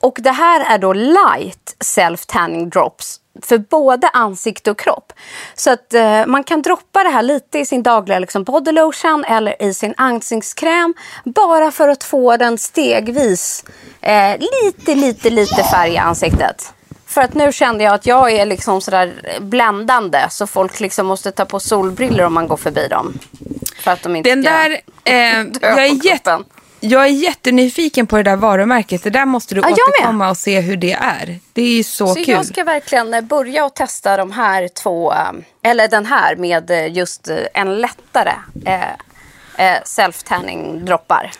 Och 0.00 0.18
det 0.20 0.30
här 0.30 0.74
är 0.74 0.78
då 0.78 0.92
light 0.92 1.76
self-tanning 1.84 2.70
drops 2.70 3.18
för 3.40 3.58
både 3.58 4.08
ansikte 4.08 4.70
och 4.70 4.78
kropp. 4.78 5.12
Så 5.54 5.70
att 5.70 5.94
eh, 5.94 6.26
man 6.26 6.44
kan 6.44 6.62
droppa 6.62 7.02
det 7.02 7.08
här 7.08 7.22
lite 7.22 7.58
i 7.58 7.66
sin 7.66 7.82
dagliga 7.82 8.18
liksom, 8.18 8.44
body 8.44 8.72
lotion 8.72 9.24
eller 9.24 9.62
i 9.62 9.74
sin 9.74 9.94
ansiktskräm. 9.96 10.94
Bara 11.24 11.70
för 11.70 11.88
att 11.88 12.04
få 12.04 12.36
den 12.36 12.58
stegvis 12.58 13.64
eh, 14.00 14.36
lite, 14.38 14.94
lite, 14.94 15.30
lite 15.30 15.64
färg 15.64 15.92
i 15.92 15.98
ansiktet. 15.98 16.72
För 17.06 17.20
att 17.20 17.34
nu 17.34 17.52
kände 17.52 17.84
jag 17.84 17.94
att 17.94 18.06
jag 18.06 18.32
är 18.32 18.46
liksom 18.46 18.80
sådär 18.80 19.38
bländande 19.40 20.26
så 20.30 20.46
folk 20.46 20.80
liksom 20.80 21.06
måste 21.06 21.30
ta 21.30 21.44
på 21.44 21.60
solbriller 21.60 22.24
om 22.24 22.34
man 22.34 22.48
går 22.48 22.56
förbi 22.56 22.88
dem. 22.88 23.18
För 23.76 23.90
att 23.90 24.02
de 24.02 24.16
inte 24.16 24.30
Den 24.30 24.42
där, 24.42 24.70
eh, 25.04 25.14
jag, 25.60 25.86
är 25.86 26.06
jätte. 26.06 26.38
Jag 26.84 27.02
är 27.04 27.10
jättenyfiken 27.10 28.06
på 28.06 28.16
det 28.16 28.22
där 28.22 28.36
varumärket. 28.36 29.02
Det 29.04 29.10
där 29.10 29.24
måste 29.26 29.54
du 29.54 29.60
Ja, 29.60 29.66
med. 29.68 29.76
återkomma 29.88 30.30
och 30.30 30.36
se 30.36 30.60
hur 30.60 30.76
det 30.76 30.92
är. 30.92 31.38
Det 31.52 31.62
är 31.62 31.76
ju 31.76 31.82
så, 31.84 32.08
Så 32.08 32.14
kul. 32.14 32.28
jag 32.28 32.46
ska 32.46 32.64
verkligen 32.64 33.26
börja 33.26 33.64
och 33.64 33.74
testa 33.74 34.16
de 34.16 34.30
här 34.32 34.68
två, 34.68 35.12
eh, 35.12 35.30
eller 35.62 35.88
den 35.88 36.06
här 36.06 36.36
med 36.36 36.70
eh, 36.70 36.92
just 36.92 37.28
eh, 37.28 37.36
en 37.54 37.78
lättare 37.80 38.32
eh, 38.66 38.82
eh, 39.56 39.78
self-tanning 39.84 40.84
droppar. 40.84 41.30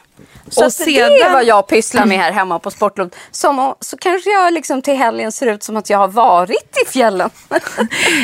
Så 0.48 0.60
Och 0.60 0.66
att 0.66 0.78
det 0.78 0.84
sedan- 0.84 1.12
är 1.12 1.32
vad 1.32 1.44
jag 1.44 1.68
pysslar 1.68 2.06
med 2.06 2.18
här 2.18 2.32
hemma 2.32 2.58
på. 2.58 2.70
Som, 3.30 3.58
om- 3.58 3.74
så 3.80 3.96
kanske 3.96 4.30
jag 4.30 4.52
liksom 4.52 4.82
till 4.82 4.94
helgen 4.96 5.32
ser 5.32 5.46
ut 5.46 5.62
som 5.62 5.76
att 5.76 5.90
jag 5.90 5.98
har 5.98 6.08
varit 6.08 6.76
i 6.86 6.90
fjällen. 6.90 7.30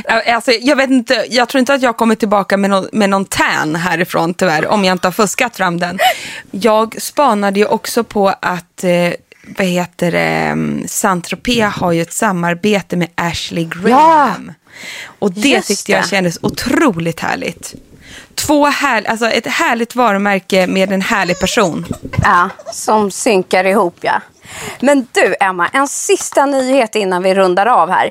Ja, 0.04 0.22
Alltså, 0.34 0.50
jag, 0.52 0.76
vet 0.76 0.90
inte, 0.90 1.26
jag 1.30 1.48
tror 1.48 1.58
inte 1.58 1.74
att 1.74 1.82
jag 1.82 1.96
kommer 1.96 2.14
tillbaka 2.14 2.56
med 2.56 2.70
någon, 2.70 2.88
med 2.92 3.10
någon 3.10 3.24
tan 3.24 3.76
härifrån 3.76 4.34
tyvärr, 4.34 4.66
om 4.66 4.84
jag 4.84 4.92
inte 4.94 5.06
har 5.06 5.12
fuskat 5.12 5.56
fram 5.56 5.80
den. 5.80 5.98
Jag 6.50 7.02
spanade 7.02 7.60
ju 7.60 7.66
också 7.66 8.04
på 8.04 8.28
att 8.28 8.84
eh, 8.84 9.12
vad 9.58 9.66
heter 9.66 10.12
det, 10.12 10.50
um, 10.52 10.84
Saint-Tropez 10.86 11.70
har 11.72 11.92
ju 11.92 12.02
ett 12.02 12.12
samarbete 12.12 12.96
med 12.96 13.08
Ashley 13.14 13.64
Graham. 13.64 14.52
Och 15.18 15.32
det 15.32 15.48
Just 15.48 15.68
tyckte 15.68 15.92
jag 15.92 16.02
det. 16.02 16.08
kändes 16.08 16.38
otroligt 16.42 17.20
härligt. 17.20 17.74
Två 18.46 18.66
här, 18.66 19.08
alltså 19.08 19.26
ett 19.26 19.46
härligt 19.46 19.94
varumärke 19.94 20.66
med 20.66 20.92
en 20.92 21.02
härlig 21.02 21.40
person. 21.40 21.86
Ja, 22.22 22.50
som 22.72 23.10
synkar 23.10 23.64
ihop 23.64 23.96
ja. 24.00 24.20
Men 24.80 25.06
du 25.12 25.34
Emma, 25.40 25.68
en 25.68 25.88
sista 25.88 26.46
nyhet 26.46 26.94
innan 26.94 27.22
vi 27.22 27.34
rundar 27.34 27.66
av 27.66 27.90
här. 27.90 28.10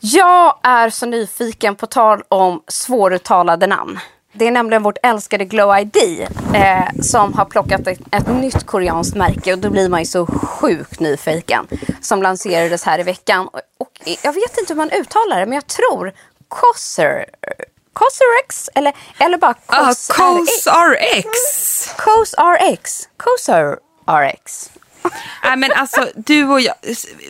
Jag 0.00 0.58
är 0.62 0.90
så 0.90 1.06
nyfiken 1.06 1.76
på 1.76 1.86
tal 1.86 2.22
om 2.28 2.62
svåruttalade 2.68 3.66
namn. 3.66 3.98
Det 4.32 4.46
är 4.46 4.50
nämligen 4.50 4.82
vårt 4.82 4.98
älskade 5.02 5.44
Glow 5.44 5.78
ID 5.78 6.26
eh, 6.54 7.02
som 7.02 7.34
har 7.34 7.44
plockat 7.44 7.86
ett, 7.86 8.00
ett 8.10 8.28
nytt 8.28 8.66
koreanskt 8.66 9.16
märke 9.16 9.52
och 9.52 9.58
då 9.58 9.70
blir 9.70 9.88
man 9.88 10.00
ju 10.00 10.06
så 10.06 10.26
sjukt 10.26 11.00
nyfiken. 11.00 11.66
Som 12.00 12.22
lanserades 12.22 12.84
här 12.84 12.98
i 12.98 13.02
veckan. 13.02 13.48
Och, 13.48 13.60
och 13.78 13.90
jag 14.22 14.32
vet 14.32 14.58
inte 14.58 14.72
hur 14.72 14.76
man 14.78 14.90
uttalar 14.90 15.40
det 15.40 15.46
men 15.46 15.54
jag 15.54 15.66
tror 15.66 16.12
Cosser, 16.48 17.26
Cosrx 17.94 18.70
eller, 18.74 18.92
eller 19.18 19.38
bara 19.38 19.54
Ah, 19.66 19.86
Cos 19.86 20.06
COSRX. 20.08 21.26
Cos 21.96 22.34
RX. 22.34 23.08
Cosr 23.16 23.78
RX. 24.10 24.70
Nej 25.44 25.56
men 25.56 25.72
alltså 25.72 26.08
du 26.14 26.48
och 26.48 26.60
jag, 26.60 26.74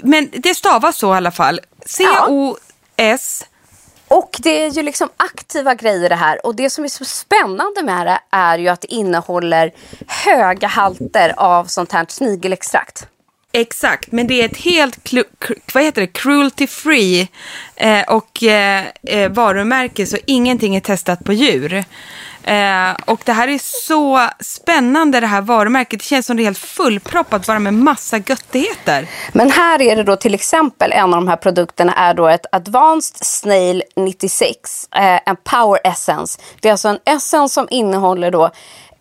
men 0.03 0.31
det 0.33 0.55
stavas 0.55 0.97
så 0.99 1.15
i 1.15 1.17
alla 1.17 1.31
fall. 1.31 1.61
C-O-S 1.87 3.45
Och 4.09 4.37
det 4.43 4.63
är 4.65 4.71
ju 4.71 4.83
liksom 4.83 5.09
aktiva 5.17 5.75
grejer 5.75 6.09
det 6.09 6.15
här. 6.15 6.47
Och 6.47 6.55
det 6.55 6.71
som 6.71 6.85
är 6.85 6.89
så 6.89 7.05
spännande 7.05 7.83
med 7.83 8.07
det 8.07 8.19
är 8.31 8.59
ju 8.59 8.69
att 8.69 8.81
det 8.81 8.93
innehåller 8.93 9.73
höga 10.07 10.69
halter 10.69 11.35
av 11.37 11.65
sånt 11.65 11.93
här 11.93 12.07
snigelextrakt. 12.09 13.07
Exakt, 13.57 14.13
men 14.13 14.27
det 14.27 14.41
är 14.41 14.45
ett 14.45 14.57
helt 14.57 15.13
vad 15.75 15.83
heter 15.83 16.01
det? 16.01 16.07
cruelty 16.07 16.67
free 16.67 17.29
eh, 17.77 18.03
och 18.09 18.43
eh, 18.43 18.85
eh, 19.03 19.31
varumärke 19.31 20.07
så 20.07 20.17
ingenting 20.27 20.77
är 20.77 20.81
testat 20.81 21.25
på 21.25 21.33
djur. 21.33 21.85
Eh, 22.45 22.95
och 23.05 23.21
det 23.25 23.33
här 23.33 23.49
är 23.49 23.59
så 23.87 24.29
spännande 24.41 25.21
det 25.21 25.27
här 25.27 25.41
varumärket. 25.41 26.01
Det 26.01 26.05
känns 26.05 26.27
som 26.27 26.37
det 26.37 26.43
är 26.43 26.45
helt 26.45 26.59
fullproppat 26.59 27.47
bara 27.47 27.59
med 27.59 27.75
massa 27.75 28.17
göttigheter. 28.17 29.09
Men 29.33 29.51
här 29.51 29.83
är 29.83 29.97
det 29.97 30.03
då 30.03 30.17
till 30.17 30.35
exempel 30.35 30.93
en 30.93 31.15
av 31.15 31.21
de 31.21 31.29
här 31.29 31.37
produkterna 31.37 31.95
är 31.95 32.15
då 32.15 32.29
ett 32.29 32.47
Advanced 32.53 33.17
Snail 33.27 33.83
96, 33.97 34.89
eh, 34.97 35.21
en 35.27 35.37
Power 35.37 35.81
Essence. 35.85 36.41
Det 36.61 36.69
är 36.69 36.73
alltså 36.73 36.89
en 36.89 36.99
essence 37.05 37.55
som 37.55 37.67
innehåller 37.71 38.31
då 38.31 38.51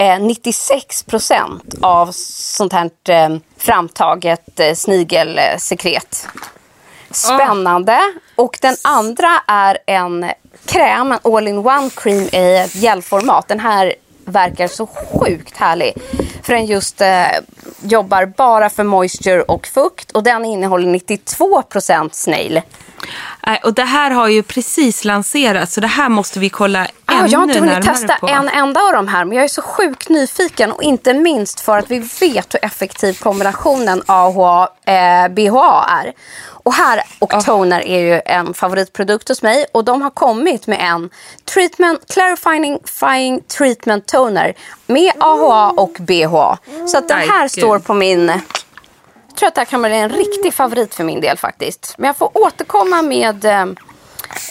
eh, 0.04 0.20
96 0.20 1.04
procent 1.04 1.76
av 1.82 2.10
sånt 2.12 2.74
här 2.74 2.90
eh, 3.08 3.30
framtaget 3.58 4.60
eh, 4.60 4.74
snigelsekret. 4.74 6.28
Spännande. 7.12 8.00
Och 8.36 8.58
den 8.62 8.76
andra 8.84 9.42
är 9.48 9.78
en 9.86 10.32
kräm, 10.66 11.12
en 11.12 11.34
all-in-one 11.34 11.90
cream 11.96 12.22
i 12.22 12.68
gelformat. 12.74 13.48
Den 13.48 13.60
här 13.60 13.94
verkar 14.26 14.68
så 14.68 14.88
sjukt 14.88 15.58
härlig. 15.58 15.94
För 16.44 16.54
den 16.54 16.66
just 16.66 17.02
eh, 17.02 17.26
jobbar 17.82 18.26
bara 18.26 18.70
för 18.70 18.84
moisture 18.84 19.42
och 19.42 19.68
fukt. 19.68 20.12
Och 20.12 20.24
den 20.24 20.46
innehåller 20.46 20.88
92% 20.88 22.10
snail. 22.14 22.62
Och 23.64 23.74
det 23.74 23.84
här 23.84 24.12
har 24.12 24.28
ju 24.28 24.44
precis 24.44 25.06
lanserats 25.06 25.74
så 25.74 25.82
det 25.82 25.88
här 25.88 26.10
måste 26.10 26.40
vi 26.40 26.50
kolla 26.50 26.88
Ah, 27.06 27.20
ännu 27.20 27.30
jag 27.30 27.40
har 27.40 27.48
inte 27.48 27.60
hunnit 27.60 27.86
testa 27.86 28.18
på. 28.20 28.28
en 28.28 28.50
enda 28.50 28.82
av 28.82 28.94
de 28.94 29.08
här, 29.08 29.26
men 29.26 29.38
jag 29.38 29.44
är 29.44 29.48
så 29.48 29.62
sjukt 29.62 30.10
nyfiken. 30.10 30.72
Och 30.72 30.84
inte 30.84 31.14
minst 31.14 31.60
för 31.60 31.78
att 31.78 31.92
vi 31.92 32.00
vet 32.00 32.54
hur 32.54 32.66
effektiv 32.66 33.14
kombinationen 33.14 34.04
AHA 34.06 34.70
eh, 34.86 34.94
är. 34.94 36.14
Och 36.64 36.74
här 36.74 37.04
och 37.20 37.46
toner 37.46 37.88
är 37.88 38.00
ju 38.00 38.22
en 38.26 38.54
favoritprodukt 38.54 39.30
hos 39.30 39.42
mig. 39.42 39.66
Och 39.72 39.84
de 39.84 40.02
har 40.02 40.10
kommit 40.10 40.68
med 40.68 40.80
en 40.82 41.10
treatment, 41.54 42.14
clarifying 42.14 42.80
fying 43.00 43.42
treatment 43.42 44.08
toner 44.08 44.54
med 44.88 45.12
AHA 45.20 45.70
och 45.70 45.98
BHA. 46.00 46.58
Så 46.88 46.98
att 46.98 47.08
den 47.08 47.20
här 47.20 47.48
står 47.48 47.80
på 47.80 47.94
min... 47.94 48.28
Jag 49.28 49.38
tror 49.38 49.48
att 49.48 49.56
det 49.56 49.62
här 49.62 49.66
kan 49.66 49.82
bli 49.82 49.96
en 49.96 50.10
riktig 50.10 50.54
favorit 50.54 50.96
för 50.96 51.04
min 51.04 51.22
del 51.22 51.38
faktiskt. 51.38 51.96
Men 51.98 52.08
jag 52.08 52.18
får 52.18 52.38
återkomma 52.38 53.02
med... 53.02 53.46
Eh, 53.46 53.62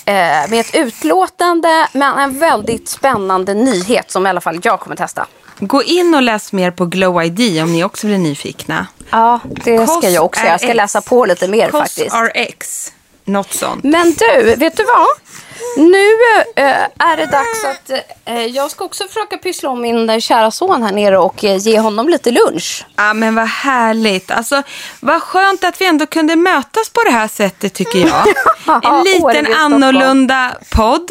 eh, 0.05 0.51
med 0.51 0.61
ett 0.61 0.75
utlåtande, 0.75 1.89
men 1.93 2.19
en 2.19 2.39
väldigt 2.39 2.89
spännande 2.89 3.55
nyhet 3.55 4.11
som 4.11 4.27
i 4.27 4.31
alla 4.31 4.41
fall 4.41 4.61
jag 4.63 4.81
kommer 4.81 4.97
testa. 4.97 5.27
Gå 5.67 5.83
in 5.83 6.15
och 6.15 6.23
läs 6.23 6.53
mer 6.53 6.71
på 6.71 6.87
Glow 6.87 7.23
ID 7.23 7.63
om 7.63 7.73
ni 7.73 7.85
också 7.85 8.07
blir 8.07 8.19
nyfikna. 8.19 8.87
Ja, 9.11 9.41
det 9.45 9.87
ska 9.87 10.09
jag 10.09 10.25
också. 10.25 10.45
Jag 10.47 10.61
ska 10.61 10.73
läsa 10.73 11.01
på 11.01 11.25
lite 11.27 11.49
mer 11.49 11.71
faktiskt. 11.71 12.11
COSRX, 12.11 12.93
något 13.25 13.53
sånt. 13.53 13.85
Men 13.85 14.15
du, 14.19 14.55
vet 14.57 14.77
du 14.77 14.85
vad? 14.85 15.07
Nu 15.77 16.07
eh, 16.57 16.83
är 16.99 17.17
det 17.17 17.27
dags 17.27 17.65
att 17.65 17.91
eh, 18.25 18.47
jag 18.47 18.71
ska 18.71 18.85
också 18.85 19.05
försöka 19.09 19.39
pyssla 19.39 19.69
om 19.71 19.81
min 19.81 20.11
eh, 20.11 20.19
kära 20.19 20.51
son 20.51 20.83
här 20.83 20.93
nere 20.93 21.19
och 21.19 21.45
eh, 21.45 21.57
ge 21.57 21.79
honom 21.79 22.09
lite 22.09 22.31
lunch. 22.31 22.87
Ja 22.97 23.15
men 23.15 23.35
vad 23.35 23.49
härligt. 23.49 24.31
Alltså 24.31 24.63
vad 25.01 25.23
skönt 25.23 25.65
att 25.65 25.81
vi 25.81 25.87
ändå 25.87 26.07
kunde 26.07 26.37
mötas 26.37 26.91
på 26.91 27.03
det 27.03 27.11
här 27.11 27.29
sättet 27.29 27.75
tycker 27.75 27.99
jag. 27.99 28.27
En 28.85 29.05
liten 29.05 29.55
annorlunda 29.55 30.53
podd. 30.71 31.11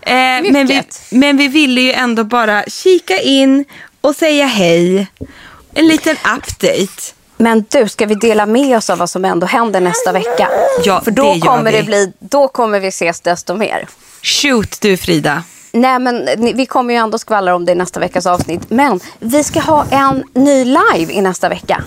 Eh, 0.00 0.52
men, 0.52 0.66
vi, 0.66 0.82
men 1.10 1.36
vi 1.36 1.48
ville 1.48 1.80
ju 1.80 1.92
ändå 1.92 2.24
bara 2.24 2.64
kika 2.64 3.20
in 3.20 3.64
och 4.00 4.16
säga 4.16 4.46
hej. 4.46 5.06
En 5.74 5.86
liten 5.86 6.16
update. 6.36 7.02
Men 7.36 7.64
du, 7.68 7.88
ska 7.88 8.06
vi 8.06 8.14
dela 8.14 8.46
med 8.46 8.76
oss 8.76 8.90
av 8.90 8.98
vad 8.98 9.10
som 9.10 9.24
ändå 9.24 9.46
händer 9.46 9.80
nästa 9.80 10.12
vecka? 10.12 10.48
Ja, 10.84 11.00
För 11.04 11.10
då 11.10 11.34
det 11.34 11.40
kommer 11.40 11.72
vi. 11.72 11.78
det 11.78 11.84
bli, 11.84 12.12
då 12.18 12.48
kommer 12.48 12.80
vi 12.80 12.88
ses 12.88 13.20
desto 13.20 13.54
mer. 13.54 13.88
Shoot 14.22 14.80
du 14.80 14.96
Frida. 14.96 15.42
Nej, 15.72 15.98
men 15.98 16.28
vi 16.56 16.66
kommer 16.66 16.94
ju 16.94 17.00
ändå 17.00 17.18
skvallra 17.18 17.54
om 17.54 17.64
det 17.64 17.72
i 17.72 17.74
nästa 17.74 18.00
veckas 18.00 18.26
avsnitt. 18.26 18.70
Men 18.70 19.00
vi 19.18 19.44
ska 19.44 19.60
ha 19.60 19.86
en 19.90 20.24
ny 20.34 20.64
live 20.64 21.12
i 21.12 21.20
nästa 21.20 21.48
vecka. 21.48 21.84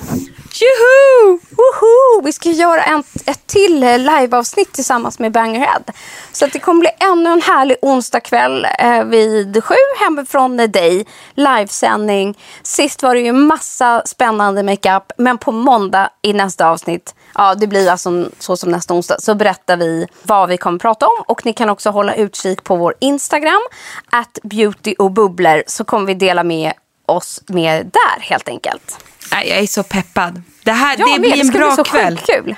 Tjoho! 0.53 1.39
Woho! 1.49 2.21
Vi 2.23 2.33
ska 2.33 2.49
göra 2.49 2.83
en, 2.83 3.03
ett 3.25 3.47
till 3.47 3.83
eh, 3.83 3.99
liveavsnitt 3.99 4.73
tillsammans 4.73 5.19
med 5.19 5.31
Bangerhead. 5.31 5.83
Så 6.31 6.47
det 6.47 6.59
kommer 6.59 6.79
bli 6.79 6.89
ännu 6.99 7.29
en 7.29 7.41
härlig 7.41 7.77
onsdagkväll 7.81 8.67
eh, 8.79 9.03
vid 9.03 9.63
sju 9.63 9.75
hemifrån 9.99 10.57
dig. 10.57 11.05
Livesändning. 11.33 12.37
Sist 12.63 13.03
var 13.03 13.15
det 13.15 13.21
ju 13.21 13.31
massa 13.31 14.01
spännande 14.05 14.63
makeup. 14.63 15.11
Men 15.17 15.37
på 15.37 15.51
måndag 15.51 16.09
i 16.21 16.33
nästa 16.33 16.69
avsnitt, 16.69 17.15
ja 17.35 17.55
det 17.55 17.67
blir 17.67 17.89
alltså 17.89 18.29
så 18.39 18.57
som 18.57 18.71
nästa 18.71 18.93
onsdag, 18.93 19.15
så 19.19 19.35
berättar 19.35 19.77
vi 19.77 20.07
vad 20.23 20.49
vi 20.49 20.57
kommer 20.57 20.79
prata 20.79 21.05
om. 21.05 21.23
Och 21.27 21.45
ni 21.45 21.53
kan 21.53 21.69
också 21.69 21.89
hålla 21.89 22.13
utkik 22.15 22.63
på 22.63 22.75
vår 22.75 22.93
Instagram, 22.99 23.61
at 24.09 24.39
beauty 24.43 24.95
och 24.99 25.11
bubblor, 25.11 25.63
så 25.67 25.83
kommer 25.83 26.05
vi 26.07 26.13
dela 26.13 26.43
med 26.43 26.73
oss 27.05 27.41
med 27.47 27.85
där 27.85 28.21
helt 28.21 28.49
enkelt. 28.49 29.05
Jag 29.31 29.45
är 29.59 29.67
så 29.67 29.83
peppad. 29.83 30.41
Det 30.63 30.71
här 30.71 30.95
Jag 30.99 31.09
det 31.15 31.19
blir 31.19 31.41
en 31.41 31.49
bra 31.49 31.67
bli 31.67 31.75
så 31.75 31.83
kväll. 31.83 32.17
kul. 32.25 32.55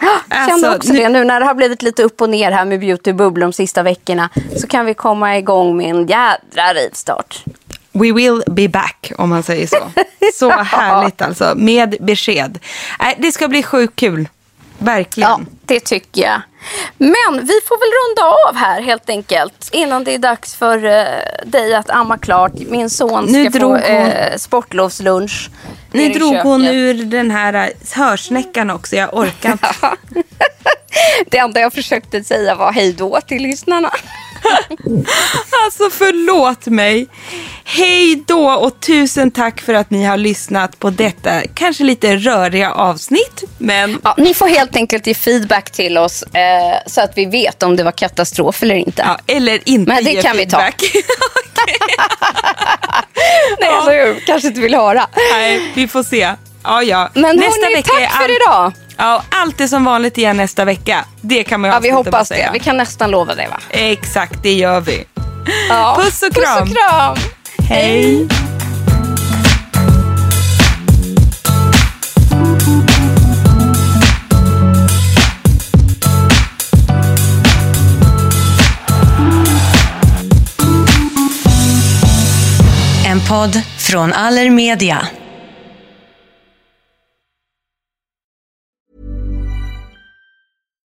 Jag 0.00 0.48
kände 0.48 0.52
Alltså, 0.52 0.76
också 0.76 0.92
nu- 0.92 0.98
det 0.98 1.08
nu 1.08 1.24
när 1.24 1.40
det 1.40 1.46
har 1.46 1.54
blivit 1.54 1.82
lite 1.82 2.02
upp 2.02 2.20
och 2.20 2.30
ner 2.30 2.50
här 2.50 2.64
med 2.64 2.80
beauty 2.80 3.10
och 3.10 3.16
bubblor 3.16 3.46
de 3.46 3.52
sista 3.52 3.82
veckorna. 3.82 4.28
Så 4.60 4.66
kan 4.66 4.86
vi 4.86 4.94
komma 4.94 5.38
igång 5.38 5.76
med 5.76 5.86
en 5.90 6.06
jädra 6.06 6.74
rivstart. 6.74 7.44
We 7.98 8.12
will 8.12 8.42
be 8.46 8.68
back, 8.68 9.12
om 9.18 9.28
man 9.28 9.42
säger 9.42 9.66
så. 9.66 9.90
Så 10.34 10.50
härligt 10.50 11.22
alltså, 11.22 11.52
med 11.56 11.96
besked. 12.00 12.58
Nej, 13.00 13.16
det 13.18 13.32
ska 13.32 13.48
bli 13.48 13.62
sjukt 13.62 13.96
kul. 13.96 14.28
Verkligen. 14.78 15.30
Ja, 15.30 15.40
det 15.64 15.80
tycker 15.80 16.22
jag. 16.22 16.40
Men 16.98 17.40
vi 17.46 17.52
får 17.68 17.78
väl 17.78 17.92
runda 18.00 18.36
av 18.48 18.56
här 18.56 18.82
helt 18.82 19.10
enkelt. 19.10 19.68
Innan 19.72 20.04
det 20.04 20.14
är 20.14 20.18
dags 20.18 20.54
för 20.54 20.84
eh, 20.84 21.04
dig 21.44 21.74
att 21.74 21.90
amma 21.90 22.18
klart. 22.18 22.52
Min 22.68 22.90
son 22.90 23.24
Nu 23.24 23.42
ska 23.44 23.52
få 23.52 23.58
drog 23.58 23.72
hon- 23.72 23.80
eh, 23.82 24.36
sportlovslunch. 24.36 25.50
Nu 25.92 26.08
drog 26.08 26.34
hon 26.36 26.64
ur 26.66 27.04
den 27.04 27.30
här 27.30 27.54
äh, 27.54 27.66
hörsnäckan 27.92 28.70
också, 28.70 28.96
jag 28.96 29.14
orkar 29.14 29.52
inte. 29.52 29.68
Det 31.30 31.38
enda 31.38 31.60
jag 31.60 31.72
försökte 31.72 32.24
säga 32.24 32.54
var 32.54 32.72
hej 32.72 32.92
då 32.92 33.20
till 33.20 33.42
lyssnarna. 33.42 33.90
Alltså 35.64 35.90
förlåt 35.90 36.66
mig. 36.66 37.06
Hej 37.64 38.22
då 38.26 38.50
och 38.50 38.80
tusen 38.80 39.30
tack 39.30 39.60
för 39.60 39.74
att 39.74 39.90
ni 39.90 40.04
har 40.04 40.16
lyssnat 40.16 40.78
på 40.78 40.90
detta 40.90 41.42
kanske 41.54 41.84
lite 41.84 42.16
röriga 42.16 42.72
avsnitt. 42.72 43.44
Men 43.58 44.00
Ja, 44.04 44.14
ni 44.18 44.34
får 44.34 44.46
helt 44.48 44.76
enkelt 44.76 45.06
ge 45.06 45.14
feedback 45.14 45.70
till 45.70 45.98
oss 45.98 46.22
eh, 46.22 46.78
så 46.86 47.00
att 47.00 47.12
vi 47.16 47.24
vet 47.26 47.62
om 47.62 47.76
det 47.76 47.82
var 47.82 47.92
katastrof 47.92 48.62
eller 48.62 48.74
inte. 48.74 49.02
ja, 49.06 49.34
eller 49.34 49.68
inte 49.68 49.92
Men 49.92 50.04
det 50.04 50.10
ge 50.12 50.22
kan 50.22 50.36
vi 50.36 50.46
ta. 50.46 50.58
feedback. 50.58 50.82
Nej, 53.60 53.68
eller 53.82 54.06
hur? 54.06 54.20
Kanske 54.26 54.48
inte 54.48 54.60
vill 54.60 54.74
höra. 54.74 55.06
Nej, 55.32 55.72
vi 55.74 55.88
får 55.88 56.02
se. 56.02 56.34
Ja, 56.64 56.82
ja. 56.82 57.10
Men 57.14 57.24
hörni, 57.24 57.82
tack 57.82 58.00
är 58.00 58.08
för 58.08 58.36
idag. 58.36 58.72
Ja, 58.96 59.22
allt 59.30 59.60
är 59.60 59.66
som 59.66 59.84
vanligt 59.84 60.18
igen 60.18 60.36
nästa 60.36 60.64
vecka. 60.64 61.04
Det 61.20 61.44
kan 61.44 61.60
man 61.60 61.70
ju 61.70 61.74
Ja, 61.74 61.80
vi 61.80 61.90
hoppas 61.90 62.28
det. 62.28 62.50
Vi 62.52 62.58
kan 62.58 62.76
nästan 62.76 63.10
lova 63.10 63.34
det 63.34 63.48
va? 63.48 63.60
Exakt, 63.70 64.42
det 64.42 64.52
gör 64.52 64.80
vi. 64.80 65.04
Ja. 65.68 65.98
Puss 66.00 66.22
och 66.22 66.34
kram. 66.34 66.58
Puss 66.68 66.70
och 66.70 66.76
kram. 66.76 67.16
Hej. 67.68 68.28
En 83.06 83.20
podd 83.28 83.60
från 83.78 84.12
Allermedia. 84.12 85.06